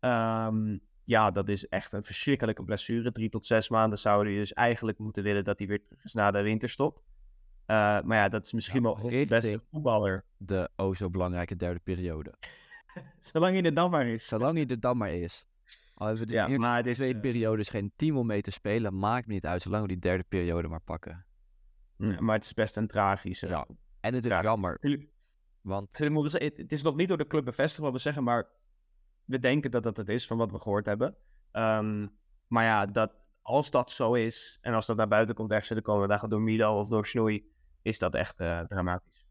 Um, 0.00 0.80
ja, 1.08 1.30
dat 1.30 1.48
is 1.48 1.68
echt 1.68 1.92
een 1.92 2.02
verschrikkelijke 2.02 2.64
blessure. 2.64 3.12
Drie 3.12 3.28
tot 3.28 3.46
zes 3.46 3.68
maanden 3.68 3.98
zouden 3.98 4.32
je 4.32 4.38
dus 4.38 4.52
eigenlijk 4.52 4.98
moeten 4.98 5.22
willen 5.22 5.44
dat 5.44 5.58
hij 5.58 5.68
weer 5.68 5.82
terug 5.82 6.04
is 6.04 6.12
na 6.12 6.30
de 6.30 6.42
winterstop. 6.42 6.96
Uh, 6.96 8.00
maar 8.00 8.16
ja, 8.16 8.28
dat 8.28 8.44
is 8.44 8.52
misschien 8.52 8.82
wel 8.82 8.94
de 8.94 9.26
beste 9.28 9.60
voetballer. 9.62 10.24
De 10.36 10.70
o 10.76 10.94
zo 10.94 11.10
belangrijke 11.10 11.56
derde 11.56 11.80
periode. 11.80 12.34
Zolang 13.20 13.52
hij 13.52 13.62
er 13.62 13.74
dan 13.74 13.90
maar 13.90 14.06
is. 14.06 14.26
Zolang 14.26 14.56
hij 14.56 14.66
er 14.66 14.80
dan 14.80 14.96
maar 14.96 15.12
is. 15.12 15.46
Al 15.94 16.06
hebben 16.06 16.26
we 16.26 16.32
de 16.32 16.38
ja, 16.38 16.58
maar 16.58 16.76
het 16.76 16.86
is, 16.86 16.96
twee 16.96 17.14
uh... 17.14 17.20
periodes 17.20 17.68
geen 17.68 17.92
team 17.96 18.16
om 18.16 18.26
mee 18.26 18.42
te 18.42 18.50
spelen, 18.50 18.98
maakt 18.98 19.26
niet 19.26 19.46
uit, 19.46 19.62
zolang 19.62 19.82
we 19.82 19.88
die 19.88 19.98
derde 19.98 20.24
periode 20.28 20.68
maar 20.68 20.80
pakken. 20.80 21.24
Ja, 21.96 22.20
maar 22.20 22.34
het 22.34 22.44
is 22.44 22.54
best 22.54 22.76
een 22.76 22.86
tragische. 22.86 23.48
Ja, 23.48 23.66
en 24.00 24.14
het 24.14 24.24
is 24.24 24.40
jammer. 24.40 24.78
Want... 25.60 25.98
Het 25.98 26.72
is 26.72 26.82
nog 26.82 26.96
niet 26.96 27.08
door 27.08 27.18
de 27.18 27.26
club 27.26 27.44
bevestigd 27.44 27.82
wat 27.82 27.92
we 27.92 27.98
zeggen, 27.98 28.24
maar 28.24 28.48
we 29.28 29.38
denken 29.38 29.70
dat 29.70 29.82
dat 29.82 29.96
het 29.96 30.08
is 30.08 30.26
van 30.26 30.36
wat 30.36 30.50
we 30.50 30.58
gehoord 30.58 30.86
hebben. 30.86 31.16
Um, 31.52 32.16
maar 32.46 32.64
ja, 32.64 32.86
dat, 32.86 33.12
als 33.42 33.70
dat 33.70 33.90
zo 33.90 34.14
is, 34.14 34.58
en 34.60 34.74
als 34.74 34.86
dat 34.86 34.96
naar 34.96 35.08
buiten 35.08 35.34
komt 35.34 35.50
ergens 35.50 35.68
de 35.68 35.82
komende 35.82 36.08
dagen 36.08 36.28
door 36.28 36.40
Mido 36.40 36.78
of 36.78 36.88
door 36.88 37.06
Snoei, 37.06 37.52
is 37.82 37.98
dat 37.98 38.14
echt 38.14 38.40
uh, 38.40 38.60
dramatisch. 38.60 39.26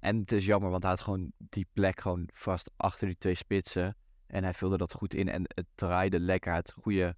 En 0.00 0.18
het 0.18 0.32
is 0.32 0.46
jammer, 0.46 0.70
want 0.70 0.82
hij 0.82 0.92
had 0.92 1.00
gewoon 1.00 1.32
die 1.36 1.68
plek 1.72 2.00
gewoon 2.00 2.28
vast 2.32 2.70
achter 2.76 3.06
die 3.06 3.16
twee 3.16 3.34
spitsen. 3.34 3.96
En 4.26 4.42
hij 4.42 4.54
vulde 4.54 4.76
dat 4.76 4.92
goed 4.92 5.14
in 5.14 5.28
en 5.28 5.42
het 5.54 5.66
draaide 5.74 6.20
lekker. 6.20 6.54
Het 6.54 6.72
goede 6.72 7.16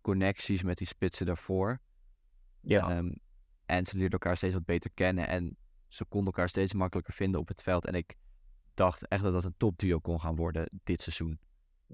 connecties 0.00 0.62
met 0.62 0.78
die 0.78 0.86
spitsen 0.86 1.26
daarvoor. 1.26 1.80
Ja. 2.60 2.96
Um, 2.96 3.20
en 3.66 3.86
ze 3.86 3.96
leerden 3.96 4.18
elkaar 4.18 4.36
steeds 4.36 4.54
wat 4.54 4.64
beter 4.64 4.90
kennen. 4.94 5.28
En 5.28 5.56
ze 5.88 6.04
konden 6.04 6.26
elkaar 6.26 6.48
steeds 6.48 6.72
makkelijker 6.72 7.14
vinden 7.14 7.40
op 7.40 7.48
het 7.48 7.62
veld. 7.62 7.86
En 7.86 7.94
ik 7.94 8.14
dacht 8.78 9.08
echt 9.08 9.22
dat 9.22 9.32
dat 9.32 9.44
een 9.44 9.54
topduo 9.56 9.98
kon 9.98 10.20
gaan 10.20 10.36
worden 10.36 10.70
dit 10.84 11.02
seizoen. 11.02 11.38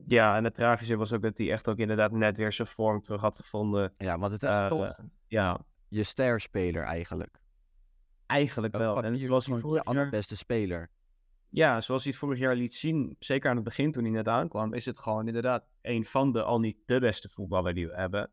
Ja, 0.06 0.36
en 0.36 0.44
het 0.44 0.54
tragische 0.54 0.96
was 0.96 1.12
ook 1.12 1.22
dat 1.22 1.38
hij 1.38 1.52
echt 1.52 1.68
ook 1.68 1.78
inderdaad 1.78 2.12
net 2.12 2.36
weer 2.36 2.52
zijn 2.52 2.68
vorm 2.68 3.02
terug 3.02 3.20
had 3.20 3.36
gevonden. 3.36 3.92
Ja, 3.98 4.18
want 4.18 4.32
het 4.32 4.42
is 4.42 4.48
uh, 4.48 4.66
toch 4.66 4.94
ja. 5.26 5.60
je 5.88 6.02
sterspeler 6.02 6.82
eigenlijk. 6.82 7.40
Eigenlijk 8.26 8.76
wel. 8.76 9.02
En 9.02 9.18
zoals 9.18 9.46
hij 9.46 9.56
vorig 9.56 9.92
jaar... 9.92 10.10
beste 10.10 10.36
speler. 10.36 10.90
Ja, 11.48 11.80
zoals 11.80 12.02
hij 12.02 12.12
het 12.12 12.20
vorig 12.20 12.38
jaar 12.38 12.56
liet 12.56 12.74
zien, 12.74 13.16
zeker 13.18 13.50
aan 13.50 13.56
het 13.56 13.64
begin 13.64 13.92
toen 13.92 14.02
hij 14.02 14.12
net 14.12 14.28
aankwam, 14.28 14.72
is 14.72 14.84
het 14.84 14.98
gewoon 14.98 15.26
inderdaad 15.26 15.66
een 15.82 16.04
van 16.04 16.32
de, 16.32 16.42
al 16.42 16.60
niet 16.60 16.76
de 16.86 17.00
beste 17.00 17.28
voetballer 17.28 17.74
die 17.74 17.86
we 17.86 17.94
hebben. 17.94 18.30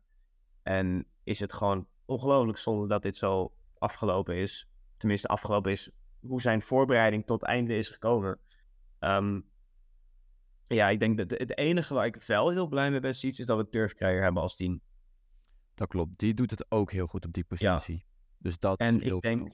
En 0.62 1.06
is 1.24 1.40
het 1.40 1.52
gewoon 1.52 1.86
ongelooflijk 2.04 2.58
zonde 2.58 2.88
dat 2.88 3.02
dit 3.02 3.16
zo 3.16 3.52
afgelopen 3.78 4.36
is. 4.36 4.68
Tenminste, 4.96 5.28
afgelopen 5.28 5.72
is 5.72 5.90
hoe 6.26 6.40
zijn 6.40 6.62
voorbereiding 6.62 7.26
tot 7.26 7.42
einde 7.42 7.76
is 7.76 7.88
gekomen. 7.88 8.38
Um, 9.00 9.50
ja, 10.66 10.88
ik 10.88 11.00
denk 11.00 11.18
dat 11.18 11.30
het 11.30 11.58
enige 11.58 11.94
waar 11.94 12.06
ik 12.06 12.22
wel 12.22 12.50
heel 12.50 12.66
blij 12.66 12.90
mee 12.90 13.00
ben, 13.00 13.10
is 13.10 13.36
dat 13.36 13.56
we 13.56 13.68
Turfkrijger 13.68 14.22
hebben 14.22 14.42
als 14.42 14.56
team. 14.56 14.80
Dat 15.74 15.88
klopt. 15.88 16.18
Die 16.18 16.34
doet 16.34 16.50
het 16.50 16.70
ook 16.70 16.92
heel 16.92 17.06
goed 17.06 17.24
op 17.24 17.32
die 17.32 17.44
positie. 17.44 17.94
Ja. 17.94 18.10
Dus 18.38 18.58
dat 18.58 18.78
en 18.78 19.00
ik 19.00 19.20
denk, 19.20 19.52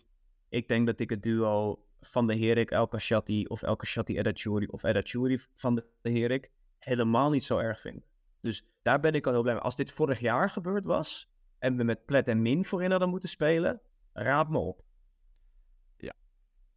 ik 0.48 0.68
denk 0.68 0.86
dat 0.86 1.00
ik 1.00 1.10
het 1.10 1.22
duo 1.22 1.84
van 2.00 2.26
de 2.26 2.36
Herik, 2.38 2.70
El 2.70 2.88
Kashati 2.88 3.44
of 3.44 3.62
El 3.62 3.76
Kashati 3.76 4.18
Edachuri 4.18 4.66
of 4.66 4.82
Edachuri 4.82 5.38
van 5.54 5.74
de 5.74 6.10
Herik 6.10 6.50
helemaal 6.78 7.30
niet 7.30 7.44
zo 7.44 7.58
erg 7.58 7.80
vind. 7.80 8.06
Dus 8.40 8.68
daar 8.82 9.00
ben 9.00 9.12
ik 9.12 9.26
al 9.26 9.32
heel 9.32 9.42
blij 9.42 9.54
mee. 9.54 9.62
Als 9.62 9.76
dit 9.76 9.92
vorig 9.92 10.20
jaar 10.20 10.50
gebeurd 10.50 10.84
was 10.84 11.30
en 11.58 11.76
we 11.76 11.84
met 11.84 12.04
Plet 12.04 12.28
en 12.28 12.42
Min 12.42 12.64
voorin 12.64 12.90
hadden 12.90 13.08
moeten 13.08 13.28
spelen, 13.28 13.80
raad 14.12 14.48
me 14.48 14.58
op. 14.58 14.84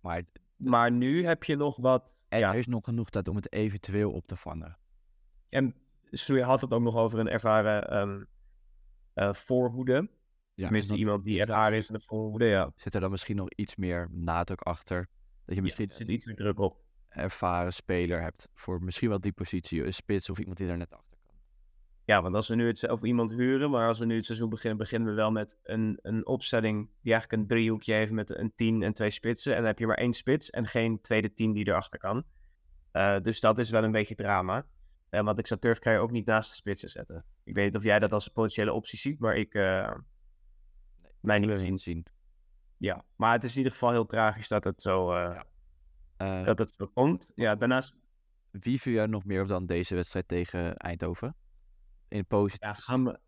Maar 0.02 0.24
maar 0.62 0.92
nu 0.92 1.26
heb 1.26 1.44
je 1.44 1.56
nog 1.56 1.78
wat. 1.78 2.26
Er 2.30 2.56
is 2.56 2.68
nog 2.68 2.84
genoeg 2.84 3.10
tijd 3.10 3.28
om 3.28 3.36
het 3.36 3.52
eventueel 3.54 4.12
op 4.12 4.28
te 4.28 4.36
vangen. 4.36 4.78
En 5.50 5.76
je 6.10 6.44
had 6.44 6.62
het 6.62 6.74
ook 6.74 6.82
nog 6.82 6.96
over 6.96 7.20
een 7.20 7.30
ervaren 7.30 7.98
um, 7.98 8.28
uh, 9.16 9.34
voorhoede. 9.34 10.10
Ja, 10.54 10.64
Tenminste, 10.64 10.96
iemand 10.96 11.24
die 11.24 11.40
ervaren 11.40 11.78
is 11.78 11.88
in 11.88 11.94
de 11.94 12.00
voorhoede, 12.00 12.46
ja. 12.46 12.72
Zit 12.76 12.94
er 12.94 13.02
dan 13.02 13.12
misschien 13.12 13.36
nog 13.36 13.50
iets 13.50 13.76
meer 13.76 14.08
nadruk 14.12 14.62
achter? 14.62 15.10
Dat 15.46 15.56
je 15.56 15.62
misschien 15.62 15.88
ja, 15.90 15.96
zit 15.96 16.10
iets 16.10 16.26
meer 16.26 16.36
druk 16.36 16.60
op. 16.60 16.84
ervaren 17.08 17.74
speler 17.74 18.22
hebt 18.22 18.50
voor 18.54 18.84
misschien 18.84 19.10
wel 19.10 19.20
die 19.20 19.32
positie, 19.32 19.86
een 19.86 19.94
spits 19.94 20.30
of 20.30 20.40
iemand 20.40 20.58
die 20.58 20.68
er 20.68 20.78
net 20.78 20.94
achter 20.94 21.11
ja, 22.12 22.22
want 22.22 22.36
als 22.36 22.48
we 22.48 22.56
nu 22.56 22.68
het, 22.68 22.90
of 22.90 23.04
iemand 23.04 23.32
huren, 23.32 23.70
maar 23.70 23.88
als 23.88 24.00
we 24.00 24.06
nu 24.06 24.16
het 24.16 24.26
seizoen 24.26 24.50
beginnen, 24.50 24.78
beginnen 24.78 25.10
we 25.10 25.16
wel 25.16 25.32
met 25.32 25.60
een, 25.64 26.00
een 26.02 26.28
opstelling 26.28 26.90
die 27.02 27.12
eigenlijk 27.14 27.42
een 27.42 27.48
driehoekje 27.48 27.94
heeft 27.94 28.12
met 28.12 28.38
een 28.38 28.52
10 28.56 28.84
en 28.84 28.94
twee 28.94 29.10
spitsen. 29.10 29.52
En 29.52 29.58
dan 29.58 29.68
heb 29.68 29.80
je 29.80 29.88
maar 29.88 29.98
één 29.98 30.14
spits 30.14 30.50
en 30.50 30.68
geen 30.68 31.02
tweede 31.02 31.34
team 31.34 31.54
die 31.54 31.68
erachter 31.68 32.00
kan. 32.00 32.24
Uh, 32.94 33.20
dus 33.20 33.40
dat 33.40 33.60
is 33.60 33.70
wel 33.70 33.84
een 33.84 33.92
beetje 33.92 34.16
drama. 34.16 34.66
Uh, 35.10 35.22
want 35.22 35.40
ik 35.40 35.48
zou 35.48 35.60
Turfkrijger 35.60 36.02
ook 36.02 36.12
niet 36.12 36.26
naast 36.26 36.50
de 36.50 36.56
spitsen 36.56 36.90
zetten. 36.90 37.26
Ik 37.44 37.56
weet 37.56 37.66
niet 37.66 37.76
of 37.76 37.84
jij 37.84 38.00
dat 38.00 38.14
als 38.14 38.26
een 38.26 38.34
potentiële 38.34 38.74
optie 38.74 39.00
ziet, 39.00 39.20
maar 39.20 39.36
ik... 39.36 39.54
Uh, 39.54 39.88
nee, 41.02 41.12
mij 41.22 41.40
niet 41.40 41.50
gezien. 41.50 41.78
zien. 41.78 42.06
Ja, 42.78 43.06
maar 43.16 43.32
het 43.32 43.44
is 43.44 43.52
in 43.52 43.58
ieder 43.58 43.72
geval 43.72 43.92
heel 43.92 44.06
tragisch 44.06 44.48
dat 44.48 44.64
het 44.64 44.82
zo, 44.82 45.18
ja. 45.18 46.44
dat 46.44 46.58
het 46.58 46.74
zo 46.78 46.88
komt. 46.94 47.32
Ja, 47.36 47.56
daarnaast... 47.56 47.96
Wie 48.52 48.82
viel 48.82 48.94
jij 48.94 49.06
nog 49.06 49.26
meer 49.26 49.42
op 49.42 49.48
dan 49.48 49.66
deze 49.66 49.96
wedstrijd 49.96 50.28
tegen 50.28 50.78
Eindhoven? 50.78 51.36
In 52.12 52.26
positief. 52.26 52.68
Ja, 52.68 52.74
gaan 52.74 53.04
we, 53.04 53.20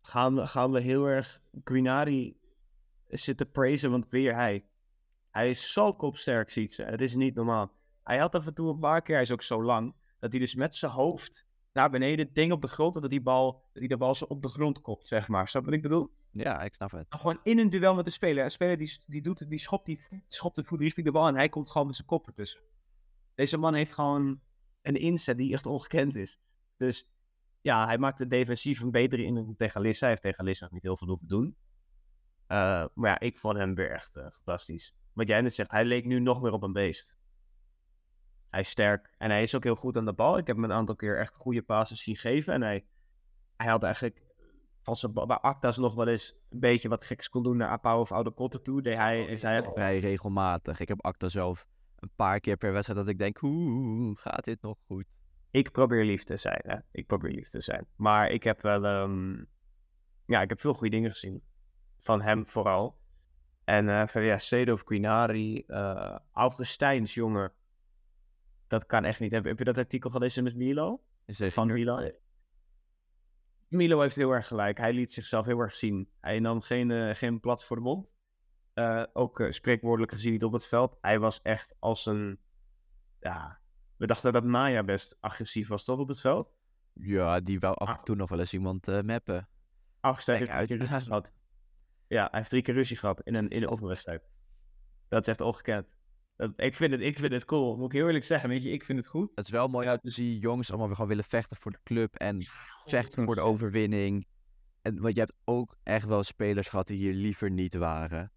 gaan 0.00 0.34
we, 0.34 0.46
gaan 0.46 0.70
we 0.70 0.80
heel 0.80 1.06
erg 1.06 1.40
Grinari 1.64 2.36
zitten 3.06 3.50
praisen, 3.50 3.90
want 3.90 4.08
weer 4.08 4.34
hij. 4.34 4.64
Hij 5.30 5.50
is 5.50 5.72
zo 5.72 5.92
kopsterk, 5.92 6.50
ziet 6.50 6.72
ze. 6.72 6.82
Het 6.82 7.00
is 7.00 7.14
niet 7.14 7.34
normaal. 7.34 7.72
Hij 8.04 8.18
had 8.18 8.34
af 8.34 8.46
en 8.46 8.54
toe 8.54 8.68
een 8.68 8.78
paar 8.78 9.02
keer, 9.02 9.14
hij 9.14 9.24
is 9.24 9.32
ook 9.32 9.42
zo 9.42 9.62
lang, 9.62 9.94
dat 10.18 10.30
hij 10.30 10.40
dus 10.40 10.54
met 10.54 10.74
zijn 10.74 10.92
hoofd 10.92 11.46
naar 11.72 11.90
beneden, 11.90 12.32
ding 12.32 12.52
op 12.52 12.62
de 12.62 12.68
grond, 12.68 12.94
en 12.94 13.00
dat 13.00 13.10
die 13.10 13.20
bal, 13.20 13.52
dat 13.52 13.72
hij 13.72 13.86
de 13.86 13.96
bal 13.96 14.14
zo 14.14 14.24
op 14.24 14.42
de 14.42 14.48
grond 14.48 14.80
kopt, 14.80 15.08
zeg 15.08 15.28
maar. 15.28 15.48
Snap 15.48 15.64
wat 15.64 15.74
ik 15.74 15.82
bedoel? 15.82 16.10
Ja, 16.32 16.62
ik 16.62 16.74
snap 16.74 16.90
het. 16.90 17.06
Gewoon 17.08 17.40
in 17.42 17.58
een 17.58 17.70
duel 17.70 17.94
met 17.94 18.04
de 18.04 18.10
speler. 18.10 18.44
Een 18.44 18.50
speler 18.50 18.78
die, 18.78 18.98
die, 19.06 19.22
doet, 19.22 19.50
die, 19.50 19.58
schopt, 19.58 19.86
die 19.86 20.00
schopt 20.28 20.56
de 20.56 20.64
voet 20.64 20.80
richting 20.80 21.06
de 21.06 21.12
bal 21.12 21.28
en 21.28 21.34
hij 21.34 21.48
komt 21.48 21.70
gewoon 21.70 21.86
met 21.86 21.96
zijn 21.96 22.08
kop 22.08 22.26
ertussen. 22.26 22.60
Deze 23.34 23.56
man 23.56 23.74
heeft 23.74 23.92
gewoon 23.92 24.40
een 24.82 24.96
inzet 24.96 25.36
die 25.36 25.52
echt 25.52 25.66
ongekend 25.66 26.16
is. 26.16 26.38
Dus 26.76 27.08
ja, 27.68 27.86
hij 27.86 27.98
maakt 27.98 28.18
de 28.18 28.26
defensief 28.26 28.80
een 28.80 28.90
betere 28.90 29.24
in 29.24 29.54
tegen 29.56 29.80
Lissa. 29.80 30.00
Hij 30.00 30.08
heeft 30.08 30.22
tegen 30.22 30.44
Lissa 30.44 30.64
nog 30.64 30.72
niet 30.72 30.82
heel 30.82 30.96
veel 30.96 31.08
hoeven 31.08 31.28
doen. 31.28 31.56
Uh, 32.48 32.84
maar 32.94 33.10
ja, 33.10 33.18
ik 33.20 33.38
vond 33.38 33.56
hem 33.56 33.74
weer 33.74 33.90
echt 33.90 34.16
uh, 34.16 34.22
fantastisch. 34.30 34.94
Wat 35.12 35.28
jij 35.28 35.40
net 35.40 35.54
zegt, 35.54 35.70
hij 35.70 35.84
leek 35.84 36.04
nu 36.04 36.20
nog 36.20 36.42
meer 36.42 36.52
op 36.52 36.62
een 36.62 36.72
beest. 36.72 37.16
Hij 38.48 38.60
is 38.60 38.68
sterk 38.68 39.14
en 39.18 39.30
hij 39.30 39.42
is 39.42 39.54
ook 39.54 39.64
heel 39.64 39.76
goed 39.76 39.96
aan 39.96 40.04
de 40.04 40.12
bal. 40.12 40.38
Ik 40.38 40.46
heb 40.46 40.56
hem 40.56 40.64
een 40.64 40.72
aantal 40.72 40.96
keer 40.96 41.18
echt 41.18 41.34
goede 41.34 41.62
passes 41.62 42.02
zien 42.02 42.16
geven. 42.16 42.54
En 42.54 42.62
hij, 42.62 42.86
hij 43.56 43.70
had 43.70 43.82
eigenlijk 43.82 44.22
van 44.82 44.96
zijn 44.96 45.12
bij 45.12 45.26
Actas 45.26 45.76
nog 45.76 45.94
wel 45.94 46.08
eens 46.08 46.34
een 46.48 46.60
beetje 46.60 46.88
wat 46.88 47.04
geks 47.04 47.28
kon 47.28 47.42
doen 47.42 47.56
naar 47.56 47.68
Apau 47.68 48.00
of 48.00 48.12
Oude 48.12 48.30
Kotten 48.30 48.62
toe. 48.62 48.88
Hij, 48.88 49.24
is 49.24 49.42
hij 49.42 49.62
vrij 49.62 49.98
regelmatig. 49.98 50.80
Ik 50.80 50.88
heb 50.88 51.04
Acta 51.04 51.28
zelf 51.28 51.66
een 51.96 52.10
paar 52.16 52.40
keer 52.40 52.56
per 52.56 52.72
wedstrijd 52.72 53.00
dat 53.00 53.08
ik 53.08 53.18
denk, 53.18 53.36
hoe 53.36 54.16
gaat 54.16 54.44
dit 54.44 54.62
nog 54.62 54.78
goed? 54.86 55.04
Ik 55.50 55.72
probeer 55.72 56.04
lief 56.04 56.24
te 56.24 56.36
zijn, 56.36 56.62
hè. 56.62 56.76
Ik 56.90 57.06
probeer 57.06 57.30
lief 57.30 57.48
te 57.48 57.60
zijn. 57.60 57.86
Maar 57.96 58.30
ik 58.30 58.42
heb 58.42 58.60
wel, 58.60 58.84
um... 58.84 59.48
ja, 60.26 60.42
ik 60.42 60.48
heb 60.48 60.60
veel 60.60 60.74
goede 60.74 60.96
dingen 60.96 61.10
gezien. 61.10 61.42
Van 61.98 62.20
hem 62.20 62.46
vooral. 62.46 62.98
En 63.64 63.86
uh, 63.86 64.06
verder, 64.06 64.30
ja, 64.30 64.38
Sedo 64.38 64.72
of 64.72 64.84
Quinari, 64.84 65.64
uh, 65.66 66.16
Augustijns 66.32 67.14
jongen. 67.14 67.52
Dat 68.66 68.86
kan 68.86 69.04
echt 69.04 69.20
niet. 69.20 69.32
Heb, 69.32 69.44
heb 69.44 69.58
je 69.58 69.64
dat 69.64 69.78
artikel 69.78 70.10
gelezen 70.10 70.44
met 70.44 70.56
Milo? 70.56 71.02
Is 71.26 71.54
van 71.54 71.72
Milo? 71.72 72.10
Milo 73.68 74.00
heeft 74.00 74.16
heel 74.16 74.30
erg 74.30 74.46
gelijk. 74.46 74.78
Hij 74.78 74.92
liet 74.92 75.12
zichzelf 75.12 75.46
heel 75.46 75.58
erg 75.58 75.74
zien. 75.74 76.10
Hij 76.20 76.38
nam 76.40 76.60
geen, 76.60 76.90
uh, 76.90 77.14
geen 77.14 77.40
plat 77.40 77.64
voor 77.64 77.76
de 77.76 77.82
mond. 77.82 78.16
Uh, 78.74 79.04
ook 79.12 79.40
uh, 79.40 79.50
spreekwoordelijk 79.50 80.12
gezien 80.12 80.32
niet 80.32 80.44
op 80.44 80.52
het 80.52 80.66
veld. 80.66 80.96
Hij 81.00 81.18
was 81.18 81.42
echt 81.42 81.74
als 81.78 82.06
een. 82.06 82.38
Ja, 83.20 83.60
we 83.98 84.06
dachten 84.06 84.32
dat 84.32 84.44
Maya 84.44 84.84
best 84.84 85.16
agressief 85.20 85.68
was, 85.68 85.84
toch 85.84 85.98
op 85.98 86.08
het 86.08 86.20
veld? 86.20 86.52
Ja, 86.92 87.40
die 87.40 87.60
wou 87.60 87.74
af 87.74 87.98
en 87.98 88.04
toe 88.04 88.16
nog 88.16 88.28
wel 88.28 88.38
eens 88.38 88.52
iemand 88.52 88.88
uh, 88.88 89.00
mappen. 89.00 89.48
Ach, 90.00 90.24
heeft 90.24 90.48
uit 90.48 90.70
ruzie 90.70 91.00
gehad. 91.00 91.32
Ja, 92.08 92.28
hij 92.30 92.38
heeft 92.38 92.50
drie 92.50 92.62
keer 92.62 92.74
ruzie 92.74 92.96
gehad 92.96 93.20
in 93.20 93.34
een, 93.34 93.48
in 93.48 93.62
een 93.62 93.70
oefenwedstrijd. 93.70 94.28
Dat 95.08 95.20
is 95.20 95.28
echt 95.28 95.40
ongekend. 95.40 95.86
Dat, 96.36 96.52
ik, 96.56 96.74
vind 96.74 96.92
het, 96.92 97.00
ik 97.00 97.18
vind 97.18 97.32
het 97.32 97.44
cool, 97.44 97.76
moet 97.76 97.92
ik 97.92 97.92
heel 97.92 98.06
eerlijk 98.06 98.24
zeggen. 98.24 98.48
Weet 98.48 98.62
je, 98.62 98.70
ik 98.70 98.84
vind 98.84 98.98
het 98.98 99.06
goed. 99.06 99.30
Het 99.34 99.44
is 99.44 99.50
wel 99.50 99.68
mooi 99.68 99.88
uit 99.88 100.02
te 100.02 100.10
zien 100.10 100.38
jongens 100.38 100.68
allemaal 100.68 100.86
weer 100.86 100.96
gewoon 100.96 101.10
willen 101.10 101.28
vechten 101.28 101.56
voor 101.56 101.70
de 101.70 101.80
club. 101.84 102.14
En 102.14 102.46
vechten 102.84 103.24
voor 103.24 103.34
de 103.34 103.40
overwinning. 103.40 104.26
En 104.82 105.00
want 105.00 105.14
je 105.14 105.20
hebt 105.20 105.34
ook 105.44 105.76
echt 105.82 106.06
wel 106.06 106.22
spelers 106.22 106.68
gehad 106.68 106.86
die 106.86 106.98
hier 106.98 107.12
liever 107.12 107.50
niet 107.50 107.74
waren. 107.74 108.32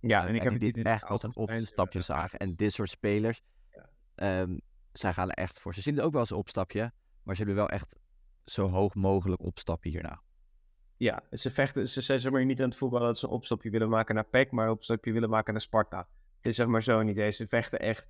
Ja, 0.00 0.26
en 0.26 0.34
ik 0.34 0.42
heb 0.42 0.60
dit 0.60 0.76
echt 0.76 1.04
als 1.04 1.22
een 1.22 1.36
opstapje 1.36 2.00
zagen. 2.00 2.38
En 2.38 2.54
dit 2.54 2.72
soort 2.72 2.90
spelers, 2.90 3.40
ja. 3.70 4.40
um, 4.40 4.60
zij 4.98 5.12
gaan 5.12 5.28
er 5.30 5.34
echt 5.34 5.60
voor. 5.60 5.74
Ze 5.74 5.80
zien 5.80 5.94
het 5.94 6.04
ook 6.04 6.12
wel 6.12 6.20
als 6.20 6.30
een 6.30 6.36
opstapje, 6.36 6.92
maar 7.22 7.36
ze 7.36 7.44
willen 7.44 7.58
wel 7.58 7.68
echt 7.68 7.96
zo 8.44 8.68
hoog 8.68 8.94
mogelijk 8.94 9.42
opstappen 9.42 9.90
hierna. 9.90 10.22
Ja, 10.96 11.22
ze 11.30 11.50
vechten, 11.50 11.88
ze 11.88 12.00
zijn 12.00 12.20
zeg 12.20 12.32
maar 12.32 12.44
niet 12.44 12.60
aan 12.60 12.68
het 12.68 12.78
voetballen 12.78 13.06
dat 13.06 13.18
ze 13.18 13.26
een 13.26 13.32
opstapje 13.32 13.70
willen 13.70 13.88
maken 13.88 14.14
naar 14.14 14.24
PEC, 14.24 14.50
maar 14.50 14.66
een 14.66 14.72
opstapje 14.72 15.12
willen 15.12 15.30
maken 15.30 15.52
naar 15.52 15.62
Sparta. 15.62 16.08
Het 16.36 16.46
is 16.46 16.56
zeg 16.56 16.66
maar 16.66 16.82
zo 16.82 17.02
niet 17.02 17.16
idee. 17.16 17.30
Ze 17.30 17.46
vechten 17.46 17.78
echt. 17.78 18.08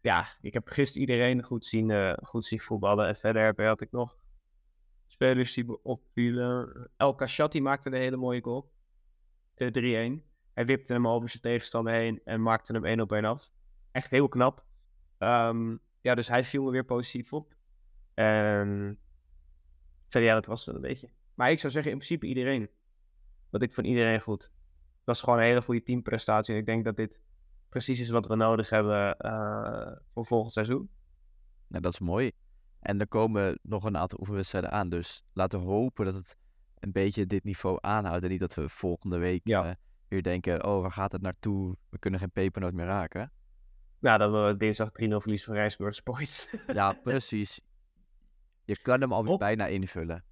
Ja, 0.00 0.26
ik 0.40 0.52
heb 0.52 0.68
gisteren 0.68 1.08
iedereen 1.08 1.42
goed 1.42 1.64
zien, 1.64 1.88
uh, 1.88 2.12
goed 2.22 2.44
zien 2.44 2.60
voetballen. 2.60 3.06
En 3.06 3.16
verder 3.16 3.66
had 3.66 3.80
ik 3.80 3.90
nog 3.90 4.16
spelers 5.06 5.54
die 5.54 5.82
opvielen. 5.84 6.90
El 6.96 7.14
Kashati 7.14 7.60
maakte 7.60 7.88
een 7.88 8.00
hele 8.00 8.16
mooie 8.16 8.42
goal. 8.42 8.72
De 9.54 10.20
3-1. 10.22 10.28
Hij 10.52 10.66
wipte 10.66 10.92
hem 10.92 11.08
over 11.08 11.28
zijn 11.28 11.42
tegenstander 11.42 11.92
heen 11.92 12.20
en 12.24 12.42
maakte 12.42 12.72
hem 12.72 12.84
één 12.84 13.00
op 13.00 13.12
één 13.12 13.24
af. 13.24 13.50
Echt 13.92 14.10
heel 14.10 14.28
knap. 14.28 14.64
Um, 15.22 15.80
ja, 16.00 16.14
dus 16.14 16.28
hij 16.28 16.44
viel 16.44 16.62
me 16.64 16.70
weer 16.70 16.84
positief 16.84 17.32
op. 17.32 17.54
En 18.14 18.98
verder, 20.06 20.28
ja, 20.28 20.34
dat 20.34 20.46
was 20.46 20.66
het 20.66 20.74
een 20.74 20.80
beetje. 20.80 21.10
Maar 21.34 21.50
ik 21.50 21.58
zou 21.58 21.72
zeggen, 21.72 21.92
in 21.92 21.96
principe 21.98 22.26
iedereen. 22.26 22.70
Wat 23.50 23.62
ik 23.62 23.72
van 23.72 23.84
iedereen 23.84 24.20
goed. 24.20 24.42
Het 24.42 25.04
was 25.04 25.22
gewoon 25.22 25.38
een 25.38 25.44
hele 25.44 25.62
goede 25.62 25.82
teamprestatie. 25.82 26.54
En 26.54 26.60
ik 26.60 26.66
denk 26.66 26.84
dat 26.84 26.96
dit 26.96 27.20
precies 27.68 28.00
is 28.00 28.10
wat 28.10 28.26
we 28.26 28.36
nodig 28.36 28.70
hebben 28.70 29.16
uh, 29.20 29.92
voor 30.12 30.24
volgend 30.24 30.52
seizoen. 30.52 30.90
Nou, 31.66 31.82
dat 31.82 31.92
is 31.92 32.00
mooi. 32.00 32.32
En 32.80 33.00
er 33.00 33.08
komen 33.08 33.58
nog 33.62 33.84
een 33.84 33.96
aantal 33.96 34.18
oefenwedstrijden 34.20 34.70
aan. 34.70 34.88
Dus 34.88 35.22
laten 35.32 35.58
we 35.58 35.64
hopen 35.64 36.04
dat 36.04 36.14
het 36.14 36.36
een 36.78 36.92
beetje 36.92 37.26
dit 37.26 37.44
niveau 37.44 37.78
aanhoudt. 37.80 38.24
En 38.24 38.30
niet 38.30 38.40
dat 38.40 38.54
we 38.54 38.68
volgende 38.68 39.18
week 39.18 39.40
ja. 39.44 39.66
uh, 39.66 39.74
weer 40.08 40.22
denken, 40.22 40.64
oh, 40.64 40.80
waar 40.80 40.92
gaat 40.92 41.12
het 41.12 41.22
naartoe? 41.22 41.76
We 41.88 41.98
kunnen 41.98 42.20
geen 42.20 42.30
pepernoot 42.30 42.72
meer 42.72 42.86
raken. 42.86 43.32
Ja, 44.00 44.18
dat 44.18 44.30
we 44.30 44.56
dinsdag 44.56 44.88
3-0 44.88 44.92
verlies 44.92 45.44
van 45.44 45.54
Rijsburg 45.54 45.94
Sports. 45.94 46.48
ja, 46.66 46.92
precies. 47.02 47.60
Je 48.64 48.78
kan 48.82 49.00
hem 49.00 49.12
alweer 49.12 49.36
bijna 49.36 49.66
invullen. 49.66 50.24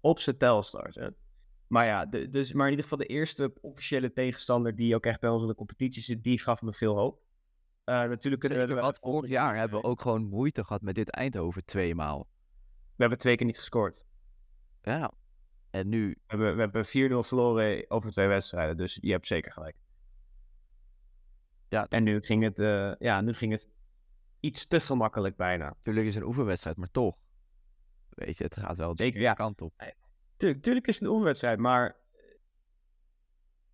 Op 0.00 0.18
zijn 0.18 0.36
Telstars, 0.36 0.94
hè. 0.94 1.08
Maar 1.66 1.86
ja, 1.86 2.06
de, 2.06 2.28
dus, 2.28 2.52
maar 2.52 2.64
in 2.64 2.70
ieder 2.70 2.88
geval 2.88 3.06
de 3.06 3.12
eerste 3.12 3.52
officiële 3.60 4.12
tegenstander 4.12 4.74
die 4.74 4.94
ook 4.94 5.06
echt 5.06 5.20
bij 5.20 5.30
ons 5.30 5.42
in 5.42 5.48
de 5.48 5.54
competitie 5.54 6.02
zit, 6.02 6.22
die 6.22 6.40
gaf 6.40 6.62
me 6.62 6.72
veel 6.72 6.96
hoop. 6.96 7.22
Uh, 7.84 8.02
natuurlijk 8.02 8.42
kunnen 8.42 8.68
we... 8.68 8.74
Wat, 8.74 8.98
vorig 8.98 9.30
jaar 9.30 9.56
hebben 9.56 9.80
we 9.80 9.86
ook 9.86 10.00
gewoon 10.00 10.28
moeite 10.28 10.64
gehad 10.64 10.82
met 10.82 10.94
dit 10.94 11.10
Eindhoven 11.10 11.64
tweemaal. 11.64 12.28
We 12.84 12.96
hebben 12.96 13.18
twee 13.18 13.36
keer 13.36 13.46
niet 13.46 13.58
gescoord. 13.58 14.04
Ja. 14.82 15.12
En 15.70 15.88
nu... 15.88 16.08
We 16.08 16.16
hebben, 16.26 16.54
we 16.54 16.60
hebben 16.60 16.86
4-0 16.86 17.26
verloren 17.26 17.84
over 17.90 18.10
twee 18.10 18.26
wedstrijden, 18.26 18.76
dus 18.76 18.98
je 19.00 19.10
hebt 19.10 19.26
zeker 19.26 19.52
gelijk. 19.52 19.76
Ja. 21.70 21.86
En 21.88 22.02
nu 22.02 22.20
ging 22.20 22.42
het, 22.42 22.58
uh, 22.58 22.92
ja, 22.98 23.20
nu 23.20 23.32
ging 23.32 23.52
het 23.52 23.68
iets 24.40 24.66
te 24.66 24.80
gemakkelijk 24.80 25.36
bijna. 25.36 25.76
Tuurlijk 25.82 26.06
is 26.06 26.14
het 26.14 26.22
een 26.22 26.28
oefenwedstrijd, 26.28 26.76
maar 26.76 26.90
toch. 26.90 27.16
Weet 28.08 28.38
je, 28.38 28.44
het 28.44 28.56
gaat 28.56 28.76
wel 28.76 28.94
de 28.94 29.12
ja. 29.12 29.34
kant 29.34 29.60
op. 29.60 29.72
Tuurlijk, 30.36 30.62
tuurlijk 30.62 30.86
is 30.86 30.94
het 30.94 31.04
een 31.04 31.10
oefenwedstrijd, 31.10 31.58
maar... 31.58 31.96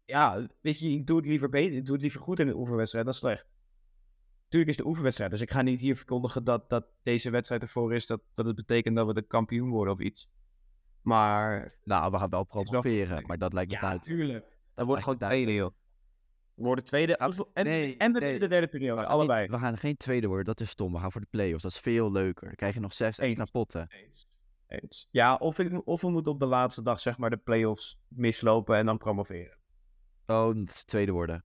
Ja, 0.04 0.46
weet 0.60 0.78
je, 0.78 0.90
ik 0.90 1.06
doe 1.06 1.16
het 1.16 1.26
liever 1.26 1.48
beter, 1.48 1.76
ik 1.76 1.84
doe 1.84 1.92
het 1.92 2.02
liever 2.02 2.20
goed 2.20 2.38
in 2.38 2.48
een 2.48 2.56
oefenwedstrijd 2.56 3.04
dan 3.04 3.14
slecht. 3.14 3.46
Tuurlijk 4.48 4.70
is 4.70 4.76
het 4.76 4.84
een 4.84 4.90
oefenwedstrijd, 4.90 5.30
dus 5.30 5.40
ik 5.40 5.50
ga 5.50 5.62
niet 5.62 5.80
hier 5.80 5.96
verkondigen 5.96 6.44
dat, 6.44 6.70
dat 6.70 6.86
deze 7.02 7.30
wedstrijd 7.30 7.62
ervoor 7.62 7.94
is, 7.94 8.06
dat, 8.06 8.20
dat 8.34 8.46
het 8.46 8.56
betekent 8.56 8.96
dat 8.96 9.06
we 9.06 9.14
de 9.14 9.22
kampioen 9.22 9.70
worden 9.70 9.94
of 9.94 10.00
iets. 10.00 10.28
Maar... 11.02 11.78
Nou, 11.84 12.10
we 12.10 12.18
gaan 12.18 12.30
wel 12.30 12.44
promoveren, 12.44 13.26
maar 13.26 13.38
dat 13.38 13.52
lijkt 13.52 13.70
me 13.70 13.76
ja, 13.76 13.88
uit. 13.88 14.02
tuurlijk. 14.02 14.58
Dat 14.74 14.86
wordt 14.86 15.02
gewoon 15.02 15.18
tweede, 15.18 15.52
joh. 15.52 15.74
We 16.56 16.62
worden 16.62 16.84
tweede 16.84 17.16
en, 17.16 17.64
nee, 17.64 17.96
en 17.96 18.12
nee. 18.12 18.38
de 18.38 18.46
derde 18.46 18.66
periode, 18.66 19.06
allebei. 19.06 19.40
Niet, 19.40 19.50
we 19.50 19.58
gaan 19.58 19.76
geen 19.78 19.96
tweede 19.96 20.26
worden, 20.26 20.44
dat 20.44 20.60
is 20.60 20.70
stom. 20.70 20.92
We 20.92 20.98
gaan 20.98 21.12
voor 21.12 21.20
de 21.20 21.26
play-offs, 21.30 21.62
dat 21.62 21.72
is 21.72 21.78
veel 21.78 22.12
leuker. 22.12 22.46
Dan 22.46 22.54
krijg 22.54 22.74
je 22.74 22.80
nog 22.80 22.94
zes 22.94 23.18
extra 23.18 23.44
potten. 23.44 23.86
Eens. 23.88 24.28
Eens. 24.66 25.08
Ja, 25.10 25.34
of, 25.34 25.58
ik, 25.58 25.86
of 25.86 26.00
we 26.00 26.10
moeten 26.10 26.32
op 26.32 26.40
de 26.40 26.46
laatste 26.46 26.82
dag 26.82 27.00
zeg 27.00 27.18
maar 27.18 27.30
de 27.30 27.36
play-offs 27.36 27.98
mislopen 28.08 28.76
en 28.76 28.86
dan 28.86 28.98
promoveren. 28.98 29.58
Oh, 30.26 30.54
dat 30.54 30.68
is 30.68 30.84
tweede 30.84 31.12
worden. 31.12 31.44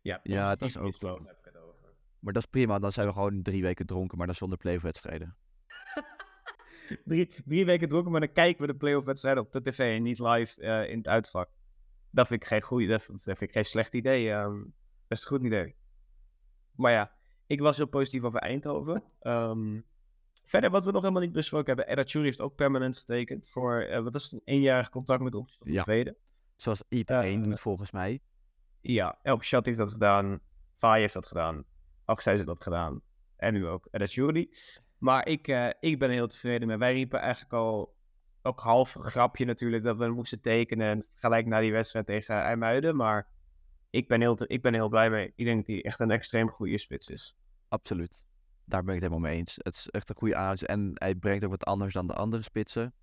Ja, 0.00 0.20
ja 0.22 0.56
dat 0.56 0.68
is 0.68 0.76
ook... 0.76 0.84
Mislopen, 0.84 1.26
heb 1.26 1.38
ik 1.38 1.44
het 1.44 1.56
over. 1.56 1.94
Maar 2.18 2.32
dat 2.32 2.42
is 2.42 2.50
prima, 2.50 2.78
dan 2.78 2.92
zijn 2.92 3.06
we 3.06 3.12
gewoon 3.12 3.42
drie 3.42 3.62
weken 3.62 3.86
dronken, 3.86 4.18
maar 4.18 4.26
dan 4.26 4.36
zonder 4.36 4.58
play-off-wedstrijden. 4.58 5.36
drie, 7.04 7.42
drie 7.44 7.64
weken 7.64 7.88
dronken, 7.88 8.10
maar 8.10 8.20
dan 8.20 8.32
kijken 8.32 8.60
we 8.60 8.72
de 8.72 8.78
play-off-wedstrijden 8.78 9.42
op 9.42 9.52
de 9.52 9.62
tv 9.62 9.96
en 9.96 10.02
niet 10.02 10.18
live 10.18 10.62
uh, 10.62 10.90
in 10.90 10.98
het 10.98 11.08
uitvak. 11.08 11.48
Dat 12.16 12.26
vind 12.26 12.42
ik 12.42 12.48
geen 12.48 12.62
goede, 12.62 12.86
dat 12.86 13.02
vind 13.02 13.40
ik 13.40 13.52
geen 13.52 13.64
slecht 13.64 13.94
idee. 13.94 14.32
Um, 14.32 14.74
best 15.08 15.22
een 15.22 15.28
goed 15.28 15.44
idee. 15.44 15.76
Maar 16.74 16.92
ja, 16.92 17.12
ik 17.46 17.60
was 17.60 17.76
heel 17.76 17.86
positief 17.86 18.22
over 18.22 18.40
Eindhoven. 18.40 19.02
Um, 19.22 19.84
verder, 20.44 20.70
wat 20.70 20.84
we 20.84 20.90
nog 20.90 21.00
helemaal 21.00 21.22
niet 21.22 21.32
besproken 21.32 21.66
hebben. 21.66 21.88
Eratjuri 21.88 22.24
heeft 22.24 22.40
ook 22.40 22.54
permanent 22.54 22.96
getekend 22.98 23.48
voor, 23.48 23.86
uh, 23.88 24.02
wat 24.02 24.14
is 24.14 24.22
het, 24.22 24.32
een 24.32 24.40
eenjarig 24.44 24.88
contract 24.88 25.22
met 25.22 25.34
ons 25.34 25.58
ja. 25.62 25.82
tweede. 25.82 26.16
Zoals 26.56 26.82
iedereen 26.88 27.38
uh, 27.38 27.44
doet 27.44 27.60
volgens 27.60 27.90
mij. 27.90 28.20
Ja, 28.80 29.18
elke 29.22 29.44
chat 29.44 29.66
heeft 29.66 29.78
dat 29.78 29.92
gedaan. 29.92 30.40
Fai 30.74 31.00
heeft 31.00 31.14
dat 31.14 31.26
gedaan. 31.26 31.64
Axel 32.04 32.32
heeft 32.32 32.46
dat 32.46 32.62
gedaan. 32.62 33.00
En 33.36 33.52
nu 33.52 33.66
ook 33.66 33.88
Eratjuri. 33.90 34.50
Maar 34.98 35.28
ik, 35.28 35.48
uh, 35.48 35.70
ik 35.80 35.98
ben 35.98 36.10
heel 36.10 36.26
tevreden 36.26 36.68
met. 36.68 36.78
Wij 36.78 36.92
riepen 36.92 37.20
eigenlijk 37.20 37.52
al 37.52 37.95
ook 38.46 38.60
half 38.60 38.94
een 38.94 39.04
grapje 39.04 39.44
natuurlijk 39.44 39.84
dat 39.84 39.98
we 39.98 40.08
moesten 40.08 40.40
tekenen 40.40 41.04
gelijk 41.14 41.46
na 41.46 41.60
die 41.60 41.72
wedstrijd 41.72 42.06
tegen 42.06 42.34
IJmuiden. 42.34 42.96
Maar 42.96 43.28
ik 43.90 44.08
ben, 44.08 44.20
heel 44.20 44.36
ik 44.46 44.62
ben 44.62 44.74
heel 44.74 44.88
blij 44.88 45.10
mee. 45.10 45.32
Ik 45.36 45.44
denk 45.44 45.56
dat 45.56 45.66
hij 45.66 45.84
echt 45.84 46.00
een 46.00 46.10
extreem 46.10 46.50
goede 46.50 46.78
spits 46.78 47.08
is. 47.08 47.36
Absoluut. 47.68 48.24
Daar 48.64 48.84
ben 48.84 48.94
ik 48.94 49.00
het 49.00 49.10
helemaal 49.10 49.30
mee 49.30 49.38
eens. 49.38 49.56
Het 49.62 49.74
is 49.74 49.90
echt 49.90 50.08
een 50.08 50.16
goede 50.16 50.36
aanzet. 50.36 50.68
En 50.68 50.90
hij 50.94 51.14
brengt 51.14 51.44
ook 51.44 51.50
wat 51.50 51.64
anders 51.64 51.94
dan 51.94 52.06
de 52.06 52.14
andere 52.14 52.42
spitsen. 52.42 52.94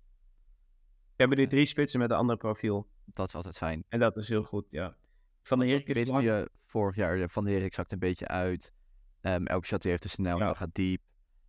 We 1.06 1.20
hebben 1.22 1.38
nu 1.38 1.46
drie 1.46 1.66
spitsen 1.66 2.00
met 2.00 2.10
een 2.10 2.16
ander 2.16 2.36
profiel. 2.36 2.88
Dat 3.04 3.28
is 3.28 3.34
altijd 3.34 3.56
fijn. 3.56 3.84
En 3.88 3.98
dat 3.98 4.16
is 4.16 4.28
heel 4.28 4.42
goed, 4.42 4.66
ja. 4.70 4.96
Van 5.42 5.58
de 5.58 5.66
Herik 5.66 5.88
is 5.88 6.08
je 6.08 6.50
vorig 6.64 6.96
jaar, 6.96 7.28
Van 7.28 7.44
de 7.44 7.50
Herik 7.50 7.74
zakt 7.74 7.92
een 7.92 7.98
beetje 7.98 8.28
uit. 8.28 8.72
Um, 9.20 9.46
elke 9.46 9.66
shot 9.66 9.82
heeft 9.82 10.02
te 10.02 10.08
snel 10.08 10.40
en 10.40 10.56
gaat 10.56 10.74
diep. 10.74 11.02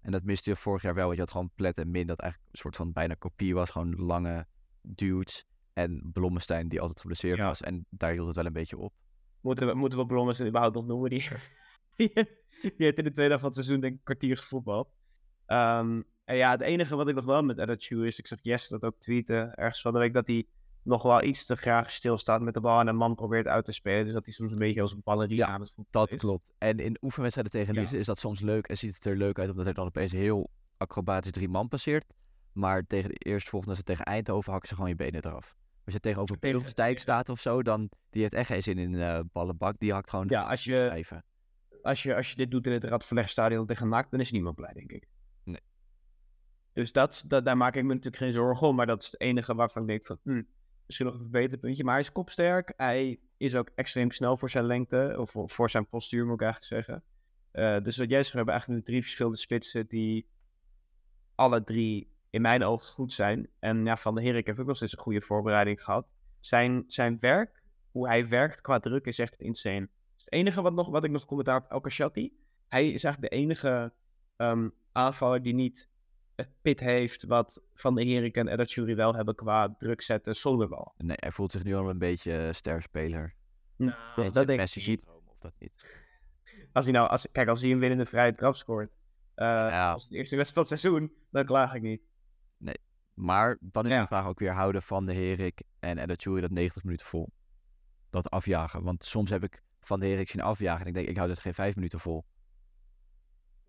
En 0.06 0.12
dat 0.12 0.24
miste 0.24 0.50
je 0.50 0.56
vorig 0.56 0.82
jaar 0.82 0.94
wel, 0.94 1.04
want 1.04 1.16
je 1.16 1.22
had 1.22 1.32
gewoon 1.32 1.52
Plet 1.56 1.78
en 1.78 1.92
Min, 1.92 2.08
dat 2.08 2.20
eigenlijk 2.20 2.52
een 2.52 2.60
soort 2.60 2.76
van 2.76 2.92
bijna 2.92 3.14
kopie 3.14 3.54
was. 3.54 3.70
Gewoon 3.70 3.96
lange 3.96 4.48
dudes. 4.82 5.46
En 5.74 6.10
Blommestein, 6.14 6.68
die 6.68 6.82
altijd 6.82 7.00
geblesseerd 7.00 7.40
was. 7.40 7.62
En 7.62 7.86
daar 7.90 8.12
hield 8.12 8.28
het 8.28 8.36
wel 8.36 8.46
een 8.46 8.54
beetje 8.54 8.78
op. 8.78 8.94
Moeten 9.42 9.68
we, 9.68 9.74
moeten 9.74 10.00
we 10.00 10.06
Blommestein 10.06 10.50
überhaupt 10.50 10.76
nog 10.76 10.86
noemen? 10.86 11.10
Die, 11.96 12.14
die, 12.62 12.86
heeft 12.86 12.98
in 12.98 13.04
de 13.04 13.12
tweede 13.12 13.36
helft 13.36 13.40
van 13.40 13.50
het 13.50 13.54
seizoen 13.54 13.80
denk 13.80 13.94
ik 13.94 13.98
een 13.98 14.04
kwartier 14.04 14.38
gevoetbald. 14.38 14.88
Um, 15.48 16.04
en 16.26 16.36
ja, 16.36 16.52
het 16.52 16.62
enige 16.62 16.96
wat 16.96 17.08
ik 17.08 17.16
nog 17.16 17.26
wel 17.26 17.44
met 17.44 17.60
Attitude 17.60 18.08
is, 18.08 18.20
ik 18.20 18.28
zag 18.28 18.40
Jesse 18.42 18.74
dat 18.74 18.84
ook 18.84 19.00
tweeten 19.00 19.54
ergens 19.54 19.82
van 19.82 19.94
de 19.94 20.00
week, 20.00 20.14
dat 20.14 20.28
hij 20.28 20.48
nog 20.86 21.04
wel 21.04 21.24
iets 21.24 21.46
te 21.46 21.56
graag 21.56 21.92
stilstaat 21.92 22.42
met 22.42 22.54
de 22.54 22.60
bal 22.60 22.80
en 22.80 22.88
een 22.88 22.96
man 22.96 23.16
probeert 23.16 23.48
uit 23.48 23.66
te 23.66 23.72
spelen. 23.72 24.04
Dus 24.04 24.14
dat 24.14 24.26
hij 24.26 24.34
soms 24.34 24.52
een 24.52 24.58
beetje 24.58 24.82
als 24.82 24.94
een 24.94 25.02
ballerina 25.04 25.48
ja, 25.48 25.54
aan 25.54 25.62
het 25.62 25.76
Dat 25.90 26.16
klopt. 26.16 26.54
En 26.58 26.80
in 26.80 26.98
oefenwedstrijden 27.02 27.54
tegen 27.54 27.74
Lisse 27.74 27.98
is 27.98 28.06
dat 28.06 28.20
soms 28.20 28.40
leuk 28.40 28.68
en 28.68 28.78
ziet 28.78 28.96
het 28.96 29.06
er 29.06 29.18
leuk 29.18 29.40
uit, 29.40 29.50
omdat 29.50 29.66
hij 29.66 29.74
dan 29.74 29.86
opeens 29.86 30.12
heel 30.12 30.50
acrobatisch 30.78 31.32
drie 31.32 31.50
man 31.50 31.68
passeert. 31.68 32.06
Maar 32.52 32.88
tegen 32.88 33.10
de 33.10 33.16
eerstvolgende, 33.16 33.76
het 33.76 33.86
tegen 33.86 34.06
Eindhoven, 34.06 34.52
hakken 34.52 34.70
ze 34.70 34.76
gewoon 34.76 34.90
je 34.90 34.96
benen 34.96 35.26
eraf. 35.26 35.56
Als 35.86 35.94
je 35.94 36.00
tegenover 36.00 36.38
Pilstijk 36.38 37.00
staat 37.00 37.30
of 37.30 37.40
zo, 37.40 37.64
dan 37.64 37.90
die 38.10 38.22
heeft 38.22 38.34
echt 38.34 38.48
geen 38.48 38.64
zin 38.64 38.78
in 38.78 38.94
uh, 38.94 39.20
ballenbak. 39.32 39.80
Die 39.80 39.94
hakt 39.94 40.10
gewoon 40.10 40.26
ja, 40.30 40.44
als 40.44 40.64
je, 40.64 41.06
als 41.82 42.04
je, 42.04 42.16
als 42.16 42.30
je 42.30 42.36
dit 42.36 42.52
doet 42.52 42.66
in 42.66 42.72
het 42.72 42.84
Radverlegstadion 42.84 43.66
tegen 43.66 43.90
NAC, 43.90 44.12
dan 44.12 44.20
is 44.20 44.32
niemand 44.32 44.56
blij, 44.56 44.74
denk 44.74 44.92
ik. 44.92 45.08
Nee. 45.44 45.62
Dus 46.74 46.92
dat, 46.92 47.24
dat, 47.28 47.46
daar 47.46 47.58
maak 47.58 47.76
ik 47.76 47.84
me 47.84 47.94
natuurlijk 47.94 48.24
geen 48.24 48.34
zorgen 48.34 48.68
om. 48.68 48.76
Maar 48.76 48.86
dat 48.86 49.02
is 49.02 49.12
het 49.12 49.22
enige 49.22 49.56
waarvan 49.56 49.82
ik 49.82 49.88
denk 49.88 50.06
van, 50.06 50.20
hm, 50.24 50.42
misschien 50.86 51.06
nog 51.06 51.16
een 51.16 51.22
verbeterpuntje. 51.22 51.84
Maar 51.84 51.94
hij 51.94 52.04
is 52.04 52.12
kopsterk. 52.12 52.74
Hij 52.78 53.20
is 53.38 53.56
ook 53.56 53.70
extreem 53.76 54.12
snel 54.12 54.38
voor 54.38 54.50
zijn 54.50 54.66
lengte. 54.66 55.16
Of 55.18 55.52
voor 55.52 55.70
zijn 55.70 55.88
postuur, 55.88 56.26
moet 56.26 56.42
ik 56.42 56.42
eigenlijk 56.42 56.74
zeggen. 56.74 57.04
Uh, 57.54 57.84
dus 57.84 57.98
wat 57.98 58.10
jij 58.10 58.24
zegt, 58.24 58.36
hebben 58.36 58.54
eigenlijk 58.54 58.82
nu 58.82 58.92
drie 58.92 59.02
verschillende 59.02 59.38
spitsen 59.38 59.88
die 59.88 60.28
alle 61.36 61.64
drie 61.64 62.14
in 62.30 62.42
mijn 62.42 62.64
ogen 62.64 62.88
goed 62.88 63.14
zijn. 63.14 63.50
En 63.60 63.86
ja, 63.86 63.98
Van 63.98 64.16
de 64.16 64.22
Herik 64.22 64.48
heeft 64.48 64.60
ook 64.60 64.68
nog 64.68 64.76
steeds 64.76 64.92
een 64.92 65.00
goede 65.00 65.22
voorbereiding 65.22 65.84
gehad. 65.84 66.08
Zijn, 66.40 66.84
zijn 66.88 67.20
werk, 67.20 67.64
hoe 67.92 68.08
hij 68.08 68.28
werkt 68.28 68.62
qua 68.62 68.80
druk, 68.80 69.06
is 69.06 69.20
echt 69.20 69.36
insane. 69.36 69.90
Het 70.18 70.32
enige 70.32 70.62
wat, 70.62 70.74
nog, 70.74 70.90
wat 70.90 71.04
ik 71.04 71.12
nog 71.12 71.26
commentaar 71.26 71.66
op 71.70 71.88
El. 71.88 72.12
Hij 72.68 72.92
is 72.92 73.04
eigenlijk 73.04 73.22
de 73.22 73.38
enige 73.40 73.94
um, 74.38 74.74
aanvaller 74.92 75.42
die 75.42 75.54
niet 75.54 75.90
pit 76.62 76.80
heeft 76.80 77.26
wat 77.26 77.62
Van 77.74 77.96
de 77.96 78.04
Herik 78.04 78.38
en 78.38 78.48
Edatjuri 78.48 78.96
wel 78.96 79.16
hebben 79.16 79.36
qua 79.36 79.76
druk 79.78 80.02
zetten 80.02 80.36
zonder 80.36 80.68
bal. 80.68 80.94
Nee, 80.98 81.18
hij 81.20 81.32
voelt 81.32 81.52
zich 81.52 81.64
nu 81.64 81.76
al 81.76 81.90
een 81.90 81.98
beetje 81.98 82.46
uh, 82.46 82.52
sterspeler. 82.52 83.36
Nou, 83.76 84.32
dat 84.32 84.48
denk 84.48 84.62
ik 84.62 84.88
niet. 84.88 85.06
Of 85.06 85.38
dat 85.40 85.54
niet. 85.60 86.04
Als 86.74 86.86
hij 86.86 86.94
nou, 86.94 87.10
als, 87.10 87.28
kijk, 87.32 87.48
als 87.48 87.62
hij 87.62 87.72
een 87.72 87.80
winnende 87.80 88.06
vrije 88.06 88.36
trap 88.36 88.56
scoort, 88.56 88.92
uh, 89.36 89.46
ja. 89.46 89.92
als 89.92 90.08
de 90.08 90.16
eerste 90.16 90.36
wedstrijd 90.36 90.68
van 90.68 90.78
het 90.78 90.82
seizoen, 90.82 91.14
dan 91.32 91.46
klaag 91.46 91.74
ik 91.74 91.82
niet. 91.82 92.02
Nee, 92.58 92.78
maar 93.14 93.58
dan 93.62 93.86
is 93.86 93.98
de 93.98 94.08
vraag 94.08 94.28
ook 94.28 94.40
weer 94.40 94.54
houden 94.54 94.82
van 94.82 95.06
de 95.06 95.14
Herik 95.14 95.62
en 95.80 95.98
Edatjuri 95.98 96.42
dat 96.42 96.52
90 96.52 96.84
minuten 96.84 97.06
vol. 97.06 97.30
Dat 98.10 98.30
afjagen, 98.30 98.84
want 98.84 99.06
soms 99.06 99.30
heb 99.30 99.44
ik 99.44 99.64
Van 99.80 100.00
de 100.00 100.06
Herik 100.06 100.30
zien 100.30 100.42
afjagen 100.42 100.82
en 100.82 100.88
ik 100.88 100.94
denk, 100.94 101.08
ik 101.08 101.16
hou 101.16 101.28
dat 101.28 101.40
geen 101.40 101.54
5 101.54 101.76
minuten 101.76 102.00
vol. 102.00 102.26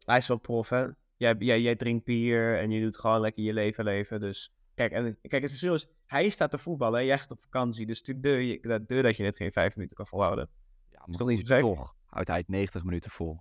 Hij 0.04 0.18
is 0.18 0.28
wel 0.28 0.38
prof, 0.38 0.68
hè? 0.68 0.86
Jij, 1.16 1.34
jij, 1.38 1.60
jij 1.60 1.76
drinkt 1.76 2.04
bier 2.04 2.58
en 2.58 2.70
je 2.70 2.80
doet 2.80 2.98
gewoon 2.98 3.20
lekker 3.20 3.42
je 3.42 3.52
leven 3.52 3.84
leven. 3.84 4.20
Dus 4.20 4.54
kijk, 4.74 4.92
en, 4.92 5.18
kijk 5.20 5.42
het 5.42 5.50
verschil 5.50 5.74
is, 5.74 5.86
hij 6.06 6.28
staat 6.28 6.50
te 6.50 6.58
voetballen 6.58 7.00
en 7.00 7.06
jij 7.06 7.18
gaat 7.18 7.30
op 7.30 7.40
vakantie. 7.40 7.86
Dus 7.86 8.02
de 8.02 8.20
deur, 8.20 9.02
dat 9.02 9.16
je 9.16 9.22
net 9.22 9.36
geen 9.36 9.52
vijf 9.52 9.76
minuten 9.76 9.96
kan 9.96 10.06
volhouden. 10.06 10.48
Ja, 10.90 11.02
maar 11.06 11.16
toch, 11.16 11.28
niet 11.28 11.46
toch 11.46 11.94
houdt 12.06 12.28
hij 12.28 12.38
het 12.38 12.48
90 12.48 12.84
minuten 12.84 13.10
vol. 13.10 13.40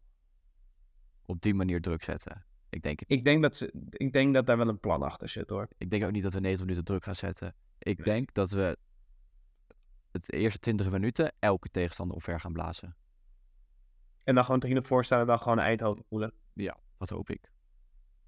Op 1.26 1.41
die 1.41 1.53
manier 1.53 1.82
druk 1.82 2.03
zetten. 2.03 2.45
Ik 2.69 2.82
denk, 2.84 3.01
ik, 3.05 3.23
denk 3.23 3.41
dat 3.41 3.55
ze, 3.55 3.73
ik 3.89 4.13
denk 4.13 4.34
dat 4.34 4.45
daar 4.45 4.57
wel 4.57 4.67
een 4.67 4.80
plan 4.80 5.01
achter 5.01 5.30
zit 5.30 5.49
hoor. 5.49 5.67
Ik 5.78 5.89
denk 5.89 6.03
ook 6.03 6.11
niet 6.11 6.23
dat 6.23 6.34
we 6.34 6.39
90 6.39 6.65
minuten 6.65 6.86
druk 6.86 7.03
gaan 7.03 7.15
zetten. 7.15 7.55
Ik 7.80 8.03
denk 8.03 8.34
dat 8.34 8.51
we 8.51 8.78
het 10.11 10.32
eerste 10.32 10.59
20 10.59 10.91
minuten 10.91 11.34
elke 11.39 11.69
tegenstander 11.69 12.15
omver 12.15 12.39
gaan 12.39 12.53
blazen. 12.53 12.95
En 14.23 14.36
dan 14.36 14.43
gewoon 14.43 14.59
3 14.59 14.78
op 14.78 14.88
voorstaan 14.88 15.19
en 15.19 15.26
dan 15.26 15.39
gewoon 15.39 15.57
een 15.57 15.63
Eindhoven 15.63 16.03
voelen. 16.03 16.34
Ja, 16.53 16.78
dat 16.97 17.09
hoop 17.09 17.30
ik. 17.30 17.51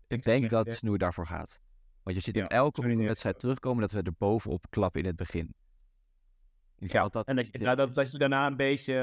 Ik 0.08 0.24
denk 0.24 0.50
dat 0.50 0.68
Snoer 0.76 0.98
daarvoor 0.98 1.28
gaat. 1.28 1.60
Want 2.04 2.16
je 2.16 2.22
ziet 2.22 2.36
in 2.36 2.48
elke 2.48 2.96
wedstrijd 2.96 3.40
terugkomen 3.40 3.82
dat 3.82 3.92
we 3.92 4.02
er 4.02 4.14
bovenop 4.18 4.66
klappen 4.70 5.02
in 5.02 5.08
het 5.08 5.16
begin. 5.16 5.56
ja, 6.76 7.08
dat, 7.08 7.28
en 7.28 7.36
dat, 7.36 7.52
nou, 7.52 7.76
dat, 7.76 7.96
dat 7.96 8.12
je 8.12 8.18
daarna 8.18 8.48
een 8.48 8.56
beetje, 8.56 8.94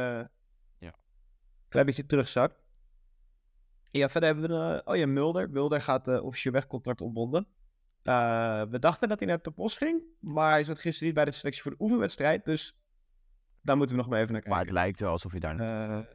ja. 0.78 0.86
een 0.86 1.68
klein 1.68 1.86
beetje 1.86 2.06
terugzakt. 2.06 2.62
Ja, 3.90 4.08
verder 4.08 4.28
hebben 4.28 4.50
we, 4.50 4.74
uh, 4.74 4.80
oh 4.84 4.96
ja, 4.96 5.06
Mulder. 5.06 5.50
Mulder 5.50 5.80
gaat 5.80 6.08
uh, 6.08 6.24
officieel 6.24 6.52
wegcontract 6.52 7.00
ontbonden. 7.00 7.46
Uh, 8.02 8.62
we 8.62 8.78
dachten 8.78 9.08
dat 9.08 9.18
hij 9.18 9.28
naar 9.28 9.42
de 9.42 9.50
post 9.50 9.76
ging, 9.76 10.02
maar 10.20 10.50
hij 10.50 10.64
zat 10.64 10.78
gisteren 10.78 11.06
niet 11.06 11.14
bij 11.14 11.24
de 11.24 11.30
selectie 11.30 11.62
voor 11.62 11.70
de 11.70 11.82
oefenwedstrijd, 11.82 12.44
dus 12.44 12.78
daar 13.60 13.76
moeten 13.76 13.96
we 13.96 14.02
nog 14.02 14.10
maar 14.10 14.20
even 14.20 14.32
naar 14.32 14.42
kijken. 14.42 14.58
Maar 14.58 14.68
het 14.68 14.74
lijkt 14.74 15.00
wel 15.00 15.10
alsof 15.10 15.30
hij 15.30 15.40
daar, 15.40 15.56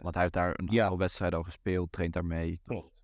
want 0.02 0.14
hij 0.14 0.24
heeft 0.24 0.34
daar 0.34 0.54
een 0.56 0.82
aantal 0.82 0.98
wedstrijden 0.98 1.38
al 1.38 1.44
gespeeld, 1.44 1.92
traint 1.92 2.14
daarmee. 2.14 2.62
Klopt 2.66 2.99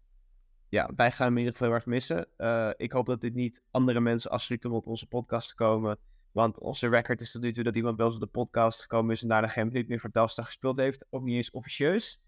ja, 0.76 0.90
wij 0.96 1.12
gaan 1.12 1.28
hem 1.28 1.38
in 1.38 1.44
ieder 1.44 1.52
geval 1.52 1.68
heel 1.68 1.78
erg 1.78 1.86
missen. 1.86 2.28
Uh, 2.38 2.70
ik 2.76 2.92
hoop 2.92 3.06
dat 3.06 3.22
dit 3.22 3.34
niet 3.34 3.62
andere 3.72 4.00
mensen 4.00 4.32
afschrikt 4.32 4.66
om 4.66 4.74
op 4.74 4.88
onze 4.88 5.08
podcast 5.08 5.48
te 5.48 5.56
komen. 5.56 5.98
Want 6.32 6.60
onze 6.60 6.88
record 6.88 7.22
is 7.22 7.32
tot 7.32 7.42
nu 7.42 7.54
toe 7.54 7.64
dat 7.64 7.76
iemand 7.76 7.98
wel 7.98 8.06
eens 8.06 8.16
op 8.16 8.22
de 8.22 8.28
podcast 8.28 8.82
gekomen 8.82 9.12
is 9.12 9.22
en 9.22 9.28
daarna 9.28 9.48
geen 9.48 9.68
minuut 9.68 9.88
meer 9.88 10.00
voor 10.00 10.12
Telstar 10.12 10.46
gespeeld 10.46 10.78
heeft. 10.78 11.06
Ook 11.10 11.24
niet 11.24 11.36
eens 11.36 11.52
officieus. 11.52 12.22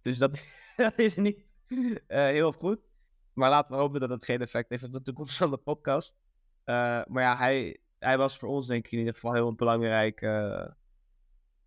Dus 0.00 0.18
dat, 0.18 0.40
dat 0.76 0.98
is 0.98 1.16
niet 1.16 1.44
uh, 1.68 1.96
heel 2.08 2.52
goed. 2.52 2.80
Maar 3.32 3.50
laten 3.50 3.74
we 3.74 3.80
hopen 3.80 4.00
dat 4.00 4.10
het 4.10 4.24
geen 4.24 4.40
effect 4.40 4.70
heeft 4.70 4.84
op 4.84 4.92
de 4.92 5.02
toekomst 5.02 5.36
van 5.36 5.50
de 5.50 5.56
podcast. 5.56 6.16
Uh, 6.64 6.74
maar 7.04 7.22
ja, 7.22 7.36
hij, 7.36 7.78
hij 7.98 8.18
was 8.18 8.38
voor 8.38 8.48
ons 8.48 8.66
denk 8.66 8.86
ik 8.86 8.92
in 8.92 8.98
ieder 8.98 9.14
geval 9.14 9.32
heel 9.32 9.54
belangrijk 9.54 10.20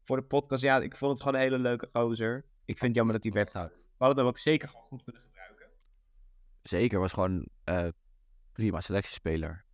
voor 0.03 0.17
de 0.17 0.23
podcast. 0.27 0.63
Ja, 0.63 0.81
ik 0.81 0.95
vond 0.95 1.11
het 1.11 1.21
gewoon 1.21 1.35
een 1.35 1.45
hele 1.45 1.59
leuke 1.59 1.89
gozer. 1.93 2.45
Ik 2.65 2.77
vind 2.77 2.81
het 2.81 2.95
jammer 2.95 3.13
dat 3.13 3.23
hij 3.23 3.43
weghoudt. 3.43 3.73
We 3.73 4.05
hadden 4.05 4.17
hem 4.17 4.27
ook 4.27 4.39
zeker 4.39 4.67
gewoon 4.67 4.87
goed 4.87 5.03
kunnen 5.03 5.21
Zeker, 6.67 6.99
was 6.99 7.13
gewoon 7.13 7.47
uh, 7.65 7.87
prima 8.51 8.81
selectiespeler. 8.81 9.65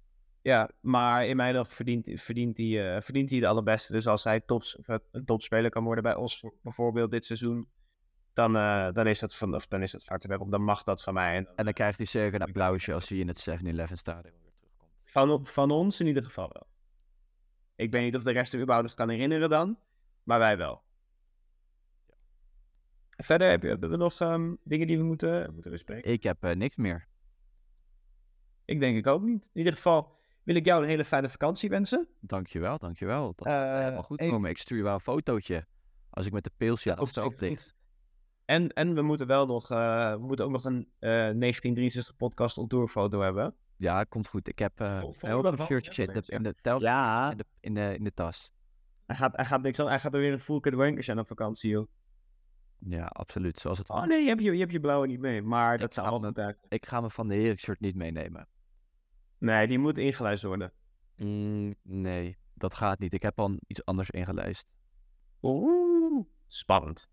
Ja, 0.42 0.70
maar 0.82 1.26
in 1.26 1.36
mijn 1.36 1.56
ogen 1.56 1.74
verdient, 1.74 2.22
verdient, 2.22 2.58
hij, 2.58 2.96
uh, 2.96 3.02
verdient 3.02 3.30
hij 3.30 3.40
de 3.40 3.48
allerbeste. 3.48 3.94
Dus 3.94 4.08
als 4.08 4.24
hij 4.24 4.40
tops, 4.40 4.78
een 5.12 5.26
topspeler 5.26 5.70
kan 5.70 5.84
worden 5.84 6.04
bij 6.04 6.16
ons, 6.16 6.44
bijvoorbeeld 6.62 7.12
dit 7.12 7.26
seizoen, 7.26 7.68
dan, 8.34 8.56
uh, 8.56 8.92
dan 8.92 9.08
is 9.08 9.22
het 9.22 9.36
van, 9.36 9.56
of 9.56 9.68
dan 9.68 9.82
is 9.82 9.92
het 9.92 10.04
vaak 10.04 10.20
te 10.20 10.28
werk 10.28 10.52
Dan 10.52 10.64
mag 10.64 10.84
dat 10.84 11.04
van 11.04 11.14
mij. 11.14 11.36
En 11.36 11.44
dan, 11.44 11.56
en 11.56 11.66
dan 11.66 11.74
krijgt 11.74 11.98
hij 11.98 12.06
zeker 12.06 12.34
een 12.34 12.48
applausje 12.48 12.94
als 12.94 13.10
hij 13.10 13.18
in 13.18 13.28
het 13.28 13.50
7-Eleven 13.50 13.98
stadion 13.98 14.34
weer 14.42 14.52
terugkomt. 14.56 14.92
Van, 15.04 15.46
van 15.46 15.72
ons 15.72 16.00
in 16.00 16.08
ieder 16.08 16.24
geval 16.24 16.50
wel. 16.54 16.68
Ik 17.76 17.92
weet 17.92 18.04
niet 18.04 18.16
of 18.16 18.24
de 18.24 18.32
rest 18.32 18.54
er 18.54 18.62
überhaupt 18.62 18.94
kan 18.94 19.10
herinneren 19.10 19.50
dan, 19.50 19.78
maar 20.24 20.40
wij 20.40 20.58
wel. 20.58 20.84
Verder 23.18 23.50
heb 23.50 23.62
je, 23.62 23.68
hebben 23.68 23.90
we 23.90 23.98
nog 23.98 24.20
um, 24.20 24.58
dingen 24.64 24.88
die 24.88 24.98
we 24.98 25.04
moeten, 25.04 25.54
moeten 25.54 25.72
bespreken? 25.72 26.12
Ik 26.12 26.24
heb 26.24 26.46
uh, 26.46 26.52
niks 26.52 26.76
meer. 26.76 27.08
Ik 28.66 28.80
denk 28.80 28.98
ik 28.98 29.08
ook 29.08 29.22
niet. 29.22 29.46
In 29.46 29.60
ieder 29.60 29.74
geval 29.74 30.16
wil 30.44 30.56
ik 30.56 30.66
jou 30.66 30.84
een 30.84 30.90
hele 30.90 31.06
fijne 31.06 31.30
vakantie 31.30 31.70
wensen. 31.70 32.08
Dankjewel, 32.20 32.78
dankjewel. 32.78 33.34
Dat 33.36 33.48
uh, 33.48 33.78
helemaal 33.78 34.04
goed 34.04 34.18
komen. 34.18 34.50
Ik 34.50 34.58
stuur 34.58 34.78
je 34.78 34.84
wel 34.84 34.94
een 34.94 35.00
fotootje 35.00 35.66
als 36.10 36.26
ik 36.26 36.32
met 36.32 36.44
de 36.44 36.52
peelsje 36.58 36.90
ja, 36.90 37.24
op 37.24 37.40
ligt. 37.40 37.76
En, 38.46 38.70
en 38.70 38.96
we 38.96 39.02
moeten 39.02 39.28
wel 39.28 39.46
nog, 39.46 39.72
uh, 39.72 40.12
we 40.12 40.26
moeten 40.26 40.46
ook 40.46 40.52
nog 40.52 40.66
een 40.66 40.88
1963 41.00 42.16
podcast 42.16 42.58
op 42.58 42.70
doorfoto 42.70 43.20
hebben. 43.20 43.56
Ja, 43.78 44.04
komt 44.04 44.28
goed. 44.28 44.48
Ik 44.48 44.60
heb 44.60 44.82
uh, 44.82 45.04
heel 45.20 45.56
shirtjes 45.56 46.00
in 46.00 46.14
de, 46.14 46.24
in 46.26 46.44
de, 46.44 46.56
tel 46.62 46.82
ja. 46.82 47.32
in, 47.32 47.38
de, 47.38 47.46
in, 47.60 47.74
de, 47.74 47.96
in 47.98 48.04
de 48.04 48.14
tas. 48.14 48.52
Hij 49.06 49.16
gaat, 49.16 49.36
hij 49.36 49.46
gaat 49.46 49.62
niks 49.62 49.80
aan. 49.80 49.88
Hij 49.88 50.00
gaat 50.00 50.14
er 50.14 50.20
weer 50.20 50.32
een 50.32 50.40
full 50.40 50.60
kit 50.60 50.74
wankers 50.74 51.10
aan 51.10 51.20
op 51.20 51.28
vakantie, 51.28 51.70
joh. 51.70 51.88
Ja, 52.86 53.06
absoluut. 53.06 53.60
Zoals 53.60 53.78
het 53.78 53.90
oh 53.90 54.04
nee, 54.04 54.22
je 54.22 54.28
hebt 54.28 54.42
je, 54.42 54.52
je, 54.52 54.60
hebt 54.60 54.72
je 54.72 54.80
blauwe 54.80 55.08
niet 55.08 55.20
mee. 55.20 55.42
Maar 55.42 55.78
dat 55.78 55.94
zou 55.94 56.08
altijd... 56.08 56.58
Ik 56.68 56.86
ga 56.86 57.02
me 57.02 57.10
van 57.10 57.28
de 57.28 57.36
Herik 57.36 57.60
shirt 57.60 57.80
niet 57.80 57.96
meenemen. 57.96 58.48
Nee, 59.38 59.68
die 59.68 59.80
moet 59.80 59.98
ingelijst 59.98 60.44
worden. 60.44 60.72
Mm, 61.16 61.76
nee, 61.82 62.38
dat 62.54 62.76
gaat 62.76 63.00
niet. 63.00 63.14
Ik 63.14 63.22
heb 63.22 63.40
al 63.40 63.60
iets 63.68 63.86
anders 63.86 64.10
ingelijst. 64.10 64.68
Oeh, 65.42 66.26
spannend. 66.48 67.12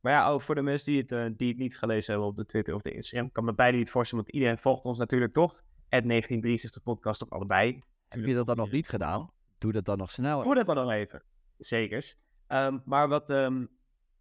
Maar 0.00 0.12
ja, 0.12 0.28
ook 0.28 0.42
voor 0.42 0.54
de 0.54 0.62
mensen 0.62 0.92
die 0.92 1.00
het, 1.00 1.12
uh, 1.12 1.26
die 1.36 1.48
het 1.48 1.58
niet 1.58 1.78
gelezen 1.78 2.12
hebben 2.12 2.30
op 2.30 2.36
de 2.36 2.46
Twitter 2.46 2.74
of 2.74 2.82
de 2.82 2.92
Instagram, 2.92 3.32
kan 3.32 3.44
me 3.44 3.54
beide 3.54 3.78
niet 3.78 3.90
voorstellen, 3.90 4.24
want 4.24 4.36
iedereen 4.36 4.58
volgt 4.58 4.84
ons 4.84 4.98
natuurlijk 4.98 5.32
toch. 5.32 5.52
Het 5.88 6.08
1963 6.08 6.82
podcast 6.82 7.22
op 7.22 7.32
allebei. 7.32 7.82
Heb 8.08 8.24
je 8.24 8.34
dat 8.34 8.46
dan 8.46 8.56
nog 8.56 8.70
niet 8.70 8.88
gedaan? 8.88 9.30
Doe 9.58 9.72
dat 9.72 9.84
dan 9.84 9.98
nog 9.98 10.10
snel. 10.10 10.42
Doe 10.42 10.54
dat 10.54 10.66
dan 10.66 10.76
nog 10.76 10.90
even. 10.90 11.22
Zekers. 11.58 12.16
Um, 12.48 12.82
maar 12.84 13.08
wat, 13.08 13.30
um, 13.30 13.68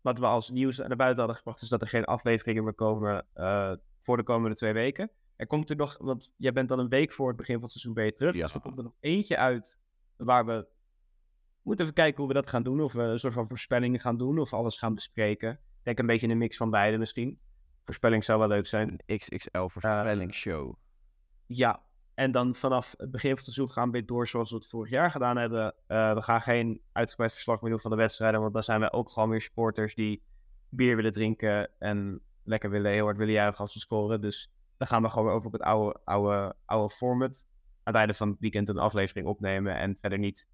wat 0.10 0.20
we 0.20 0.26
als 0.26 0.49
nieuws 0.49 0.78
naar 0.78 0.95
buiten 0.95 1.18
hadden 1.18 1.36
gebracht, 1.36 1.62
is 1.62 1.70
dat 1.70 1.82
er 1.82 1.88
geen 1.88 2.05
afleveringen 2.05 2.64
meer 2.64 2.74
komen 2.74 3.26
uh, 3.36 3.74
voor 3.97 4.18
de 4.18 4.24
komende 4.24 4.55
twee 4.55 4.74
weken. 4.74 5.12
Er 5.36 5.47
komt 5.47 5.70
er 5.70 5.76
nog, 5.76 5.97
want 5.97 6.34
jij 6.38 6.51
bent 6.51 6.70
dan 6.70 6.80
een 6.80 6.89
week 6.89 7.14
voor 7.14 7.28
het 7.28 7.38
begin 7.38 7.53
van 7.53 7.64
het 7.64 7.72
seizoen 7.72 8.05
je 8.05 8.14
terug. 8.14 8.36
Ja. 8.36 8.43
Dus 8.43 8.53
er 8.53 8.62
komt 8.62 8.78
er 8.78 8.84
nog 8.84 8.95
eentje 8.99 9.38
uit 9.38 9.80
waar 10.16 10.45
we 10.45 10.68
moeten 11.62 11.86
even 11.86 11.97
kijken 11.97 12.18
hoe 12.18 12.28
we 12.28 12.34
dat 12.34 12.49
gaan 12.49 12.64
doen. 12.64 12.82
Of 12.82 12.93
we 12.93 13.01
een 13.01 13.20
soort 13.20 13.34
van 13.34 13.47
voorspellingen 13.47 13.99
gaan 13.99 14.18
doen 14.18 14.39
of 14.39 14.53
alles 14.53 14.78
gaan 14.78 14.93
bespreken. 14.93 15.51
Ik 15.51 15.84
denk 15.84 15.99
een 15.99 16.05
beetje 16.05 16.28
een 16.28 16.38
mix 16.38 16.57
van 16.57 16.70
beide 16.70 16.97
misschien. 16.97 17.39
Voorspelling 17.84 18.24
zou 18.24 18.39
wel 18.39 18.47
leuk 18.47 18.68
zijn. 18.68 18.99
Een 19.05 19.18
XXL 19.18 19.68
voorspellingsshow. 19.68 20.68
Uh, 20.68 20.74
ja, 21.45 21.84
en 22.20 22.32
dan 22.32 22.55
vanaf 22.55 22.93
het 22.97 23.11
begin 23.11 23.30
van 23.30 23.39
het 23.39 23.53
seizoen 23.53 23.70
gaan 23.70 23.86
we 23.86 23.91
weer 23.91 24.05
door 24.05 24.28
zoals 24.28 24.49
we 24.49 24.55
het 24.55 24.67
vorig 24.67 24.89
jaar 24.89 25.11
gedaan 25.11 25.38
hebben. 25.38 25.74
Uh, 25.88 26.13
we 26.13 26.22
gaan 26.22 26.41
geen 26.41 26.82
uitgebreid 26.91 27.32
verslag 27.32 27.61
meer 27.61 27.70
doen 27.70 27.80
van 27.80 27.91
de 27.91 27.97
wedstrijden, 27.97 28.41
want 28.41 28.53
dan 28.53 28.63
zijn 28.63 28.80
we 28.80 28.91
ook 28.91 29.09
gewoon 29.09 29.30
weer 29.30 29.41
supporters 29.41 29.95
die 29.95 30.24
bier 30.70 30.95
willen 30.95 31.11
drinken 31.11 31.70
en 31.78 32.22
lekker 32.43 32.70
willen, 32.70 32.91
heel 32.91 33.03
hard 33.03 33.17
willen 33.17 33.34
juichen 33.34 33.59
als 33.59 33.74
we 33.74 33.80
scoren. 33.80 34.22
Dus 34.22 34.51
dan 34.78 34.88
gaan 34.88 35.01
we 35.01 35.09
gewoon 35.09 35.26
weer 35.26 35.34
over 35.34 35.47
op 35.47 35.53
het 35.53 35.61
oude, 35.61 35.99
oude, 36.03 36.55
oude 36.65 36.93
format. 36.93 37.45
Aan 37.84 37.93
het 37.93 37.95
einde 37.95 38.13
van 38.13 38.30
het 38.30 38.39
weekend 38.39 38.70
een 38.70 38.78
aflevering 38.78 39.28
opnemen 39.28 39.76
en 39.76 39.95
verder 39.95 40.20
niet 40.20 40.47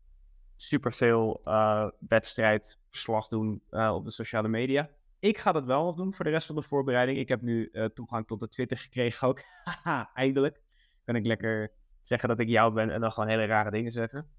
super 0.56 0.94
veel 0.94 1.42
uh, 1.44 1.90
wedstrijdverslag 2.00 3.28
doen 3.28 3.62
uh, 3.72 3.94
op 3.94 4.06
de 4.06 4.12
sociale 4.12 4.48
media. 4.48 4.90
Ik 5.20 5.38
ga 5.38 5.52
dat 5.52 5.66
wel 5.66 5.86
nog 5.86 5.96
doen 5.96 6.14
voor 6.14 6.26
de 6.26 6.32
rest 6.32 6.48
van 6.48 6.56
de 6.56 6.62
voorbereiding. 6.62 7.18
Ik 7.18 7.28
heb 7.28 7.42
nu 7.42 7.72
toegang 7.94 8.28
tot 8.28 8.40
de 8.40 8.48
Twitter 8.48 8.78
gekregen 8.78 9.28
ook. 9.28 9.42
Haha, 9.64 10.12
eindelijk 10.14 10.64
kan 11.06 11.16
ik 11.16 11.26
lekker 11.26 11.72
zeggen 12.02 12.30
dat 12.30 12.40
ik 12.40 12.48
jou 12.48 12.74
ben 12.74 12.90
en 12.90 13.02
dan 13.02 13.12
gewoon 13.12 13.30
hele 13.30 13.46
rare 13.46 13.72
dingen 13.72 13.92
zeggen. 13.92 14.30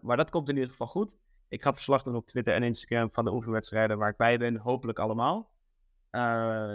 maar 0.00 0.16
dat 0.16 0.30
komt 0.30 0.48
in 0.48 0.54
ieder 0.54 0.70
geval 0.70 0.86
goed. 0.86 1.18
Ik 1.48 1.62
ga 1.62 1.72
verslag 1.72 2.02
doen 2.02 2.16
op 2.16 2.26
Twitter 2.26 2.54
en 2.54 2.62
Instagram 2.62 3.10
van 3.12 3.24
de 3.24 3.32
oefenwedstrijden 3.32 3.98
waar 3.98 4.10
ik 4.10 4.16
bij 4.16 4.38
ben. 4.38 4.56
Hopelijk 4.56 4.98
allemaal. 4.98 5.50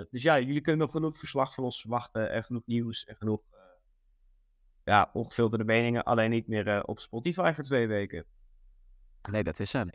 dus 0.10 0.24
ja, 0.24 0.40
jullie 0.40 0.62
kunnen 0.62 0.82
nog 0.82 0.92
genoeg 0.92 1.18
verslag 1.18 1.54
van 1.54 1.64
ons 1.64 1.82
verwachten 1.82 2.32
en 2.32 2.44
genoeg 2.44 2.66
nieuws 2.66 3.06
en 3.06 3.16
genoeg 3.16 3.42
ja, 4.90 5.10
ongefilterde 5.14 5.64
meningen. 5.64 6.04
Alleen 6.04 6.30
niet 6.30 6.48
meer 6.48 6.68
uh, 6.68 6.80
op 6.86 7.00
Spotify 7.00 7.52
voor 7.56 7.64
twee 7.64 7.88
weken. 7.88 8.26
Nee, 9.32 9.44
dat 9.44 9.60
is 9.60 9.74
hem. 9.74 9.90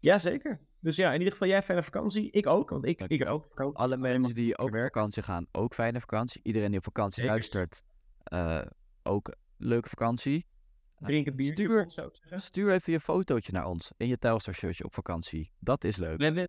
Jazeker. 0.00 0.60
Dus 0.80 0.96
ja, 0.96 1.12
in 1.12 1.18
ieder 1.18 1.32
geval 1.32 1.48
jij 1.48 1.62
fijne 1.62 1.82
vakantie. 1.82 2.30
Ik 2.30 2.46
ook, 2.46 2.70
want 2.70 2.86
ik, 2.86 3.00
ik 3.00 3.26
ook 3.26 3.46
vakantie. 3.48 3.76
Alle 3.76 3.96
mensen 3.96 4.34
die 4.34 4.58
ook 4.58 4.74
op 4.74 4.80
vakantie 4.80 5.22
gaan, 5.22 5.46
ook 5.52 5.74
fijne 5.74 6.00
vakantie. 6.00 6.40
Iedereen 6.42 6.68
die 6.68 6.78
op 6.78 6.84
vakantie 6.84 7.24
luistert, 7.24 7.82
uh, 8.32 8.62
ook 9.02 9.34
leuke 9.56 9.88
vakantie. 9.88 10.46
Drink 10.98 11.26
een 11.26 11.36
biertje. 11.36 11.84
Stuur, 11.88 12.40
stuur 12.40 12.72
even 12.72 12.92
je 12.92 13.00
fotootje 13.00 13.52
naar 13.52 13.66
ons 13.66 13.92
in 13.96 14.08
je 14.08 14.18
Telstar 14.18 14.54
shirtje 14.54 14.84
op 14.84 14.94
vakantie. 14.94 15.52
Dat 15.58 15.84
is 15.84 15.96
leuk. 15.96 16.48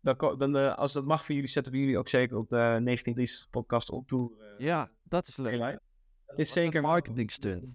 Dan, 0.00 0.38
dan, 0.38 0.56
uh, 0.56 0.74
als 0.74 0.92
dat 0.92 1.04
mag 1.04 1.24
voor 1.24 1.34
jullie, 1.34 1.50
zetten 1.50 1.72
we 1.72 1.78
jullie 1.78 1.98
ook 1.98 2.08
zeker 2.08 2.36
op 2.36 2.48
de 2.48 2.78
19 2.82 3.28
podcast 3.50 3.90
op 3.90 4.06
toe. 4.06 4.54
ja, 4.58 4.90
dat 5.02 5.26
is 5.26 5.36
leuk. 5.36 5.80
Het 6.26 6.38
is 6.38 6.52
zeker 6.52 6.76
een 6.76 6.82
marketing 6.82 7.30
stunt. 7.30 7.74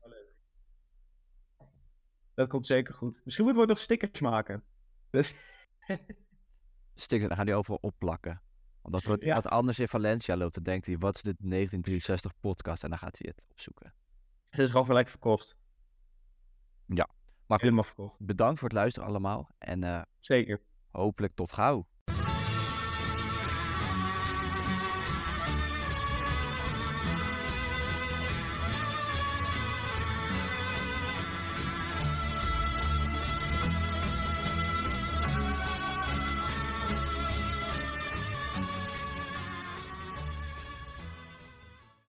Dat 2.34 2.48
komt 2.48 2.66
zeker 2.66 2.94
goed. 2.94 3.22
Misschien 3.24 3.46
moeten 3.46 3.64
we 3.64 3.70
nog 3.70 3.80
stickers 3.80 4.20
maken. 4.20 4.64
stickers, 6.96 7.28
dan 7.28 7.38
gaan 7.38 7.46
die 7.46 7.56
overal 7.56 7.80
opplakken. 7.82 8.42
Want 8.82 8.94
als 8.96 9.20
ja. 9.20 9.36
wat 9.36 9.48
anders 9.48 9.80
in 9.80 9.88
Valencia 9.88 10.38
loopt, 10.38 10.54
dan 10.54 10.64
denkt 10.64 10.86
hij, 10.86 10.98
wat 10.98 11.16
is 11.16 11.22
dit 11.22 11.36
1963 11.38 12.32
podcast? 12.40 12.84
En 12.84 12.90
dan 12.90 13.00
gaat 13.00 13.18
hij 13.18 13.34
het 13.36 13.44
opzoeken. 13.50 13.94
Het 14.50 14.60
is 14.60 14.70
gewoon 14.70 14.86
gelijk 14.86 15.10
verkocht. 15.10 15.58
Ja. 16.86 17.10
Maar 17.46 17.60
Helemaal 17.60 17.84
verkocht. 17.84 18.20
Bedankt 18.20 18.60
voor 18.60 18.68
het 18.68 18.78
luisteren 18.78 19.08
allemaal. 19.08 19.50
En 19.58 19.82
uh, 19.82 20.02
zeker. 20.20 20.62
hopelijk 20.92 21.36
tot 21.36 21.52
gauw. 21.52 21.88